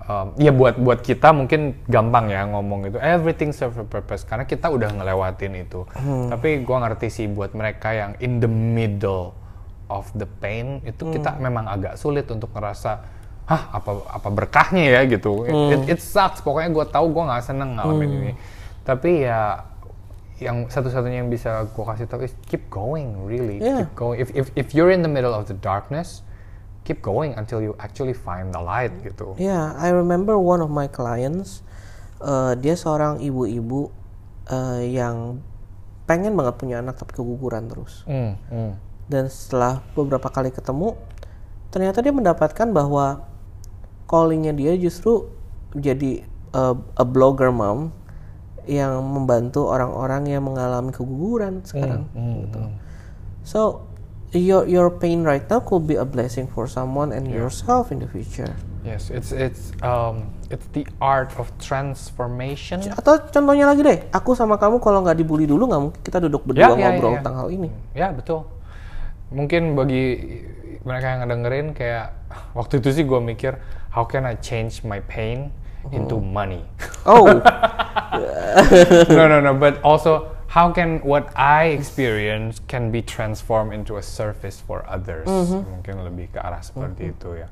um, 0.09 0.27
ya 0.41 0.49
buat 0.49 0.81
buat 0.81 1.05
kita 1.05 1.29
mungkin 1.31 1.77
gampang 1.85 2.33
ya 2.33 2.49
ngomong 2.49 2.89
itu 2.89 2.97
everything 2.97 3.53
serves 3.53 3.77
a 3.77 3.85
purpose 3.85 4.25
karena 4.25 4.49
kita 4.49 4.67
udah 4.67 4.89
ngelewatin 4.89 5.53
itu. 5.61 5.85
Hmm. 5.93 6.33
Tapi 6.33 6.65
gua 6.65 6.89
ngerti 6.89 7.07
sih 7.13 7.25
buat 7.29 7.53
mereka 7.53 7.93
yang 7.93 8.17
in 8.17 8.41
the 8.41 8.49
middle 8.49 9.37
of 9.87 10.09
the 10.17 10.25
pain 10.41 10.81
itu 10.83 11.05
hmm. 11.05 11.13
kita 11.13 11.37
memang 11.37 11.69
agak 11.69 11.95
sulit 11.95 12.25
untuk 12.33 12.49
ngerasa 12.51 13.21
hah 13.49 13.63
apa 13.73 13.91
apa 14.09 14.29
berkahnya 14.33 14.99
ya 14.99 15.01
gitu. 15.05 15.45
Hmm. 15.45 15.73
It, 15.77 15.97
it 15.97 15.99
sucks 16.01 16.41
pokoknya 16.41 16.73
gue 16.73 16.85
tahu 16.89 17.13
gue 17.13 17.23
nggak 17.29 17.43
seneng 17.45 17.77
ngalamin 17.77 18.09
hmm. 18.09 18.19
ini. 18.25 18.31
Tapi 18.81 19.29
ya 19.29 19.69
yang 20.39 20.71
satu-satunya 20.71 21.19
yang 21.21 21.29
bisa 21.29 21.67
gue 21.67 21.83
kasih 21.83 22.07
tahu 22.07 22.23
is 22.23 22.33
keep 22.47 22.71
going 22.71 23.27
really 23.27 23.59
yeah. 23.59 23.83
keep 23.83 23.91
going 23.91 24.17
if 24.23 24.31
if 24.31 24.47
if 24.55 24.71
you're 24.71 24.87
in 24.87 25.03
the 25.03 25.11
middle 25.11 25.35
of 25.35 25.51
the 25.51 25.57
darkness 25.59 26.23
keep 26.89 27.05
going 27.05 27.37
until 27.37 27.61
you 27.61 27.77
actually 27.77 28.17
find 28.17 28.49
the 28.49 28.57
light 28.57 28.89
gitu 29.05 29.37
yeah 29.37 29.77
I 29.77 29.93
remember 29.93 30.41
one 30.41 30.57
of 30.65 30.73
my 30.73 30.89
clients 30.89 31.61
uh, 32.17 32.57
dia 32.57 32.73
seorang 32.73 33.21
ibu-ibu 33.21 33.93
uh, 34.49 34.81
yang 34.81 35.45
pengen 36.09 36.33
banget 36.33 36.57
punya 36.57 36.81
anak 36.81 36.97
tapi 36.97 37.13
keguguran 37.13 37.69
terus 37.69 38.01
mm, 38.09 38.33
mm. 38.49 38.73
dan 39.05 39.29
setelah 39.29 39.85
beberapa 39.93 40.33
kali 40.33 40.49
ketemu 40.49 40.97
ternyata 41.69 42.01
dia 42.01 42.09
mendapatkan 42.09 42.73
bahwa 42.73 43.29
callingnya 44.09 44.57
dia 44.57 44.73
justru 44.73 45.29
jadi 45.77 46.25
uh, 46.57 46.73
a 46.97 47.05
blogger 47.05 47.53
mom 47.53 47.93
yang 48.65 49.01
membantu 49.05 49.69
orang-orang 49.69 50.25
yang 50.25 50.45
mengalami 50.45 50.89
keguguran 50.89 51.61
sekarang 51.61 52.09
mm, 52.13 52.17
mm, 52.17 52.35
gitu. 52.49 52.59
Mm. 52.65 52.73
So 53.45 53.88
your 54.33 54.69
your 54.69 54.93
pain 54.93 55.25
right 55.25 55.41
now 55.49 55.59
could 55.59 55.89
be 55.89 55.97
a 55.97 56.05
blessing 56.05 56.45
for 56.45 56.69
someone 56.69 57.09
and 57.09 57.25
yeah. 57.25 57.41
yourself 57.41 57.89
in 57.89 57.97
the 57.97 58.09
future. 58.09 58.53
Yes, 58.85 59.09
it's 59.09 59.33
it's 59.33 59.73
um 59.81 60.29
it's 60.53 60.65
the 60.71 60.85
art 61.01 61.33
of 61.41 61.49
transformation. 61.57 62.79
Atau 62.93 63.17
contohnya 63.33 63.65
lagi 63.65 63.81
deh, 63.81 63.99
aku 64.13 64.37
sama 64.37 64.61
kamu 64.61 64.77
kalau 64.79 65.01
nggak 65.01 65.17
dibully 65.17 65.49
dulu 65.49 65.67
nggak 65.67 65.81
mungkin 65.81 66.01
kita 66.05 66.21
duduk 66.21 66.45
berdua 66.45 66.77
ya, 66.77 66.93
ngobrol 66.93 67.11
ya, 67.11 67.13
ya. 67.13 67.19
tentang 67.21 67.35
hal 67.41 67.47
ini. 67.49 67.69
Ya 67.97 68.07
betul. 68.13 68.45
Mungkin 69.33 69.73
bagi 69.73 70.05
mereka 70.85 71.05
yang 71.11 71.19
ngedengerin 71.25 71.67
kayak 71.75 72.13
waktu 72.55 72.79
itu 72.79 72.89
sih 72.95 73.03
gue 73.03 73.19
mikir 73.19 73.59
how 73.91 74.05
can 74.05 74.23
I 74.23 74.37
change 74.39 74.85
my 74.85 75.01
pain 75.05 75.51
into 75.91 76.21
money. 76.21 76.63
Oh, 77.07 77.25
no 79.15 79.23
no 79.27 79.37
no, 79.39 79.51
but 79.55 79.81
also 79.81 80.38
how 80.49 80.73
can 80.73 80.97
what 81.05 81.29
I 81.37 81.77
experience 81.77 82.57
can 82.65 82.89
be 82.89 83.05
transformed 83.05 83.71
into 83.71 84.01
a 84.01 84.03
service 84.03 84.57
for 84.57 84.81
others. 84.89 85.29
Mungkin 85.29 86.01
lebih 86.01 86.33
ke 86.33 86.39
arah 86.41 86.59
seperti 86.65 87.13
itu 87.13 87.37
ya. 87.37 87.47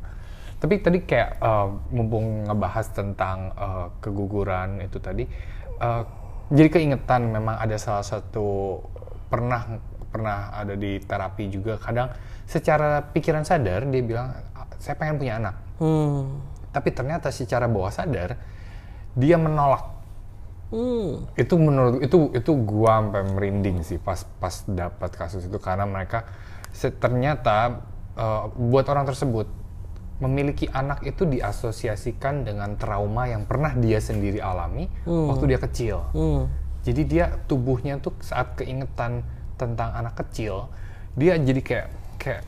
Tapi 0.57 0.81
tadi 0.81 1.05
kayak 1.05 1.37
uh, 1.37 1.69
mumpung 1.93 2.49
ngebahas 2.49 2.89
tentang 2.89 3.53
uh, 3.53 3.93
keguguran 4.01 4.81
itu 4.81 4.97
tadi, 4.97 5.29
uh, 5.77 6.01
jadi 6.49 6.69
keingetan 6.73 7.29
memang 7.29 7.61
ada 7.61 7.77
salah 7.77 8.01
satu 8.01 8.81
pernah 9.29 9.77
pernah 10.09 10.49
ada 10.57 10.73
di 10.73 10.97
terapi 10.97 11.53
juga. 11.53 11.77
Kadang 11.77 12.09
secara 12.49 13.05
pikiran 13.05 13.45
sadar 13.45 13.85
dia 13.85 14.01
bilang 14.01 14.33
saya 14.81 14.97
pengen 14.97 15.21
punya 15.21 15.37
anak, 15.37 15.55
hmm, 15.77 16.21
tapi 16.73 16.89
ternyata 16.89 17.29
secara 17.29 17.69
bawah 17.69 17.93
sadar 17.93 18.33
dia 19.13 19.37
menolak 19.37 19.96
hmm, 20.73 21.37
itu 21.39 21.55
menurut 21.55 21.99
itu 22.03 22.31
itu 22.35 22.51
gua 22.63 22.99
sampai 23.03 23.23
merinding 23.33 23.83
sih 23.85 23.99
pas 23.99 24.23
pas 24.37 24.63
dapat 24.67 25.11
kasus 25.15 25.47
itu 25.47 25.57
karena 25.61 25.87
mereka 25.87 26.27
ternyata 27.01 27.87
uh, 28.17 28.51
buat 28.53 28.85
orang 28.89 29.07
tersebut 29.07 29.47
memiliki 30.17 30.65
anak 30.73 31.05
itu 31.05 31.29
diasosiasikan 31.29 32.41
dengan 32.41 32.73
trauma 32.73 33.29
yang 33.29 33.45
pernah 33.45 33.77
dia 33.77 34.01
sendiri 34.01 34.41
alami 34.41 34.89
waktu 35.05 35.45
dia 35.53 35.59
kecil. 35.61 35.97
hmm. 36.13 36.43
Jadi 36.81 37.01
dia 37.05 37.25
tubuhnya 37.45 38.01
tuh 38.01 38.15
saat 38.23 38.57
keingetan 38.57 39.21
tentang 39.59 39.93
anak 39.93 40.17
kecil, 40.25 40.71
dia 41.13 41.37
jadi 41.37 41.61
kayak 41.61 41.87
kayak 42.17 42.43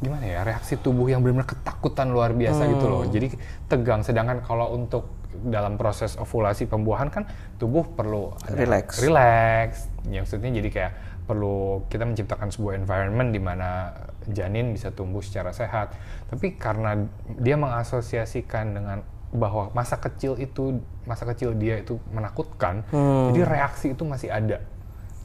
gimana 0.00 0.24
ya 0.24 0.40
reaksi 0.40 0.80
tubuh 0.80 1.12
yang 1.12 1.20
benar-benar 1.20 1.52
ketakutan 1.52 2.08
luar 2.08 2.32
biasa 2.32 2.64
gitu 2.72 2.86
loh. 2.88 3.04
Jadi 3.04 3.36
tegang. 3.68 4.00
Sedangkan 4.00 4.40
kalau 4.40 4.72
untuk 4.72 5.19
dalam 5.48 5.80
proses 5.80 6.16
ovulasi 6.20 6.68
pembuahan 6.68 7.08
kan 7.08 7.24
tubuh 7.56 7.88
perlu 7.96 8.36
Relax. 8.52 9.00
relax. 9.00 9.68
Ya, 10.08 10.24
maksudnya 10.24 10.52
jadi 10.60 10.68
kayak 10.68 10.92
perlu 11.24 11.86
kita 11.86 12.04
menciptakan 12.04 12.50
sebuah 12.50 12.74
environment 12.82 13.30
di 13.30 13.38
mana 13.38 13.94
janin 14.26 14.74
bisa 14.74 14.90
tumbuh 14.90 15.22
secara 15.22 15.54
sehat. 15.54 15.94
Tapi 16.28 16.58
karena 16.58 16.98
dia 17.38 17.54
mengasosiasikan 17.54 18.74
dengan 18.74 18.98
bahwa 19.30 19.70
masa 19.70 19.94
kecil 20.02 20.34
itu 20.42 20.82
masa 21.06 21.22
kecil 21.30 21.54
dia 21.54 21.78
itu 21.78 22.02
menakutkan, 22.10 22.82
jadi 23.30 23.46
reaksi 23.46 23.94
itu 23.94 24.02
masih 24.02 24.26
ada. 24.26 24.58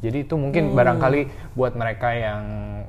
Jadi 0.05 0.29
itu 0.29 0.37
mungkin 0.37 0.77
barangkali 0.77 1.55
buat 1.57 1.73
mereka 1.73 2.13
yang 2.13 2.43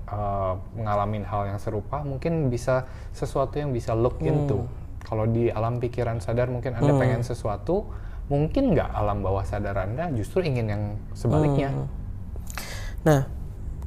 uh, 0.05 0.61
ngalamin 0.77 1.25
hal 1.25 1.49
yang 1.49 1.57
serupa 1.57 2.05
mungkin 2.05 2.53
bisa 2.53 2.85
sesuatu 3.17 3.57
yang 3.57 3.73
bisa 3.73 3.97
look 3.97 4.21
into. 4.21 4.69
Kalau 5.07 5.23
di 5.31 5.47
alam 5.47 5.79
pikiran 5.79 6.19
sadar 6.19 6.51
mungkin 6.51 6.75
Anda 6.75 6.99
pengen 6.99 7.23
sesuatu, 7.23 7.87
mungkin 8.27 8.75
nggak 8.75 8.91
alam 8.91 9.23
bawah 9.23 9.47
sadar 9.47 9.79
Anda 9.79 10.11
justru 10.11 10.43
ingin 10.43 10.67
yang 10.67 10.83
sebaliknya. 11.15 11.87
Nah, 13.07 13.31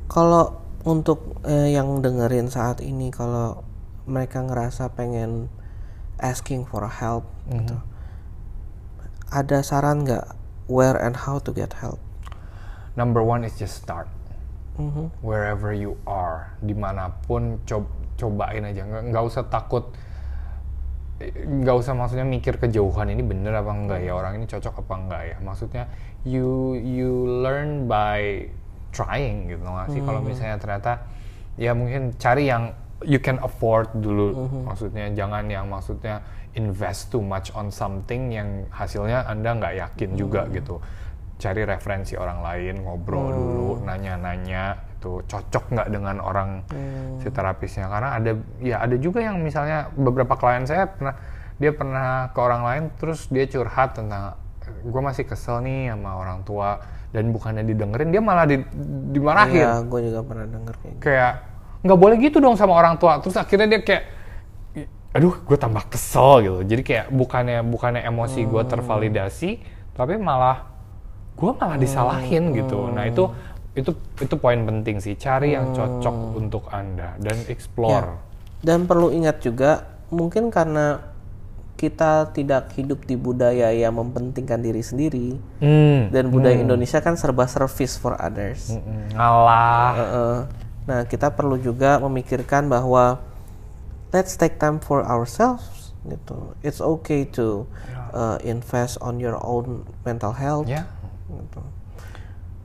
kalau 0.08 0.64
untuk 0.88 1.44
eh, 1.44 1.76
yang 1.76 2.00
dengerin 2.00 2.48
saat 2.48 2.80
ini, 2.80 3.12
kalau 3.12 3.68
mereka 4.08 4.40
ngerasa 4.40 4.96
pengen 4.96 5.52
asking 6.24 6.64
for 6.64 6.88
help, 6.88 7.28
gitu, 7.52 7.76
ada 9.28 9.60
saran 9.60 10.08
nggak 10.08 10.40
where 10.72 10.96
and 10.96 11.28
how 11.28 11.36
to 11.36 11.52
get 11.52 11.76
help? 11.84 12.00
Number 12.96 13.20
one 13.20 13.44
is 13.44 13.60
just 13.60 13.76
start. 13.76 14.08
Mhm. 14.80 15.12
Wherever 15.20 15.76
you 15.76 16.00
are, 16.08 16.56
di 16.64 16.72
mana 16.72 17.12
pun 17.28 17.60
cob- 17.68 17.92
cobain 18.16 18.64
aja, 18.64 18.88
nggak 18.88 19.12
nggak 19.12 19.24
usah 19.28 19.44
takut, 19.52 19.92
nggak 21.20 21.76
usah 21.76 21.94
maksudnya 21.94 22.24
mikir 22.24 22.56
kejauhan 22.56 23.12
ini 23.12 23.20
bener 23.20 23.52
apa 23.60 23.76
enggak 23.76 24.00
ya 24.08 24.16
orang 24.16 24.40
ini 24.40 24.46
cocok 24.48 24.88
apa 24.88 24.94
enggak 24.96 25.22
ya. 25.36 25.38
Maksudnya 25.44 25.84
you 26.24 26.80
you 26.80 27.44
learn 27.44 27.92
by 27.92 28.48
trying 28.96 29.52
gitu 29.52 29.62
nggak 29.64 29.88
sih. 29.92 30.02
Kalau 30.02 30.24
misalnya 30.24 30.58
ternyata 30.58 30.94
ya 31.60 31.76
mungkin 31.76 32.16
cari 32.16 32.48
yang 32.48 32.72
you 33.04 33.20
can 33.20 33.36
afford 33.44 33.92
dulu. 34.00 34.48
Maksudnya 34.64 35.12
jangan 35.12 35.46
yang 35.52 35.68
maksudnya 35.68 36.24
invest 36.56 37.14
too 37.14 37.22
much 37.22 37.54
on 37.54 37.70
something 37.70 38.34
yang 38.34 38.66
hasilnya 38.74 39.28
anda 39.28 39.54
nggak 39.54 39.76
yakin 39.76 40.18
juga 40.18 40.50
gitu 40.50 40.82
cari 41.40 41.64
referensi 41.64 42.20
orang 42.20 42.44
lain, 42.44 42.84
ngobrol 42.84 43.32
dulu, 43.32 43.70
nanya-nanya 43.88 44.76
itu 45.00 45.24
cocok 45.24 45.64
nggak 45.72 45.88
dengan 45.88 46.20
orang 46.20 46.68
si 47.24 47.32
terapisnya. 47.32 47.88
Karena 47.88 48.20
ada 48.20 48.32
ya 48.60 48.84
ada 48.84 49.00
juga 49.00 49.24
yang 49.24 49.40
misalnya 49.40 49.88
beberapa 49.96 50.36
klien 50.36 50.68
saya 50.68 50.92
pernah 50.92 51.16
dia 51.56 51.72
pernah 51.72 52.32
ke 52.36 52.40
orang 52.40 52.62
lain 52.68 52.84
terus 53.00 53.32
dia 53.32 53.48
curhat 53.48 53.96
tentang 53.96 54.36
gue 54.80 55.02
masih 55.02 55.24
kesel 55.28 55.60
nih 55.64 55.92
sama 55.92 56.20
orang 56.20 56.44
tua 56.44 56.80
dan 57.10 57.34
bukannya 57.34 57.66
didengerin 57.66 58.14
dia 58.14 58.22
malah 58.22 58.46
di, 58.46 58.62
dimarahin. 59.12 59.66
Iya, 59.66 59.74
gue 59.82 60.00
juga 60.12 60.20
pernah 60.22 60.46
denger 60.46 60.76
kayak 60.78 60.94
gitu. 60.94 61.02
kayak 61.02 61.34
nggak 61.80 62.00
boleh 62.00 62.16
gitu 62.22 62.38
dong 62.44 62.56
sama 62.60 62.74
orang 62.76 62.96
tua. 63.02 63.18
Terus 63.24 63.36
akhirnya 63.40 63.68
dia 63.76 63.82
kayak 63.82 64.04
aduh 65.10 65.36
gue 65.42 65.58
tambah 65.58 65.84
kesel 65.90 66.32
gitu. 66.46 66.60
Jadi 66.70 66.82
kayak 66.86 67.06
bukannya 67.10 67.66
bukannya 67.66 68.02
emosi 68.06 68.46
gue 68.46 68.64
tervalidasi 68.68 69.50
tapi 69.98 70.16
malah 70.22 70.70
gue 71.34 71.52
malah 71.56 71.80
disalahin 71.82 72.54
gitu. 72.54 72.94
Nah 72.94 73.10
itu 73.10 73.26
itu 73.72 73.92
itu 74.18 74.36
poin 74.36 74.60
penting 74.62 74.98
sih 74.98 75.14
cari 75.14 75.54
yang 75.54 75.72
cocok 75.72 76.16
untuk 76.36 76.66
anda 76.70 77.14
dan 77.18 77.38
explore 77.46 78.18
Dan 78.60 78.84
perlu 78.84 79.08
ingat 79.10 79.40
juga, 79.40 79.88
mungkin 80.10 80.52
karena 80.52 81.00
kita 81.74 82.28
tidak 82.36 82.76
hidup 82.76 83.08
di 83.08 83.16
budaya 83.16 83.72
yang 83.72 83.96
mempentingkan 83.96 84.60
diri 84.60 84.84
sendiri, 84.84 85.40
Hmm, 85.64 86.12
dan 86.12 86.28
budaya 86.28 86.60
Indonesia 86.60 87.00
kan 87.00 87.16
serba 87.16 87.48
service 87.48 87.96
for 87.96 88.20
others. 88.20 88.76
mm, 88.76 89.16
ngalah 89.16 89.92
Heeh. 89.96 90.38
Nah, 90.92 91.02
kita 91.08 91.32
perlu 91.32 91.56
juga 91.56 92.04
memikirkan 92.04 92.68
bahwa 92.68 93.24
let's 94.12 94.36
take 94.36 94.60
time 94.60 94.84
for 94.84 95.08
ourselves 95.08 95.96
gitu. 96.04 96.52
It's 96.60 96.84
okay 96.84 97.24
to 97.32 97.64
uh, 98.12 98.44
invest 98.44 99.00
on 99.00 99.24
your 99.24 99.40
own 99.40 99.88
mental 100.04 100.36
health. 100.36 100.68
ya 100.68 100.84
gitu. 101.32 101.64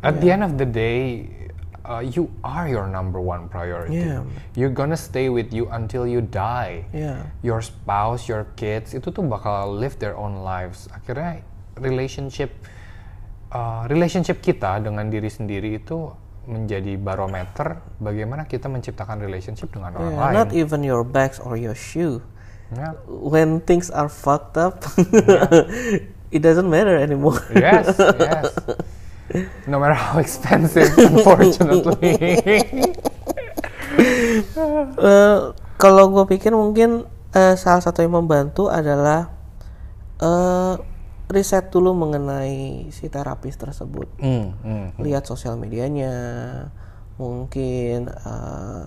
At 0.05 0.21
the 0.21 0.29
end 0.29 0.45
of 0.45 0.61
the 0.61 0.69
day, 0.69 1.27
uh, 1.85 2.05
you 2.05 2.29
are 2.45 2.69
your 2.69 2.87
number 2.89 3.21
one 3.21 3.49
priority. 3.49 4.05
Yeah. 4.05 4.25
You're 4.57 4.73
gonna 4.73 4.97
stay 5.01 5.29
with 5.29 5.53
you 5.53 5.69
until 5.73 6.05
you 6.09 6.21
die. 6.21 6.85
Yeah. 6.93 7.25
Your 7.45 7.61
spouse, 7.65 8.29
your 8.29 8.49
kids, 8.57 8.93
itu 8.93 9.09
tuh 9.13 9.25
bakal 9.25 9.73
live 9.77 9.97
their 10.01 10.17
own 10.17 10.45
lives. 10.45 10.89
Akhirnya 10.93 11.45
relationship, 11.81 12.53
uh, 13.53 13.89
relationship 13.89 14.41
kita 14.41 14.81
dengan 14.85 15.09
diri 15.09 15.29
sendiri 15.29 15.81
itu 15.81 16.13
menjadi 16.45 17.01
barometer 17.01 17.81
bagaimana 17.97 18.45
kita 18.45 18.69
menciptakan 18.69 19.17
relationship 19.25 19.73
dengan 19.73 19.97
orang 19.97 20.13
Yeah, 20.13 20.21
lain. 20.29 20.35
not 20.37 20.51
even 20.53 20.81
your 20.85 21.01
bags 21.01 21.41
or 21.41 21.57
your 21.57 21.73
shoe. 21.73 22.21
Ya. 22.77 22.97
When 23.09 23.65
things 23.65 23.89
are 23.89 24.09
fucked 24.13 24.61
up, 24.61 24.85
it 26.35 26.41
doesn't 26.45 26.69
matter 26.69 26.97
anymore. 26.97 27.41
Yes, 27.53 27.97
yes. 27.97 28.53
No 29.67 29.83
matter 29.83 29.99
how 29.99 30.23
expensive, 30.23 30.95
unfortunately. 31.11 32.15
Eh, 34.99 35.39
kalau 35.79 36.11
gue 36.11 36.25
pikir 36.27 36.51
mungkin 36.51 37.07
eh, 37.31 37.55
salah 37.55 37.79
satu 37.79 38.03
yang 38.03 38.19
membantu 38.19 38.67
adalah 38.67 39.31
eh, 40.19 40.75
riset 41.31 41.71
dulu 41.71 41.95
mengenai 41.95 42.91
si 42.91 43.07
terapis 43.07 43.55
tersebut. 43.55 44.11
Hmm, 44.19 44.59
hmm. 44.59 44.87
Lihat 44.99 45.31
sosial 45.31 45.55
medianya, 45.55 46.11
mungkin 47.15 48.11
eh, 48.11 48.85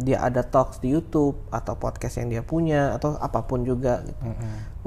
dia 0.00 0.18
ada 0.24 0.40
talks 0.40 0.80
di 0.80 0.92
YouTube 0.92 1.36
atau 1.52 1.76
podcast 1.76 2.18
yang 2.18 2.32
dia 2.32 2.42
punya 2.42 2.96
atau 2.96 3.16
apa 3.20 3.44
pun 3.44 3.62
juga. 3.62 4.00
Gitu. 4.02 4.22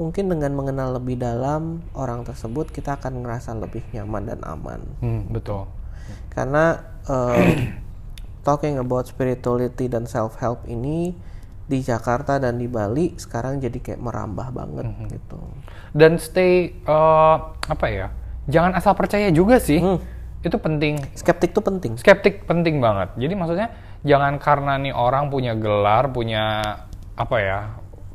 Mungkin 0.02 0.24
dengan 0.28 0.52
mengenal 0.52 0.98
lebih 0.98 1.16
dalam 1.20 1.86
orang 1.94 2.26
tersebut 2.26 2.68
kita 2.74 2.98
akan 2.98 3.22
ngerasa 3.22 3.54
lebih 3.56 3.86
nyaman 3.94 4.22
dan 4.26 4.40
aman. 4.42 4.80
Hmm, 5.00 5.22
betul. 5.30 5.70
Karena 6.34 6.82
eh, 7.06 7.76
talking 8.46 8.78
about 8.78 9.06
spirituality 9.08 9.86
dan 9.86 10.04
self 10.06 10.38
help 10.38 10.62
ini 10.66 11.14
di 11.66 11.82
Jakarta 11.82 12.38
dan 12.38 12.62
di 12.62 12.70
Bali 12.70 13.18
sekarang 13.18 13.58
jadi 13.58 13.78
kayak 13.82 13.98
merambah 13.98 14.54
banget 14.54 14.86
gitu. 15.10 15.40
Dan 15.90 16.22
stay 16.22 16.78
uh, 16.86 17.50
apa 17.66 17.86
ya? 17.90 18.06
Jangan 18.46 18.78
asal 18.78 18.94
percaya 18.94 19.34
juga 19.34 19.58
sih. 19.58 19.82
Itu 20.46 20.62
penting. 20.62 21.02
Skeptik 21.18 21.50
tuh 21.50 21.66
penting. 21.66 21.98
Skeptik 21.98 22.46
penting 22.46 22.78
banget. 22.78 23.10
Jadi 23.18 23.34
maksudnya 23.34 23.68
jangan 24.06 24.38
karena 24.38 24.78
nih 24.78 24.94
orang 24.94 25.26
punya 25.26 25.58
gelar, 25.58 26.14
punya 26.14 26.62
apa 27.18 27.38
ya? 27.42 27.60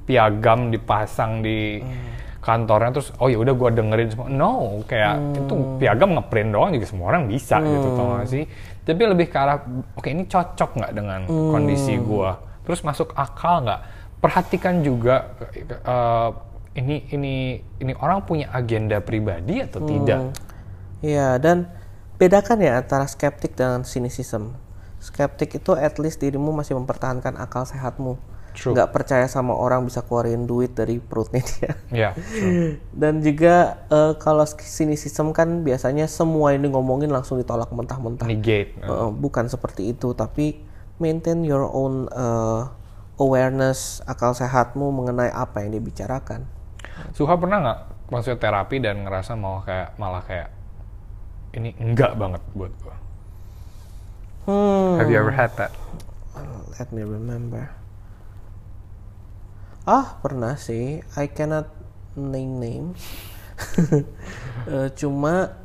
piagam 0.01 0.73
dipasang 0.73 1.45
di 1.45 1.79
kantornya 2.41 2.89
terus 2.89 3.13
oh 3.21 3.29
ya 3.29 3.37
udah 3.37 3.53
gue 3.53 3.69
dengerin 3.79 4.09
semua. 4.11 4.27
No 4.27 4.81
kayak 4.89 5.15
itu 5.37 5.55
piagam 5.77 6.17
ngeprint 6.17 6.49
doang 6.51 6.73
juga 6.73 6.87
semua 6.89 7.05
orang 7.13 7.29
bisa 7.29 7.61
gitu 7.61 7.87
tau 7.95 8.17
gak 8.17 8.27
sih? 8.27 8.43
Tapi 8.81 9.01
lebih 9.07 9.29
ke 9.29 9.37
arah 9.37 9.61
oke 9.95 10.09
ini 10.09 10.25
cocok 10.25 10.69
nggak 10.73 10.91
dengan 10.97 11.21
kondisi 11.29 11.95
gue 12.01 12.29
terus 12.65 12.81
masuk 12.81 13.13
akal 13.13 13.63
nggak? 13.63 13.81
Perhatikan 14.19 14.81
juga 14.81 15.37
eh, 15.69 16.29
ini 16.81 16.95
ini 17.13 17.35
ini 17.77 17.93
orang 18.01 18.25
punya 18.25 18.49
agenda 18.51 18.99
pribadi 18.99 19.61
atau 19.61 19.79
tidak? 19.85 20.33
Iya, 21.01 21.37
dan 21.41 21.69
bedakan 22.21 22.61
ya 22.61 22.77
antara 22.77 23.09
skeptik 23.09 23.57
dan 23.57 23.81
cynicism. 23.81 24.53
Skeptik 25.01 25.57
itu 25.57 25.73
at 25.73 25.97
least 25.97 26.21
dirimu 26.21 26.53
masih 26.53 26.77
mempertahankan 26.77 27.33
akal 27.41 27.65
sehatmu. 27.65 28.21
True. 28.53 28.77
Nggak 28.77 28.93
percaya 28.93 29.25
sama 29.25 29.57
orang 29.57 29.81
bisa 29.89 30.05
keluarin 30.05 30.45
duit 30.45 30.77
dari 30.77 31.01
perutnya 31.01 31.41
dia. 31.41 31.71
ya 31.89 32.09
true. 32.13 32.77
Dan 33.01 33.25
juga 33.25 33.81
eh, 33.89 34.13
kalau 34.21 34.45
cynicism 34.45 35.33
kan 35.33 35.65
biasanya 35.65 36.05
semua 36.05 36.53
ini 36.53 36.69
ngomongin 36.69 37.09
langsung 37.09 37.41
ditolak 37.41 37.73
mentah-mentah. 37.73 38.29
negate 38.29 38.77
Eh, 38.77 39.09
bukan 39.09 39.49
seperti 39.49 39.89
itu, 39.97 40.13
tapi 40.13 40.61
maintain 41.01 41.41
your 41.41 41.65
own 41.65 42.05
eh, 42.13 42.61
awareness, 43.17 44.05
akal 44.05 44.37
sehatmu 44.37 44.93
mengenai 44.93 45.33
apa 45.33 45.65
yang 45.65 45.73
dibicarakan. 45.73 46.45
Suha 47.17 47.33
pernah 47.33 47.57
nggak 47.65 47.79
maksudnya 48.13 48.37
terapi 48.37 48.77
dan 48.77 49.07
ngerasa 49.07 49.33
mau 49.39 49.63
kayak 49.65 49.95
malah 49.95 50.21
kayak 50.21 50.60
ini 51.55 51.75
enggak 51.79 52.15
banget 52.15 52.41
buat 52.55 52.71
gue. 52.83 52.95
Hmm. 54.47 54.97
Have 54.97 55.11
you 55.11 55.19
ever 55.19 55.33
had 55.33 55.53
that? 55.59 55.71
Let 56.79 56.89
me 56.89 57.05
remember. 57.05 57.69
Ah, 59.85 60.17
pernah 60.23 60.57
sih. 60.57 61.05
I 61.13 61.25
cannot 61.29 61.69
name 62.17 62.57
names. 62.59 63.01
Eh, 64.61 64.93
cuma 64.93 65.57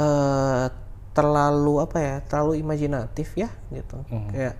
eh 0.00 0.66
terlalu 1.12 1.84
apa 1.84 1.98
ya? 2.00 2.16
Terlalu 2.24 2.64
imajinatif 2.64 3.36
ya, 3.36 3.52
gitu. 3.68 4.00
Kayak 4.32 4.56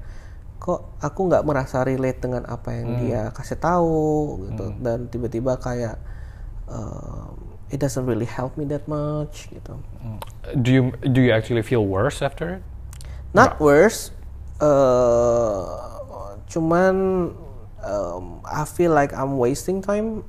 kok 0.61 1.01
aku 1.01 1.21
nggak 1.33 1.45
merasa 1.49 1.81
relate 1.81 2.21
dengan 2.21 2.45
apa 2.45 2.77
yang 2.77 3.01
dia 3.01 3.33
kasih 3.33 3.57
tahu 3.57 4.45
gitu 4.45 4.77
dan 4.85 5.09
tiba-tiba 5.09 5.57
kayak 5.57 5.97
eh, 6.69 7.27
it 7.71 7.79
doesn't 7.79 8.05
really 8.05 8.27
help 8.27 8.59
me 8.59 8.67
that 8.67 8.85
much 8.91 9.47
gitu. 9.55 9.79
Do 10.59 10.71
you 10.71 10.83
do 11.07 11.23
you 11.23 11.31
actually 11.31 11.63
feel 11.63 11.87
worse 11.87 12.21
after 12.21 12.59
it? 12.59 12.63
Not 13.33 13.63
worse. 13.63 14.11
eh 14.61 15.63
cuman 16.51 16.95
um, 17.87 18.25
I 18.43 18.67
feel 18.67 18.91
like 18.93 19.15
I'm 19.15 19.39
wasting 19.39 19.81
time 19.81 20.27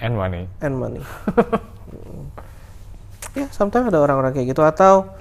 And 0.00 0.16
money. 0.16 0.48
and 0.64 0.74
money. 0.80 1.04
Ya, 3.36 3.46
sometimes 3.54 3.86
ada 3.94 4.02
orang-orang 4.02 4.34
kayak 4.34 4.50
gitu 4.50 4.66
atau 4.66 5.14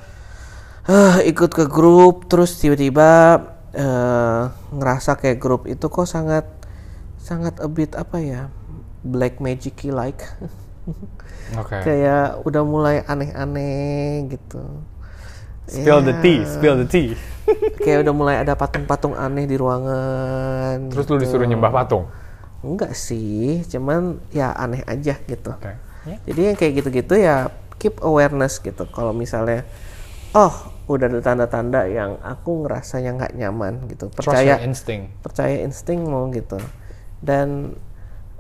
eh, 0.89 1.30
ikut 1.30 1.53
ke 1.53 1.70
grup 1.70 2.26
terus 2.26 2.57
tiba-tiba 2.57 3.38
eh, 3.78 4.43
ngerasa 4.74 5.22
kayak 5.22 5.38
grup 5.38 5.70
itu 5.70 5.86
kok 5.86 6.09
sangat 6.09 6.47
sangat 7.22 7.61
a 7.61 7.70
bit 7.70 7.93
apa 7.93 8.18
ya 8.18 8.41
black 9.05 9.38
magic 9.38 9.86
like 9.86 10.26
Oke. 11.62 11.78
kayak 11.84 12.44
udah 12.44 12.64
mulai 12.64 12.96
aneh-aneh 13.04 14.28
gitu. 14.28 14.62
Spill 15.68 16.00
the 16.00 16.16
Ya. 16.16 16.22
tea, 16.24 16.40
spill 16.48 16.76
the 16.80 16.88
tea. 16.88 17.12
kayak 17.84 18.08
udah 18.08 18.14
mulai 18.16 18.36
ada 18.40 18.56
patung-patung 18.56 19.16
aneh 19.16 19.44
di 19.44 19.60
ruangan. 19.60 20.88
Terus 20.88 21.06
lu 21.08 21.20
disuruh 21.20 21.44
nyembah 21.44 21.72
patung. 21.72 22.08
Enggak 22.64 22.96
sih, 22.96 23.68
cuman 23.68 24.20
ya 24.32 24.56
aneh 24.56 24.84
aja 24.88 25.20
gitu. 25.28 25.52
Oke. 25.52 25.76
Ya. 26.08 26.18
Jadi 26.24 26.42
yang 26.42 26.56
kayak 26.56 26.74
gitu-gitu 26.80 27.14
ya 27.20 27.52
keep 27.78 28.00
awareness 28.00 28.64
gitu. 28.64 28.88
Kalau 28.90 29.12
misalnya, 29.12 29.68
oh 30.32 30.52
udah 30.88 31.12
ada 31.12 31.20
tanda-tanda 31.20 31.84
yang 31.84 32.16
aku 32.24 32.64
ngerasanya 32.64 33.12
nggak 33.20 33.34
nyaman 33.36 33.74
gitu. 33.92 34.08
Percaya 34.08 34.56
your 34.56 34.64
instinct. 34.64 35.12
percaya 35.20 35.60
instingmu 35.68 36.32
gitu. 36.32 36.58
Dan 37.20 37.76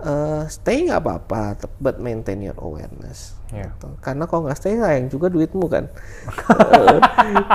eh, 0.03 0.43
stay 0.49 0.85
nggak 0.85 1.01
apa-apa, 1.01 1.57
but 1.81 1.97
maintain 1.97 2.41
your 2.41 2.57
awareness. 2.61 3.37
Iya. 3.47 3.71
gitu. 3.71 3.87
Karena 4.03 4.27
kalau 4.27 4.45
nggak 4.45 4.59
stay 4.59 4.75
sayang 4.75 5.07
juga 5.07 5.31
duitmu 5.31 5.65
kan. 5.71 5.87
Eh, 6.77 6.99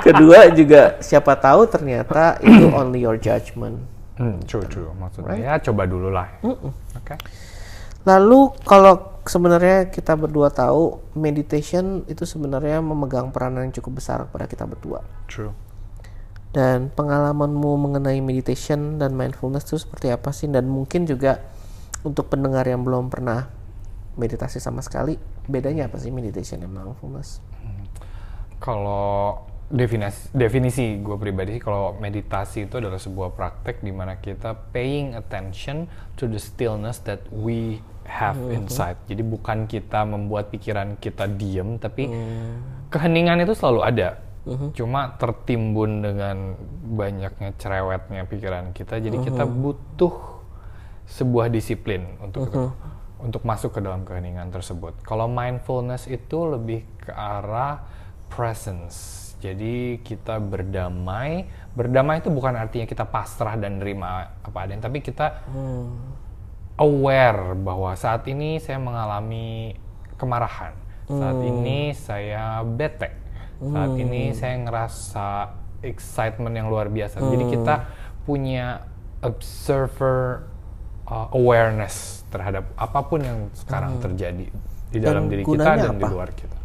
Kedua 0.02 0.48
juga 0.52 0.96
siapa 1.04 1.36
tahu 1.36 1.68
ternyata 1.68 2.40
itu 2.40 2.72
only 2.72 3.04
your 3.04 3.20
judgment. 3.20 3.78
Hmm, 4.16 4.40
true, 4.44 4.64
true. 4.68 4.90
Maksudnya 4.96 5.36
ya 5.36 5.52
coba 5.60 5.88
dulu 5.88 6.08
lah. 6.12 6.28
Oke. 6.96 7.16
Lalu 8.02 8.50
kalau 8.66 9.20
sebenarnya 9.22 9.88
kita 9.88 10.18
berdua 10.18 10.50
tahu 10.50 10.98
meditation 11.14 12.02
itu 12.10 12.26
sebenarnya 12.26 12.82
memegang 12.82 13.30
peranan 13.30 13.70
yang 13.70 13.74
cukup 13.78 14.02
besar 14.02 14.26
pada 14.28 14.50
kita 14.50 14.66
berdua. 14.66 15.06
True. 15.30 15.54
Dan 16.52 16.92
pengalamanmu 16.92 17.80
mengenai 17.80 18.20
meditation 18.20 19.00
dan 19.00 19.16
mindfulness 19.16 19.64
itu 19.72 19.80
seperti 19.80 20.12
apa 20.12 20.34
sih? 20.36 20.52
Dan 20.52 20.68
mungkin 20.68 21.08
juga 21.08 21.40
untuk 22.02 22.30
pendengar 22.30 22.66
yang 22.66 22.82
belum 22.82 23.08
pernah 23.08 23.50
meditasi 24.18 24.60
sama 24.60 24.84
sekali, 24.84 25.16
bedanya 25.48 25.88
apa 25.88 25.96
sih 25.96 26.12
meditation 26.12 26.60
dan 26.60 26.70
mindfulness? 26.70 27.40
Kalau 28.62 29.46
definisi 29.72 30.28
definisi 30.36 31.00
gue 31.00 31.16
pribadi 31.16 31.56
sih 31.56 31.62
kalau 31.64 31.96
meditasi 31.96 32.68
itu 32.68 32.76
adalah 32.76 33.00
sebuah 33.00 33.32
praktek 33.32 33.80
di 33.80 33.88
mana 33.88 34.20
kita 34.20 34.52
paying 34.68 35.16
attention 35.16 35.88
to 36.20 36.28
the 36.28 36.36
stillness 36.36 37.00
that 37.08 37.24
we 37.32 37.80
have 38.04 38.36
inside. 38.52 39.00
Jadi 39.08 39.22
bukan 39.24 39.64
kita 39.64 40.04
membuat 40.04 40.52
pikiran 40.52 41.00
kita 41.00 41.24
diem, 41.30 41.80
tapi 41.80 42.10
keheningan 42.92 43.40
itu 43.42 43.56
selalu 43.56 43.80
ada. 43.82 44.20
Cuma 44.74 45.14
tertimbun 45.16 46.02
dengan 46.02 46.58
banyaknya 46.82 47.54
cerewetnya 47.56 48.26
pikiran 48.26 48.74
kita. 48.74 48.98
Jadi 48.98 49.22
kita 49.22 49.46
butuh 49.46 50.31
sebuah 51.06 51.50
disiplin 51.52 52.18
untuk 52.22 52.50
untuk 53.22 53.42
masuk 53.46 53.78
ke 53.78 53.80
dalam 53.80 54.02
keheningan 54.02 54.50
tersebut. 54.50 54.98
Kalau 55.06 55.30
mindfulness 55.30 56.10
itu 56.10 56.42
lebih 56.42 56.82
ke 56.98 57.14
arah 57.14 57.86
presence. 58.26 59.30
Jadi 59.38 60.02
kita 60.02 60.38
berdamai. 60.42 61.46
Berdamai 61.74 62.22
itu 62.22 62.30
bukan 62.30 62.54
artinya 62.58 62.86
kita 62.86 63.06
pasrah 63.06 63.54
dan 63.58 63.78
nerima 63.78 64.30
apa 64.42 64.58
adanya, 64.66 64.86
tapi 64.90 65.02
kita 65.02 65.42
aware 66.78 67.54
bahwa 67.58 67.94
saat 67.94 68.26
ini 68.26 68.58
saya 68.58 68.78
mengalami 68.82 69.78
kemarahan. 70.18 70.74
Saat 71.06 71.38
ini 71.42 71.94
saya 71.94 72.62
bete. 72.66 73.10
Saat 73.62 73.94
ini 73.98 74.34
saya 74.34 74.58
ngerasa 74.62 75.26
excitement 75.82 76.54
yang 76.54 76.70
luar 76.70 76.90
biasa. 76.90 77.22
Jadi 77.22 77.44
kita 77.50 77.86
punya 78.26 78.86
observer 79.22 80.51
uh, 81.12 81.28
awareness 81.36 82.24
terhadap 82.32 82.64
apa 82.80 83.00
pun 83.04 83.20
yang 83.20 83.38
sekarang 83.52 84.00
terjadi 84.00 84.48
di 84.88 84.98
dalam 84.98 85.28
diri 85.28 85.44
kita 85.44 85.76
dan 85.76 86.00
di 86.00 86.04
apa? 86.04 86.08
luar 86.08 86.32
kita. 86.32 86.56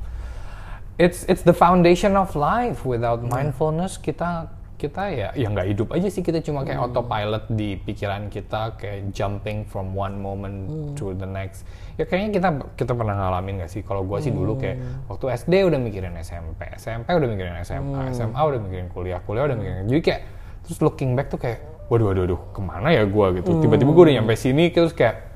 It's 0.98 1.28
it's 1.30 1.44
the 1.44 1.54
foundation 1.54 2.16
of 2.16 2.34
life. 2.34 2.88
Without 2.88 3.22
mindfulness 3.22 4.00
kita 4.00 4.50
kita 4.78 5.10
ya 5.10 5.30
ya 5.34 5.50
nggak 5.50 5.74
hidup 5.74 5.88
aja 5.90 6.06
sih 6.06 6.22
kita 6.22 6.38
cuma 6.46 6.62
kayak 6.62 6.78
autopilot 6.78 7.50
di 7.50 7.82
pikiran 7.82 8.30
kita 8.30 8.78
kayak 8.78 9.10
jumping 9.10 9.66
from 9.66 9.94
one 9.94 10.18
moment 10.18 10.70
to 10.98 11.14
the 11.18 11.28
next. 11.28 11.66
Ya 11.98 12.06
kayaknya 12.06 12.30
kita 12.38 12.50
kita 12.78 12.94
pernah 12.94 13.14
ngalamin 13.18 13.62
nggak 13.62 13.72
sih? 13.74 13.82
Kalau 13.86 14.06
gua 14.06 14.22
sih 14.22 14.34
dulu 14.34 14.58
kayak 14.58 15.10
waktu 15.10 15.26
SD 15.38 15.54
udah 15.70 15.80
mikirin 15.82 16.14
SMP, 16.22 16.66
SMP 16.78 17.10
udah 17.14 17.30
mikirin 17.30 17.54
SMA, 17.62 18.14
SMA 18.14 18.42
udah 18.42 18.60
mikirin 18.62 18.88
kuliah, 18.90 19.22
kuliah 19.22 19.50
udah 19.50 19.58
mikirin. 19.58 19.86
Jadi 19.86 20.02
kayak 20.02 20.22
terus 20.66 20.80
looking 20.82 21.14
back 21.14 21.30
tuh 21.30 21.42
kayak 21.42 21.77
waduh 21.88 22.12
waduh 22.12 22.24
waduh 22.28 22.40
ke 22.52 22.62
mana 22.62 22.88
ya 22.92 23.04
gua 23.08 23.32
gitu. 23.36 23.64
Tiba-tiba 23.64 23.92
gua 23.92 24.04
udah 24.08 24.16
nyampe 24.22 24.36
sini 24.36 24.70
terus 24.72 24.92
kayak 24.92 25.28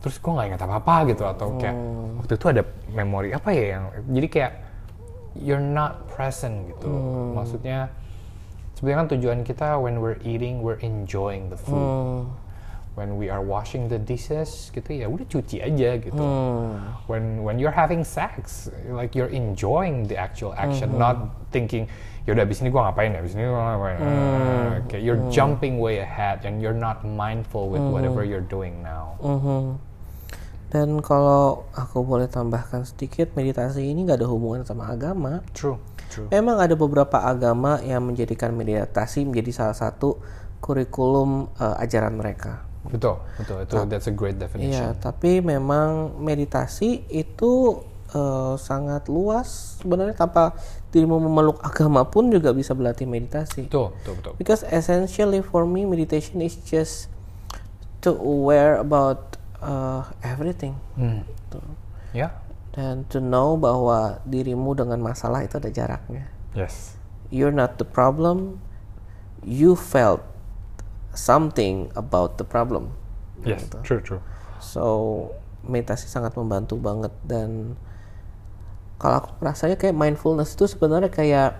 terus 0.00 0.16
gua 0.22 0.38
nggak 0.38 0.46
ingat 0.54 0.62
apa-apa 0.62 0.94
gitu 1.10 1.24
atau 1.26 1.58
kayak 1.58 1.76
waktu 2.22 2.32
itu 2.38 2.46
ada 2.46 2.62
memori 2.94 3.30
apa 3.34 3.48
ya 3.50 3.64
yang 3.78 3.84
jadi 4.14 4.28
kayak 4.30 4.52
you're 5.36 5.62
not 5.62 6.06
present 6.12 6.70
gitu. 6.70 6.88
Maksudnya 7.34 7.90
sebenarnya 8.78 8.98
kan 9.02 9.08
tujuan 9.16 9.38
kita 9.42 9.68
when 9.80 9.98
we're 9.98 10.20
eating 10.22 10.62
we're 10.62 10.80
enjoying 10.84 11.50
the 11.50 11.58
food. 11.58 12.28
When 12.96 13.20
we 13.20 13.28
are 13.28 13.44
washing 13.44 13.92
the 13.92 14.00
dishes 14.00 14.72
gitu 14.72 14.88
ya 14.88 15.04
udah 15.04 15.28
cuci 15.28 15.60
aja 15.60 16.00
gitu. 16.00 16.24
When 17.04 17.44
when 17.44 17.60
you're 17.60 17.76
having 17.76 18.00
sex 18.08 18.72
like 18.88 19.12
you're 19.12 19.28
enjoying 19.28 20.08
the 20.08 20.16
actual 20.16 20.56
action 20.56 20.96
not 20.96 21.44
thinking 21.52 21.84
ya 22.24 22.32
udah 22.32 22.48
abis 22.48 22.64
ini 22.64 22.72
gua 22.72 22.88
ngapain 22.88 23.12
ya 23.12 23.20
abis 23.20 23.36
ini 23.36 23.44
gua 23.52 23.76
ngapain. 23.76 23.98
Kayak 24.88 25.02
you're 25.04 25.22
jumping 25.28 25.76
way 25.76 26.00
ahead 26.00 26.48
and 26.48 26.64
you're 26.64 26.76
not 26.76 27.04
mindful 27.04 27.68
with 27.68 27.84
whatever 27.84 28.24
you're 28.24 28.48
doing 28.48 28.80
now. 28.80 29.20
Mhm. 29.20 29.76
Dan 30.66 30.98
kalau 30.98 31.68
aku 31.78 32.02
boleh 32.02 32.26
tambahkan 32.26 32.82
sedikit, 32.82 33.32
meditasi 33.38 33.86
ini 33.86 34.02
nggak 34.02 34.18
ada 34.24 34.28
hubungan 34.28 34.66
sama 34.66 34.90
agama. 34.90 35.46
True. 35.54 35.78
True. 36.10 36.26
Memang 36.34 36.58
ada 36.58 36.74
beberapa 36.74 37.22
agama 37.22 37.78
yang 37.86 38.02
menjadikan 38.02 38.50
meditasi 38.50 39.22
menjadi 39.22 39.62
salah 39.62 39.78
satu 39.78 40.18
kurikulum 40.58 41.54
eh, 41.54 41.84
ajaran 41.86 42.18
mereka. 42.18 42.65
Betul, 42.90 43.16
betul. 43.36 43.56
Itu 43.64 43.76
that's 43.88 44.06
a 44.06 44.14
great 44.14 44.36
definition. 44.36 44.70
Iya, 44.72 44.98
tapi 44.98 45.38
memang 45.40 46.16
meditasi 46.18 47.06
itu 47.08 47.82
eh, 48.10 48.54
sangat 48.56 49.08
luas 49.08 49.80
sebenarnya 49.80 50.14
tanpa 50.14 50.54
dirimu 50.90 51.18
memeluk 51.18 51.60
agama 51.60 52.06
pun 52.06 52.30
juga 52.30 52.54
bisa 52.54 52.72
berlatih 52.72 53.04
meditasi. 53.04 53.66
Betul, 53.68 53.92
betul, 54.00 54.14
betul. 54.18 54.32
Because 54.38 54.62
essentially 54.68 55.42
for 55.42 55.66
me 55.66 55.82
meditation 55.84 56.38
is 56.40 56.56
just 56.62 57.10
to 58.00 58.14
aware 58.14 58.78
about 58.78 59.36
uh, 59.58 60.06
everything 60.22 60.78
Hmm. 60.94 61.26
Tuh. 61.50 61.62
Ya, 62.14 62.32
dan 62.72 63.04
to 63.12 63.20
know 63.20 63.58
bahwa 63.58 64.22
dirimu 64.24 64.72
dengan 64.72 65.02
masalah 65.02 65.44
itu 65.44 65.58
ada 65.60 65.68
jaraknya. 65.68 66.28
yes. 66.54 66.96
You're 67.26 67.50
not 67.50 67.82
the 67.82 67.84
problem. 67.84 68.62
You 69.42 69.74
felt 69.74 70.22
something 71.16 71.88
about 71.96 72.36
the 72.36 72.44
problem. 72.44 72.92
Yes, 73.40 73.64
Gitu. 73.64 73.78
true, 73.82 74.00
true. 74.00 74.22
So 74.60 74.84
meditasi 75.64 76.06
sangat 76.06 76.36
membantu 76.36 76.78
banget 76.78 77.10
dan 77.24 77.74
kalau 78.96 79.20
aku 79.20 79.28
rasanya 79.40 79.76
kayak 79.76 79.92
mindfulness 79.92 80.54
itu 80.54 80.64
sebenarnya 80.66 81.10
kayak 81.10 81.50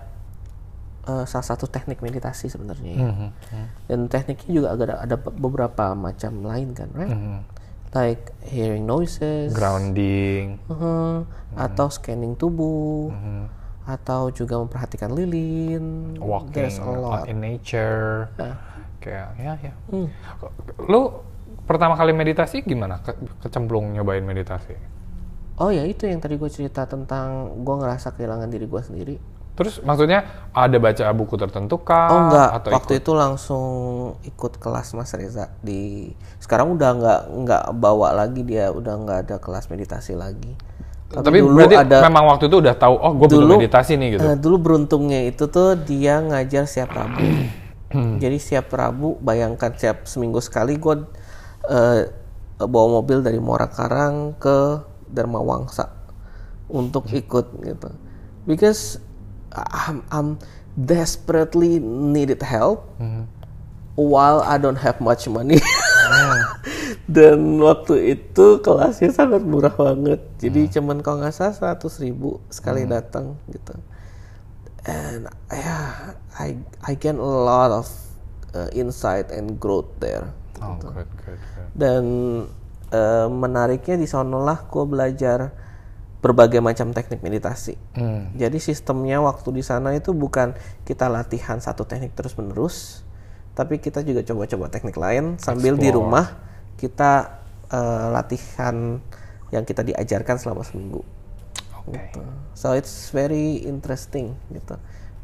eh, 1.03 1.23
salah 1.23 1.45
satu 1.45 1.65
teknik 1.65 2.01
meditasi 2.01 2.47
sebenarnya 2.47 2.91
ya. 2.93 3.07
Mhm, 3.07 3.29
Dan 3.87 3.99
tekniknya 4.07 4.51
juga 4.51 4.67
ada 4.73 4.85
ada 5.01 5.15
beberapa 5.15 5.93
macam 5.93 6.43
lain 6.43 6.73
kan, 6.73 6.89
right? 6.91 7.11
mhm. 7.11 7.39
Like 7.95 8.35
hearing 8.43 8.83
noises, 8.83 9.55
Grounding. 9.55 10.59
uh-huh, 10.67 11.23
atau 11.55 11.87
scanning 11.87 12.35
tubuh, 12.35 13.09
mhm. 13.09 13.47
atau 13.87 14.27
juga 14.29 14.59
memperhatikan 14.59 15.15
lilin. 15.15 16.19
Walking 16.19 16.75
out 16.83 17.25
in 17.25 17.39
nature 17.39 18.27
Ya. 18.35 18.59
Kayak 19.07 19.27
ya 19.37 19.53
ya 19.57 19.73
Hmm. 19.87 20.07
lu 20.83 21.23
pertama 21.63 21.95
kali 21.95 22.11
meditasi 22.11 22.59
gimana 22.61 22.99
Ke 22.99 23.15
kecemplung 23.41 23.91
nyobain 23.91 24.21
meditasi 24.21 24.75
Oh 25.57 25.67
ya 25.67 25.83
itu 25.83 26.05
yang 26.05 26.19
tadi 26.19 26.35
gue 26.35 26.47
cerita 26.47 26.85
tentang 26.85 27.27
gue 27.57 27.75
ngerasa 27.75 28.13
kehilangan 28.13 28.45
diri 28.45 28.67
gue 28.67 28.77
sendiri. 28.79 29.15
terus 29.53 29.81
maksudnya 29.81 30.21
ada 30.53 30.77
baca 30.77 31.01
buku 31.11 31.33
tertentu 31.33 31.81
kah 31.81 32.07
Oh 32.07 32.19
enggak, 32.23 32.49
atau 32.53 32.69
waktu 32.71 32.93
ikut? 32.93 33.01
itu 33.01 33.11
langsung 33.11 33.65
ikut 34.21 34.53
kelas 34.55 34.93
Mas 34.93 35.09
Reza 35.11 35.49
di 35.59 36.13
sekarang 36.37 36.77
udah 36.77 36.89
nggak 36.93 37.21
nggak 37.41 37.63
bawa 37.73 38.13
lagi 38.13 38.45
dia 38.45 38.69
udah 38.69 38.93
nggak 38.95 39.19
ada 39.25 39.35
kelas 39.37 39.65
meditasi 39.67 40.13
lagi. 40.13 40.53
tapi 41.09 41.41
dulu 41.41 41.57
berarti 41.57 41.73
ada 41.73 42.03
memang 42.03 42.29
waktu 42.29 42.45
itu 42.45 42.57
udah 42.59 42.75
tahu 42.75 42.95
oh 42.95 43.11
gue 43.15 43.25
butuh 43.25 43.49
meditasi 43.49 43.95
nih 43.95 44.07
gitu 44.13 44.27
eh, 44.27 44.37
dulu 44.37 44.55
beruntungnya 44.61 45.25
itu 45.25 45.47
tuh 45.47 45.73
dia 45.73 46.21
ngajar 46.21 46.69
siap 46.69 46.93
Rabu. 46.93 47.17
Jadi 48.19 48.37
siap 48.41 48.67
Rabu 48.73 49.15
bayangkan 49.23 49.71
siap 49.75 50.09
seminggu 50.09 50.43
sekali 50.43 50.75
gue 50.75 51.07
eh, 51.71 52.01
bawa 52.59 52.87
mobil 52.99 53.23
dari 53.23 53.39
Muara 53.39 53.69
Karang 53.71 54.35
ke 54.35 54.81
Dharma 55.07 55.39
Wangsa 55.39 55.87
untuk 56.67 57.07
ikut 57.11 57.63
gitu. 57.63 57.89
Because 58.43 58.99
I'm, 59.55 60.03
I'm 60.11 60.29
desperately 60.75 61.79
needed 61.79 62.43
help 62.43 62.91
while 63.97 64.43
I 64.43 64.59
don't 64.59 64.79
have 64.79 64.99
much 65.01 65.25
money. 65.27 65.57
Dan 67.07 67.63
waktu 67.63 68.19
itu 68.19 68.59
kelasnya 68.59 69.15
sangat 69.15 69.41
murah 69.47 69.71
banget. 69.71 70.19
Jadi 70.43 70.67
cuman 70.75 70.99
kalau 70.99 71.23
nggak 71.23 71.33
salah 71.33 71.79
100 71.79 72.03
ribu 72.03 72.43
sekali 72.51 72.83
datang 72.83 73.39
gitu. 73.47 73.73
And 74.87 75.27
yeah, 75.51 76.15
I 76.39 76.55
I 76.83 76.95
gain 76.95 77.19
a 77.19 77.27
lot 77.27 77.75
of 77.75 77.87
uh, 78.55 78.71
insight 78.71 79.29
and 79.35 79.59
growth 79.59 79.91
there. 79.99 80.31
oh 80.57 80.73
good 80.81 81.05
good 81.21 81.37
good 81.37 81.69
Dan 81.77 82.03
uh, 82.89 83.27
menariknya 83.29 83.99
di 83.99 84.07
sonolah 84.09 84.65
gue 84.65 84.85
belajar 84.87 85.53
berbagai 86.17 86.59
macam 86.59 86.91
teknik 86.91 87.21
meditasi. 87.21 87.77
Hmm. 87.93 88.33
Jadi 88.33 88.57
sistemnya 88.57 89.21
waktu 89.21 89.53
di 89.53 89.61
sana 89.61 89.93
itu 89.93 90.17
bukan 90.17 90.57
kita 90.83 91.07
latihan 91.07 91.61
satu 91.61 91.85
teknik 91.85 92.17
terus 92.17 92.33
menerus, 92.35 93.05
tapi 93.53 93.77
kita 93.77 94.01
juga 94.01 94.25
coba-coba 94.25 94.65
teknik 94.73 94.97
lain 94.97 95.37
sambil 95.37 95.77
di 95.77 95.93
rumah 95.93 96.41
kita 96.81 97.41
eh, 97.69 98.07
latihan 98.09 98.97
yang 99.53 99.63
kita 99.63 99.85
diajarkan 99.85 100.41
selama 100.41 100.65
seminggu. 100.65 101.05
Gitu. 101.87 102.21
So 102.57 102.75
it's 102.75 103.09
very 103.15 103.63
interesting 103.63 104.35
gitu. 104.51 104.75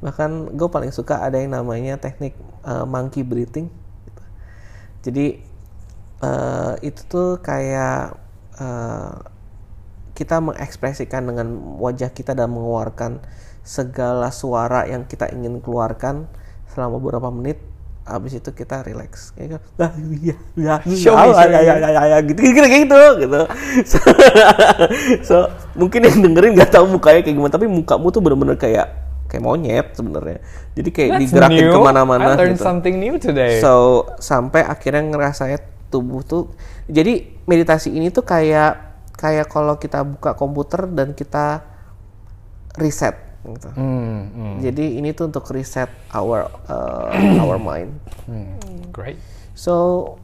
Bahkan 0.04 0.56
gue 0.56 0.68
paling 0.72 0.92
suka 0.92 1.24
ada 1.24 1.40
yang 1.40 1.56
namanya 1.56 2.00
teknik 2.00 2.36
eh, 2.64 2.86
monkey 2.88 3.24
breathing. 3.24 3.68
gitu. 4.08 4.24
Jadi 5.10 5.28
eh, 6.24 6.74
itu 6.84 7.02
tuh 7.08 7.40
kayak 7.44 8.16
eh, 8.60 9.16
kita 10.14 10.38
mengekspresikan 10.40 11.26
dengan 11.26 11.78
wajah 11.82 12.14
kita 12.14 12.38
dan 12.38 12.54
mengeluarkan 12.54 13.18
segala 13.66 14.30
suara 14.30 14.86
yang 14.86 15.10
kita 15.10 15.32
ingin 15.34 15.58
keluarkan 15.64 16.30
selama 16.70 17.02
beberapa 17.02 17.34
menit. 17.34 17.73
Habis 18.04 18.44
itu 18.44 18.50
kita 18.52 18.84
relax. 18.84 19.32
Kayak 19.34 19.48
gitu. 19.56 19.60
Ah, 19.80 19.92
iya, 19.96 20.36
iya, 20.60 20.76
Show 20.84 21.16
iya, 21.16 21.24
me, 21.24 21.34
show 21.34 21.44
iya, 21.48 21.48
me. 21.48 21.60
iya, 21.64 21.76
iya, 21.80 22.02
iya, 22.04 22.18
gitu, 22.24 22.40
gitu, 22.44 22.68
gitu, 22.68 23.02
gitu. 23.24 23.42
So, 23.88 23.98
so, 25.28 25.36
mungkin 25.80 26.04
yang 26.04 26.20
dengerin 26.20 26.52
nggak 26.60 26.72
tahu 26.76 26.86
mukanya 26.92 27.24
kayak 27.24 27.36
gimana, 27.36 27.52
tapi 27.56 27.72
mukamu 27.72 28.12
tuh 28.12 28.20
bener-bener 28.20 28.60
kayak 28.60 28.88
kayak 29.32 29.44
monyet 29.50 29.88
sebenarnya. 29.98 30.40
Jadi 30.78 30.90
kayak 30.94 31.10
That's 31.18 31.22
digerakin 31.34 31.64
new. 31.66 31.74
ke 31.74 31.80
mana-mana 31.82 32.30
I 32.34 32.38
learned 32.38 32.62
gitu. 32.62 32.66
something 32.70 32.96
new 33.02 33.16
today 33.18 33.58
So 33.58 34.06
sampai 34.22 34.62
akhirnya 34.62 35.02
ngerasanya 35.10 35.58
tubuh 35.90 36.22
tuh 36.22 36.54
jadi 36.86 37.26
meditasi 37.50 37.94
ini 37.94 38.10
tuh 38.14 38.26
kayak 38.26 38.78
kayak 39.18 39.50
kalau 39.50 39.78
kita 39.78 40.02
buka 40.06 40.34
komputer 40.38 40.90
dan 40.90 41.14
kita 41.14 41.62
reset 42.78 43.33
gitu. 43.44 43.70
Hmm, 43.76 44.32
hmm, 44.32 44.56
Jadi 44.64 45.04
ini 45.04 45.12
tuh 45.12 45.28
untuk 45.28 45.44
reset 45.52 45.92
our 46.16 46.48
uh, 46.72 47.44
our 47.44 47.60
mind. 47.60 47.92
hmm. 48.28 48.90
great 48.96 49.20
So 49.54 49.74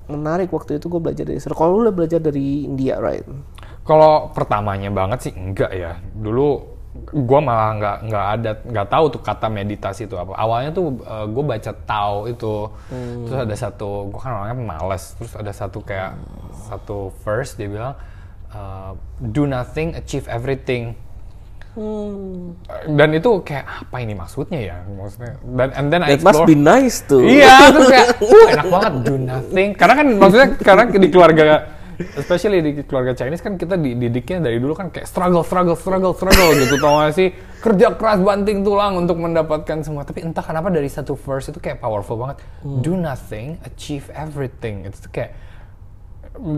menarik 0.10 0.50
waktu 0.50 0.82
itu 0.82 0.90
gue 0.90 1.02
belajar 1.02 1.26
dari. 1.26 1.38
Kalau 1.38 1.78
lu 1.78 1.80
udah 1.86 1.96
belajar 1.96 2.20
dari 2.20 2.66
India, 2.66 2.98
right? 2.98 3.22
Kalau 3.86 4.34
pertamanya 4.34 4.90
banget 4.90 5.30
sih 5.30 5.34
enggak 5.38 5.72
ya. 5.74 6.02
Dulu 6.02 6.78
gue 7.14 7.40
malah 7.40 7.78
nggak 7.78 7.98
nggak 8.10 8.26
ada 8.36 8.52
nggak 8.66 8.88
tahu 8.90 9.06
tuh 9.14 9.22
kata 9.22 9.48
meditasi 9.54 10.10
itu 10.10 10.18
apa. 10.18 10.34
Awalnya 10.34 10.74
tuh 10.74 10.98
gue 11.30 11.44
baca 11.46 11.72
tahu 11.72 12.18
itu. 12.34 12.54
Terus 13.30 13.40
ada 13.46 13.56
satu 13.56 14.10
gue 14.10 14.20
kan 14.20 14.34
orangnya 14.34 14.58
males. 14.58 15.14
Terus 15.22 15.34
ada 15.38 15.54
satu 15.54 15.86
kayak 15.86 16.18
satu 16.66 17.14
verse 17.22 17.54
dia 17.54 17.70
bilang 17.70 17.94
uh, 18.50 18.98
do 19.22 19.46
nothing 19.46 19.94
achieve 19.94 20.26
everything. 20.26 20.98
Hmm. 21.78 22.58
Dan 22.98 23.14
itu 23.14 23.30
kayak 23.46 23.86
apa 23.86 23.96
ini 24.02 24.18
maksudnya 24.18 24.60
ya? 24.60 24.78
Maksudnya 24.90 25.38
dan 25.54 25.70
and 25.78 25.88
then 25.94 26.02
I 26.02 26.18
That 26.18 26.26
must 26.26 26.42
explore. 26.42 26.50
be 26.50 26.58
nice 26.58 26.98
tuh. 27.06 27.22
Iya, 27.24 27.70
terus 27.70 27.88
kayak, 27.94 28.08
uh 28.26 28.48
enak 28.50 28.66
banget 28.74 28.94
do 29.06 29.16
nothing. 29.22 29.70
Karena 29.78 29.94
kan 29.94 30.08
maksudnya 30.18 30.48
karena 30.58 30.84
di 30.90 31.10
keluarga, 31.14 31.46
especially 32.18 32.60
di 32.66 32.72
keluarga 32.84 33.14
Chinese 33.14 33.46
kan 33.46 33.54
kita 33.56 33.78
dididiknya 33.78 34.50
dari 34.50 34.58
dulu 34.58 34.74
kan 34.74 34.90
kayak 34.90 35.06
struggle, 35.06 35.46
struggle, 35.46 35.78
struggle, 35.78 36.14
struggle 36.18 36.50
gitu. 36.58 36.76
Tau 36.82 37.06
gak 37.06 37.14
sih? 37.14 37.30
Kerja 37.60 37.94
keras 37.96 38.20
banting 38.24 38.66
tulang 38.66 38.98
untuk 38.98 39.22
mendapatkan 39.22 39.86
semua. 39.86 40.02
Tapi 40.04 40.26
entah 40.26 40.42
kenapa 40.42 40.74
dari 40.74 40.90
satu 40.90 41.14
verse 41.14 41.54
itu 41.54 41.62
kayak 41.62 41.80
powerful 41.80 42.18
banget. 42.18 42.42
Do 42.66 42.98
nothing, 42.98 43.62
achieve 43.62 44.10
everything. 44.18 44.90
Itu 44.90 45.06
kayak 45.14 45.32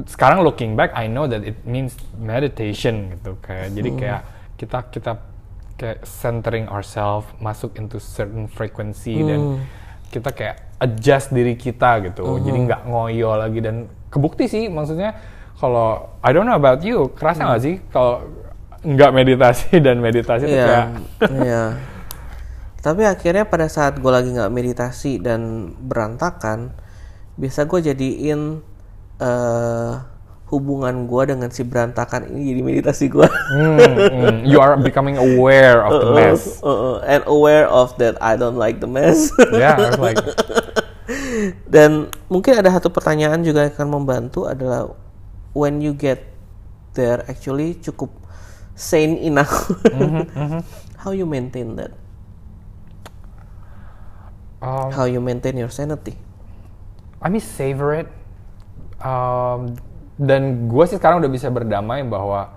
sekarang 0.08 0.46
looking 0.46 0.78
back, 0.78 0.94
I 0.94 1.10
know 1.10 1.26
that 1.26 1.42
it 1.42 1.58
means 1.68 1.98
meditation 2.16 3.18
gitu. 3.18 3.36
Kayak 3.42 3.76
jadi 3.76 3.92
kayak 3.98 4.22
kita 4.62 4.86
kita 4.94 5.18
kayak 5.74 6.06
centering 6.06 6.70
ourselves, 6.70 7.26
masuk 7.42 7.74
into 7.82 7.98
certain 7.98 8.46
frequency 8.46 9.18
dan 9.26 9.66
kita 10.14 10.30
kayak 10.30 10.70
adjust 10.78 11.34
diri 11.34 11.58
kita 11.58 12.06
gitu. 12.06 12.38
Jadi 12.46 12.58
nggak 12.70 12.86
ngoyo 12.86 13.34
lagi 13.34 13.58
dan 13.66 13.90
kebukti 14.14 14.46
sih 14.46 14.70
maksudnya 14.70 15.18
kalau 15.58 16.14
I 16.22 16.30
don't 16.30 16.46
know 16.46 16.54
about 16.54 16.86
you, 16.86 17.10
kerasa 17.18 17.50
nggak 17.50 17.62
sih 17.66 17.76
kalau 17.90 18.22
nggak 18.86 19.12
meditasi 19.14 19.78
dan 19.86 19.98
meditasi 19.98 20.46
itu 20.46 20.58
Iya, 20.58 20.66
kayak 20.70 20.88
iya. 21.42 21.64
Tapi 22.82 23.02
akhirnya 23.06 23.46
pada 23.46 23.66
saat 23.70 23.98
gue 23.98 24.12
lagi 24.14 24.34
nggak 24.34 24.54
meditasi 24.54 25.22
dan 25.22 25.74
berantakan, 25.82 26.74
biasa 27.38 27.66
gue 27.66 27.80
jadiin 27.94 28.62
eh 29.22 29.94
hubungan 30.52 31.08
gue 31.08 31.24
dengan 31.32 31.48
si 31.48 31.64
berantakan 31.64 32.28
ini 32.28 32.52
jadi 32.52 32.62
meditasi 32.62 33.08
gue. 33.08 33.24
hmm, 33.24 33.80
hmm, 33.80 34.36
you 34.44 34.60
are 34.60 34.76
becoming 34.76 35.16
aware 35.16 35.80
of 35.82 35.96
the 35.96 36.10
mess. 36.20 36.60
and 37.08 37.24
aware 37.24 37.66
of 37.72 37.96
that 37.96 38.20
I 38.20 38.36
don't 38.36 38.60
like 38.60 38.84
the 38.84 38.92
mess. 38.92 39.32
Yeah, 39.56 39.80
I 39.80 39.96
like 39.96 40.20
Dan 41.72 42.12
mungkin 42.28 42.60
ada 42.60 42.68
satu 42.72 42.92
pertanyaan 42.92 43.42
juga 43.48 43.64
yang 43.68 43.74
akan 43.74 43.90
membantu 43.90 44.46
adalah 44.48 44.92
when 45.56 45.80
you 45.80 45.96
get 45.96 46.24
there 46.94 47.24
actually 47.32 47.80
cukup 47.80 48.12
sane 48.76 49.16
enough. 49.24 49.72
How 51.02 51.16
you 51.16 51.24
maintain 51.24 51.80
that? 51.80 51.96
um, 54.62 54.92
How 54.92 55.08
you 55.08 55.20
maintain 55.20 55.56
your 55.58 55.72
sanity? 55.72 56.16
I 57.24 57.28
mean 57.30 57.42
savor 57.44 57.96
it. 57.96 58.08
Um, 59.02 59.76
dan 60.22 60.70
gue 60.70 60.84
sih 60.86 61.02
sekarang 61.02 61.18
udah 61.18 61.32
bisa 61.34 61.50
berdamai 61.50 62.06
bahwa 62.06 62.54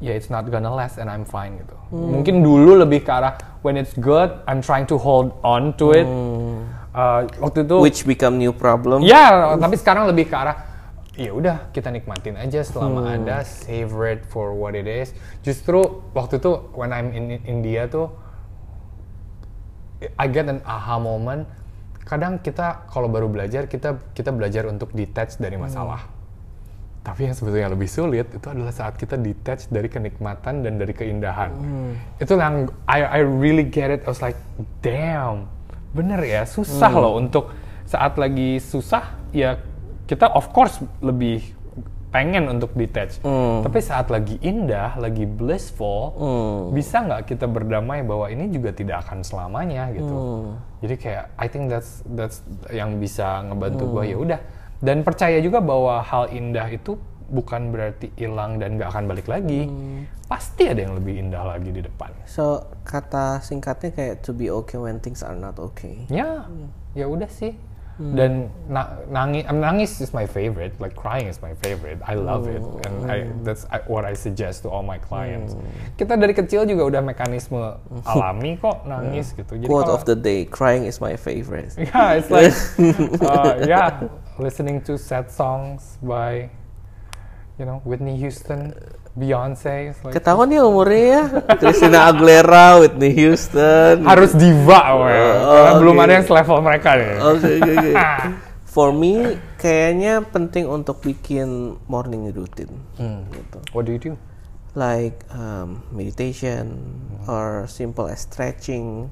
ya 0.00 0.16
it's 0.16 0.32
not 0.32 0.48
gonna 0.48 0.72
last 0.72 0.96
and 0.96 1.12
I'm 1.12 1.28
fine 1.28 1.60
gitu. 1.60 1.76
Mungkin 1.92 2.40
dulu 2.40 2.80
lebih 2.80 3.04
ke 3.04 3.12
arah 3.12 3.36
when 3.60 3.76
it's 3.76 3.92
good 3.92 4.32
I'm 4.48 4.64
trying 4.64 4.88
to 4.88 4.96
hold 4.96 5.36
on 5.44 5.76
to 5.76 5.92
it. 5.92 6.08
Uh, 6.96 7.28
waktu 7.44 7.68
itu 7.68 7.76
Which 7.84 8.08
become 8.08 8.40
new 8.40 8.56
problem. 8.56 9.04
ya 9.04 9.52
tapi 9.60 9.76
sekarang 9.76 10.08
lebih 10.08 10.32
ke 10.32 10.36
arah 10.36 10.56
ya 11.16 11.32
udah 11.32 11.72
kita 11.72 11.92
nikmatin 11.92 12.40
aja 12.40 12.64
selama 12.64 13.08
ada 13.12 13.44
savor 13.44 14.16
it 14.16 14.24
for 14.24 14.56
what 14.56 14.72
it 14.72 14.88
is. 14.88 15.12
Justru 15.44 16.08
waktu 16.16 16.40
itu 16.40 16.72
when 16.72 16.92
I'm 16.96 17.12
in 17.12 17.36
India 17.44 17.84
tuh 17.84 18.08
I 20.16 20.24
get 20.28 20.48
an 20.48 20.64
aha 20.64 20.96
moment. 20.96 21.44
Kadang 22.08 22.40
kita 22.40 22.88
kalau 22.88 23.12
baru 23.12 23.28
belajar 23.28 23.68
kita 23.68 24.00
kita 24.16 24.32
belajar 24.32 24.64
untuk 24.68 24.92
detach 24.96 25.36
dari 25.36 25.60
masalah. 25.60 26.15
Tapi 27.06 27.30
yang 27.30 27.38
sebetulnya 27.38 27.70
lebih 27.70 27.86
sulit 27.86 28.26
itu 28.34 28.46
adalah 28.50 28.74
saat 28.74 28.98
kita 28.98 29.14
detach 29.14 29.70
dari 29.70 29.86
kenikmatan 29.86 30.66
dan 30.66 30.74
dari 30.74 30.90
keindahan. 30.90 31.54
Itu 32.18 32.34
yang 32.34 32.66
I 32.90 33.06
I 33.06 33.20
really 33.22 33.62
get 33.62 33.94
it. 33.94 34.02
I 34.02 34.10
was 34.10 34.18
like, 34.18 34.34
damn, 34.82 35.46
bener 35.94 36.18
ya 36.26 36.42
susah 36.42 36.90
loh 36.90 37.14
untuk 37.14 37.54
saat 37.86 38.18
lagi 38.18 38.58
susah 38.58 39.14
ya 39.30 39.62
kita 40.10 40.34
of 40.34 40.50
course 40.50 40.82
lebih 40.98 41.54
pengen 42.10 42.50
untuk 42.50 42.74
detach. 42.74 43.22
Tapi 43.62 43.78
saat 43.78 44.10
lagi 44.10 44.40
indah, 44.42 44.98
lagi 44.98 45.28
blissful, 45.28 46.16
bisa 46.74 47.06
nggak 47.06 47.22
kita 47.30 47.46
berdamai 47.46 48.02
bahwa 48.02 48.26
ini 48.32 48.50
juga 48.50 48.74
tidak 48.74 49.06
akan 49.06 49.22
selamanya 49.22 49.94
gitu. 49.94 50.16
Jadi 50.82 50.94
kayak 50.98 51.24
I 51.38 51.46
think 51.46 51.70
that's 51.70 52.02
that's 52.18 52.42
yang 52.74 52.98
bisa 52.98 53.46
ngebantu 53.46 53.84
gua 53.94 54.02
ya 54.02 54.18
udah. 54.18 54.40
Dan 54.80 55.02
percaya 55.02 55.40
juga 55.40 55.64
bahwa 55.64 56.04
hal 56.04 56.32
indah 56.32 56.68
itu 56.68 57.00
bukan 57.26 57.74
berarti 57.74 58.14
hilang 58.14 58.62
dan 58.62 58.78
nggak 58.78 58.90
akan 58.94 59.04
balik 59.10 59.26
lagi. 59.26 59.66
Pasti 60.26 60.66
ada 60.66 60.82
yang 60.82 60.94
lebih 60.98 61.22
indah 61.22 61.42
lagi 61.42 61.70
di 61.70 61.82
depan. 61.82 62.10
So 62.26 62.66
kata 62.86 63.42
singkatnya 63.42 63.94
kayak 63.94 64.22
to 64.26 64.34
be 64.34 64.50
okay 64.50 64.78
when 64.78 64.98
things 65.02 65.22
are 65.22 65.38
not 65.38 65.58
okay. 65.58 66.06
Ya, 66.10 66.46
ya 66.94 67.06
udah 67.06 67.30
sih. 67.30 67.54
Dan 67.96 68.52
na- 68.68 69.00
nangis, 69.08 69.48
nangis 69.48 70.04
is 70.04 70.12
my 70.12 70.28
favorite. 70.28 70.76
Like 70.76 70.92
crying 70.92 71.32
is 71.32 71.40
my 71.40 71.56
favorite. 71.64 71.96
I 72.04 72.12
love 72.12 72.44
it, 72.44 72.60
and 72.84 72.94
I, 73.08 73.24
that's 73.40 73.64
I- 73.72 73.80
what 73.88 74.04
I 74.04 74.12
suggest 74.12 74.64
to 74.64 74.68
all 74.68 74.84
my 74.84 75.00
clients. 75.00 75.56
Kita 75.96 76.12
dari 76.20 76.36
kecil 76.36 76.68
juga 76.68 76.84
udah 76.92 77.00
mekanisme 77.00 77.56
alami 78.04 78.60
kok 78.60 78.84
nangis 78.92 79.32
gitu. 79.32 79.56
Jadi 79.56 79.64
Quote 79.64 79.88
kalau- 79.88 79.96
of 79.96 80.04
the 80.04 80.12
day: 80.12 80.44
Crying 80.44 80.84
is 80.84 81.00
my 81.00 81.16
favorite. 81.16 81.72
Yeah, 81.80 82.20
it's 82.20 82.28
like 82.28 82.52
uh, 83.24 83.64
yeah, 83.64 84.04
listening 84.36 84.84
to 84.84 85.00
sad 85.00 85.32
songs 85.32 85.96
by 86.04 86.52
you 87.56 87.64
know 87.64 87.80
Whitney 87.84 88.16
Houston, 88.20 88.72
Beyonce. 89.16 89.96
Like 90.04 90.12
Ketahuan 90.12 90.52
ya 90.52 90.62
umurnya 90.64 91.02
ya. 91.04 91.22
Christina 91.56 92.08
Aguilera, 92.08 92.80
Whitney 92.80 93.12
Houston. 93.16 94.04
harus 94.04 94.36
diva, 94.36 94.80
woy. 94.96 95.16
karena 95.16 95.70
Oh, 95.72 95.80
belum 95.80 95.96
ada 96.00 96.12
yang 96.20 96.26
selevel 96.28 96.58
mereka 96.60 96.96
nih. 97.00 97.12
Oke 97.20 97.48
oke 97.60 97.72
oke. 97.72 97.92
For 98.76 98.92
me, 98.92 99.40
kayaknya 99.56 100.20
penting 100.20 100.68
untuk 100.68 101.00
bikin 101.00 101.80
morning 101.88 102.28
routine. 102.28 102.76
Gitu. 103.32 103.58
What 103.72 103.88
do 103.88 103.96
you 103.96 104.02
do? 104.02 104.12
Like 104.76 105.24
um, 105.32 105.80
meditation, 105.88 106.76
or 107.24 107.64
simple 107.64 108.04
as 108.04 108.28
stretching, 108.28 109.08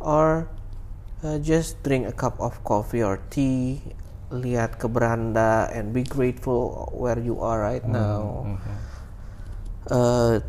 or 0.00 0.48
uh, 1.20 1.36
just 1.44 1.84
drink 1.84 2.08
a 2.08 2.16
cup 2.16 2.40
of 2.40 2.64
coffee 2.64 3.04
or 3.04 3.20
tea. 3.28 3.84
Lihat 4.34 4.82
ke 4.82 4.90
beranda 4.90 5.70
and 5.70 5.94
be 5.94 6.02
grateful 6.02 6.90
where 6.90 7.18
you 7.22 7.38
are 7.38 7.62
right 7.62 7.86
now. 7.86 8.58
Uh, 9.86 10.42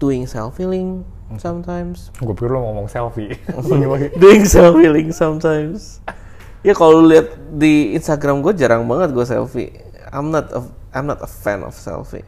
doing 0.00 0.24
self 0.24 0.56
healing 0.56 1.04
sometimes. 1.36 2.08
Gue 2.16 2.32
pikir 2.32 2.48
lo 2.48 2.64
ngomong 2.64 2.88
selfie. 2.88 3.36
doing 4.22 4.48
self 4.48 4.78
healing 4.80 5.12
sometimes. 5.12 6.00
Ya 6.64 6.72
kalau 6.72 7.04
lihat 7.04 7.28
di 7.60 7.92
Instagram 7.92 8.40
gue 8.40 8.56
jarang 8.56 8.88
banget 8.88 9.12
gue 9.12 9.26
selfie. 9.28 9.72
I'm 10.08 10.32
not 10.32 10.48
a, 10.54 10.64
I'm 10.96 11.04
not 11.04 11.20
a 11.20 11.28
fan 11.28 11.60
of 11.66 11.76
selfie. 11.76 12.24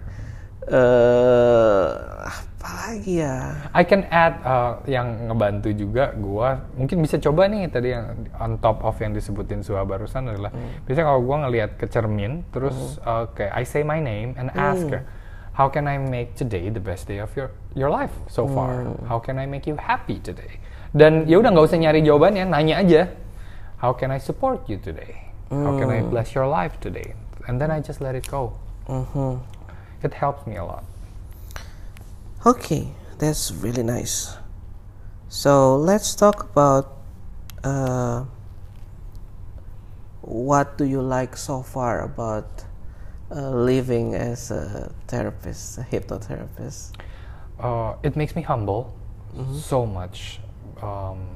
Eh 0.66 1.90
apa 2.26 2.68
lagi 2.90 3.22
ya? 3.22 3.54
I 3.70 3.82
can 3.86 4.02
add 4.10 4.42
uh, 4.42 4.82
yang 4.90 5.30
ngebantu 5.30 5.70
juga 5.70 6.10
gua 6.18 6.66
mungkin 6.74 6.98
bisa 6.98 7.14
coba 7.22 7.46
nih 7.46 7.70
tadi 7.70 7.94
yang 7.94 8.26
on 8.42 8.58
top 8.58 8.82
of 8.82 8.98
yang 8.98 9.14
disebutin 9.14 9.62
Suha 9.62 9.86
barusan 9.86 10.26
adalah 10.26 10.50
biasanya 10.82 11.06
kalau 11.14 11.22
gua 11.22 11.36
ngelihat 11.46 11.78
ke 11.78 11.86
cermin 11.86 12.42
terus 12.50 12.98
uh, 13.06 13.30
kayak 13.38 13.54
I 13.54 13.62
say 13.62 13.86
my 13.86 14.02
name 14.02 14.34
and 14.34 14.50
ask 14.58 14.82
her 14.90 15.06
how 15.54 15.70
can 15.70 15.86
I 15.86 16.02
make 16.02 16.34
today 16.34 16.66
the 16.74 16.82
best 16.82 17.06
day 17.06 17.22
of 17.22 17.30
your 17.38 17.54
your 17.78 17.88
life 17.88 18.12
so 18.26 18.50
far? 18.50 18.82
How 19.06 19.22
can 19.22 19.38
I 19.38 19.46
make 19.46 19.70
you 19.70 19.78
happy 19.78 20.18
today? 20.18 20.58
Dan 20.90 21.30
ya 21.30 21.38
udah 21.38 21.54
nggak 21.54 21.66
usah 21.70 21.78
nyari 21.78 22.02
jawabannya 22.02 22.50
nanya 22.50 22.82
aja 22.82 23.02
how 23.78 23.94
can 23.94 24.10
I 24.10 24.18
support 24.18 24.66
you 24.66 24.82
today? 24.82 25.30
How 25.54 25.78
can 25.78 25.86
I 25.94 26.02
bless 26.02 26.34
your 26.34 26.50
life 26.50 26.74
today? 26.82 27.14
And 27.46 27.62
then 27.62 27.70
I 27.70 27.78
just 27.78 28.02
let 28.02 28.18
it 28.18 28.26
go. 28.26 28.58
Mhm. 28.90 29.55
It 30.03 30.14
helps 30.14 30.47
me 30.47 30.57
a 30.57 30.64
lot 30.64 30.84
Okay, 32.47 32.94
that's 33.18 33.51
really 33.51 33.82
nice. 33.82 34.38
So 35.26 35.74
let's 35.74 36.14
talk 36.14 36.47
about 36.47 36.94
uh, 37.64 38.22
what 40.22 40.78
do 40.78 40.84
you 40.86 41.03
like 41.03 41.36
so 41.36 41.66
far 41.66 42.07
about 42.07 42.47
uh, 43.34 43.51
living 43.51 44.14
as 44.14 44.53
a 44.55 44.94
therapist, 45.09 45.78
a 45.78 45.82
hypnotherapist? 45.82 46.94
Uh, 47.59 47.99
it 48.05 48.14
makes 48.14 48.36
me 48.36 48.42
humble 48.42 48.94
so 49.59 49.82
much. 49.82 50.38
Um, 50.78 51.26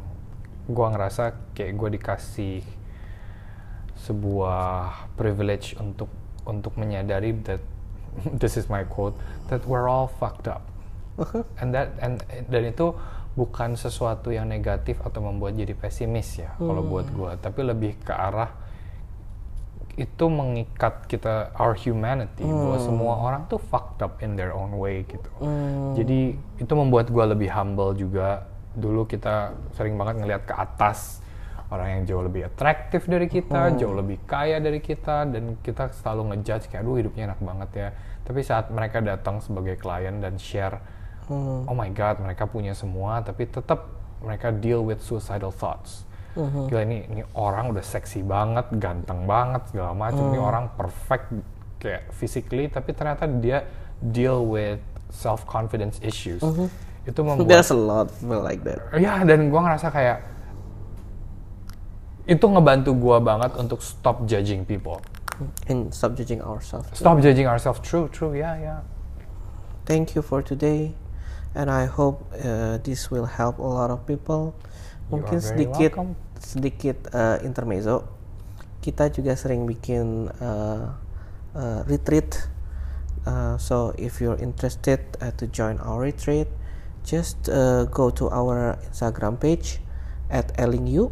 gua 0.70 0.94
ngerasa 0.94 1.34
kayak 1.58 1.74
gua 1.74 1.90
dikasih 1.90 2.62
sebuah 3.98 5.11
privilege 5.18 5.74
untuk 5.74 6.14
untuk 6.46 6.78
menyadari 6.78 7.34
that 7.42 7.58
this 8.42 8.56
is 8.56 8.66
my 8.66 8.82
quote 8.84 9.14
that 9.48 9.62
we're 9.66 9.88
all 9.88 10.11
fucked 10.20 10.48
up. 10.48 10.64
And 11.61 11.76
that 11.76 11.92
and 12.00 12.24
dan 12.48 12.72
itu 12.72 12.96
bukan 13.36 13.76
sesuatu 13.76 14.32
yang 14.32 14.48
negatif 14.48 14.98
atau 15.04 15.20
membuat 15.22 15.54
jadi 15.54 15.76
pesimis 15.76 16.40
ya 16.40 16.56
kalau 16.56 16.82
buat 16.82 17.06
gua, 17.12 17.36
tapi 17.36 17.62
lebih 17.62 18.00
ke 18.00 18.11
arah 18.11 18.50
itu 20.00 20.24
mengikat 20.32 21.04
kita 21.04 21.52
our 21.61 21.76
humanity 21.76 22.46
bahwa 22.46 22.78
semua 22.80 23.14
orang 23.20 23.42
tuh 23.52 23.61
fucked 23.61 24.00
up 24.00 24.16
in 24.24 24.32
their 24.32 24.56
own 24.56 24.72
way 24.80 25.04
gitu. 25.04 25.28
Jadi 25.92 26.40
itu 26.56 26.72
membuat 26.72 27.12
gua 27.12 27.28
lebih 27.28 27.52
humble 27.52 27.92
juga. 27.92 28.48
Dulu 28.72 29.04
kita 29.04 29.52
sering 29.76 30.00
banget 30.00 30.24
ngelihat 30.24 30.42
ke 30.48 30.54
atas 30.56 31.19
orang 31.70 31.88
yang 31.98 32.02
jauh 32.06 32.22
lebih 32.26 32.50
atraktif 32.50 33.06
dari 33.06 33.30
kita, 33.30 33.78
jauh 33.78 33.94
lebih 33.94 34.18
kaya 34.26 34.58
dari 34.58 34.82
kita 34.82 35.26
dan 35.30 35.54
kita 35.62 35.94
selalu 35.94 36.34
ngejudge 36.34 36.66
kayak 36.66 36.82
aduh 36.82 36.98
hidupnya 36.98 37.30
enak 37.30 37.40
banget 37.40 37.70
ya. 37.74 37.88
Tapi 38.26 38.40
saat 38.42 38.70
mereka 38.74 38.98
datang 39.02 39.38
sebagai 39.38 39.78
klien 39.78 40.18
dan 40.18 40.34
share 40.38 40.78
oh 41.30 41.76
my 41.76 41.90
god 41.94 42.18
mereka 42.18 42.50
punya 42.50 42.74
semua 42.74 43.22
tapi 43.22 43.46
tetap 43.46 43.86
mereka 44.20 44.50
deal 44.50 44.82
with 44.82 45.00
suicidal 45.00 45.54
thoughts. 45.54 46.04
Gila 46.36 46.82
ini 46.86 47.06
ini 47.10 47.22
orang 47.34 47.74
udah 47.74 47.82
seksi 47.82 48.22
banget, 48.22 48.70
ganteng 48.78 49.26
banget 49.26 49.66
segala 49.74 49.94
macam. 49.96 50.30
Ini 50.30 50.38
orang 50.38 50.64
perfect 50.78 51.26
kayak 51.82 52.12
physically 52.14 52.70
tapi 52.70 52.94
ternyata 52.94 53.26
dia 53.26 53.66
deal 53.98 54.46
with 54.46 54.78
self 55.10 55.42
confidence 55.48 55.98
issues. 56.04 56.42
Itu 57.02 57.24
membuat 57.26 57.48
There's 57.48 57.72
a 57.72 57.78
lot 57.78 58.12
like 58.22 58.62
that. 58.62 58.78
ya 59.00 59.24
dan 59.26 59.50
gua 59.50 59.70
ngerasa 59.70 59.90
kayak 59.90 60.18
itu 62.30 62.46
ngebantu 62.46 62.94
gua 62.94 63.18
banget 63.18 63.58
untuk 63.58 63.82
stop 63.82 64.22
judging 64.30 64.62
people. 64.62 65.02
And 65.66 65.90
stop 65.90 66.14
judging 66.14 66.38
ourselves. 66.38 66.86
Stop 66.94 67.18
judging 67.18 67.50
ourselves. 67.50 67.82
True, 67.82 68.06
true. 68.06 68.38
Yeah, 68.38 68.54
yeah. 68.60 68.80
Thank 69.82 70.14
you 70.14 70.22
for 70.22 70.38
today, 70.38 70.94
and 71.58 71.66
I 71.66 71.90
hope 71.90 72.22
uh, 72.38 72.78
this 72.86 73.10
will 73.10 73.26
help 73.26 73.58
a 73.58 73.66
lot 73.66 73.90
of 73.90 74.06
people. 74.06 74.54
Mungkin 75.10 75.42
sedikit 75.42 75.98
welcome. 75.98 76.14
sedikit 76.38 77.10
uh, 77.10 77.42
intermezzo. 77.42 78.06
Kita 78.78 79.10
juga 79.10 79.34
sering 79.34 79.66
bikin 79.66 80.30
uh, 80.38 80.94
uh, 81.58 81.80
retreat. 81.90 82.46
Uh, 83.26 83.58
so 83.58 83.90
if 83.98 84.22
you're 84.22 84.38
interested 84.38 85.02
uh, 85.18 85.34
to 85.34 85.50
join 85.50 85.82
our 85.82 86.06
retreat, 86.06 86.46
just 87.02 87.50
uh, 87.50 87.90
go 87.90 88.08
to 88.08 88.30
our 88.30 88.78
Instagram 88.86 89.34
page 89.36 89.82
at 90.30 90.54
Elingu 90.56 91.10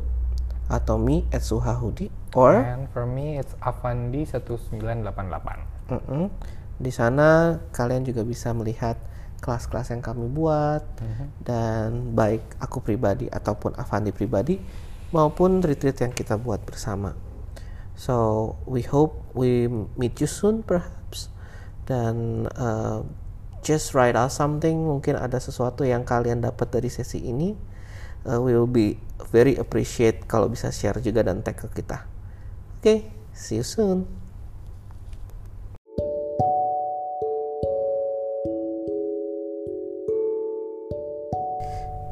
atau 0.68 1.00
me 1.00 1.24
at 1.32 1.40
Suhahudi 1.40 2.12
or 2.36 2.60
And 2.60 2.86
for 2.92 3.08
me 3.08 3.40
it's 3.40 3.56
Avandi 3.64 4.28
1988. 4.28 5.88
Mm-mm. 5.88 6.28
Di 6.78 6.92
sana 6.92 7.58
kalian 7.72 8.04
juga 8.04 8.22
bisa 8.22 8.52
melihat 8.52 9.00
kelas-kelas 9.40 9.94
yang 9.94 10.02
kami 10.04 10.28
buat 10.28 10.84
dan 11.40 12.12
baik 12.12 12.42
aku 12.60 12.84
pribadi 12.84 13.30
ataupun 13.30 13.74
Avandi 13.78 14.12
pribadi 14.12 14.60
maupun 15.14 15.64
retreat 15.64 16.04
yang 16.04 16.12
kita 16.12 16.36
buat 16.36 16.60
bersama. 16.62 17.16
So 17.98 18.54
we 18.68 18.86
hope 18.86 19.26
we 19.34 19.66
meet 19.98 20.20
you 20.22 20.30
soon 20.30 20.62
perhaps 20.62 21.32
dan 21.88 22.46
uh, 22.54 23.02
just 23.64 23.96
write 23.96 24.14
us 24.14 24.38
something 24.38 24.86
mungkin 24.86 25.18
ada 25.18 25.40
sesuatu 25.42 25.82
yang 25.82 26.06
kalian 26.06 26.44
dapat 26.44 26.70
dari 26.70 26.92
sesi 26.92 27.24
ini 27.26 27.56
uh, 28.24 28.40
we 28.40 28.56
will 28.56 28.70
be 28.70 28.96
very 29.28 29.54
appreciate 29.60 30.24
kalau 30.24 30.48
bisa 30.48 30.72
share 30.72 30.98
juga 31.04 31.26
dan 31.26 31.44
tag 31.44 31.60
ke 31.60 31.68
kita. 31.70 32.08
Oke, 32.78 32.82
okay, 32.82 32.98
see 33.36 33.60
you 33.60 33.66
soon. 33.66 34.08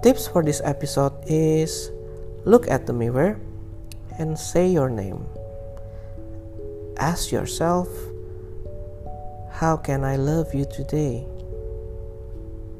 Tips 0.04 0.30
for 0.30 0.44
this 0.46 0.62
episode 0.62 1.16
is 1.26 1.90
look 2.46 2.70
at 2.70 2.86
the 2.86 2.94
mirror 2.94 3.42
and 4.22 4.38
say 4.38 4.68
your 4.68 4.86
name. 4.86 5.26
Ask 6.94 7.34
yourself, 7.34 7.90
How 9.56 9.78
can 9.78 10.04
I 10.04 10.16
love 10.16 10.52
you 10.52 10.66
today? 10.66 11.24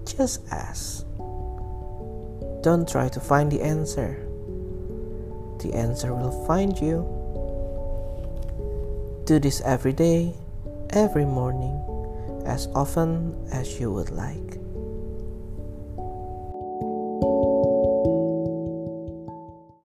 Just 0.05 0.45
ask. 0.53 1.06
Don't 2.67 2.89
try 2.89 3.09
to 3.11 3.21
find 3.21 3.47
the 3.53 3.63
answer. 3.63 4.19
The 5.63 5.71
answer 5.73 6.13
will 6.13 6.35
find 6.49 6.77
you. 6.77 7.07
Do 9.25 9.39
this 9.39 9.61
every 9.61 9.93
day, 9.93 10.35
every 10.91 11.27
morning, 11.27 11.79
as 12.45 12.67
often 12.75 13.39
as 13.53 13.79
you 13.79 13.93
would 13.93 14.11
like. 14.11 14.46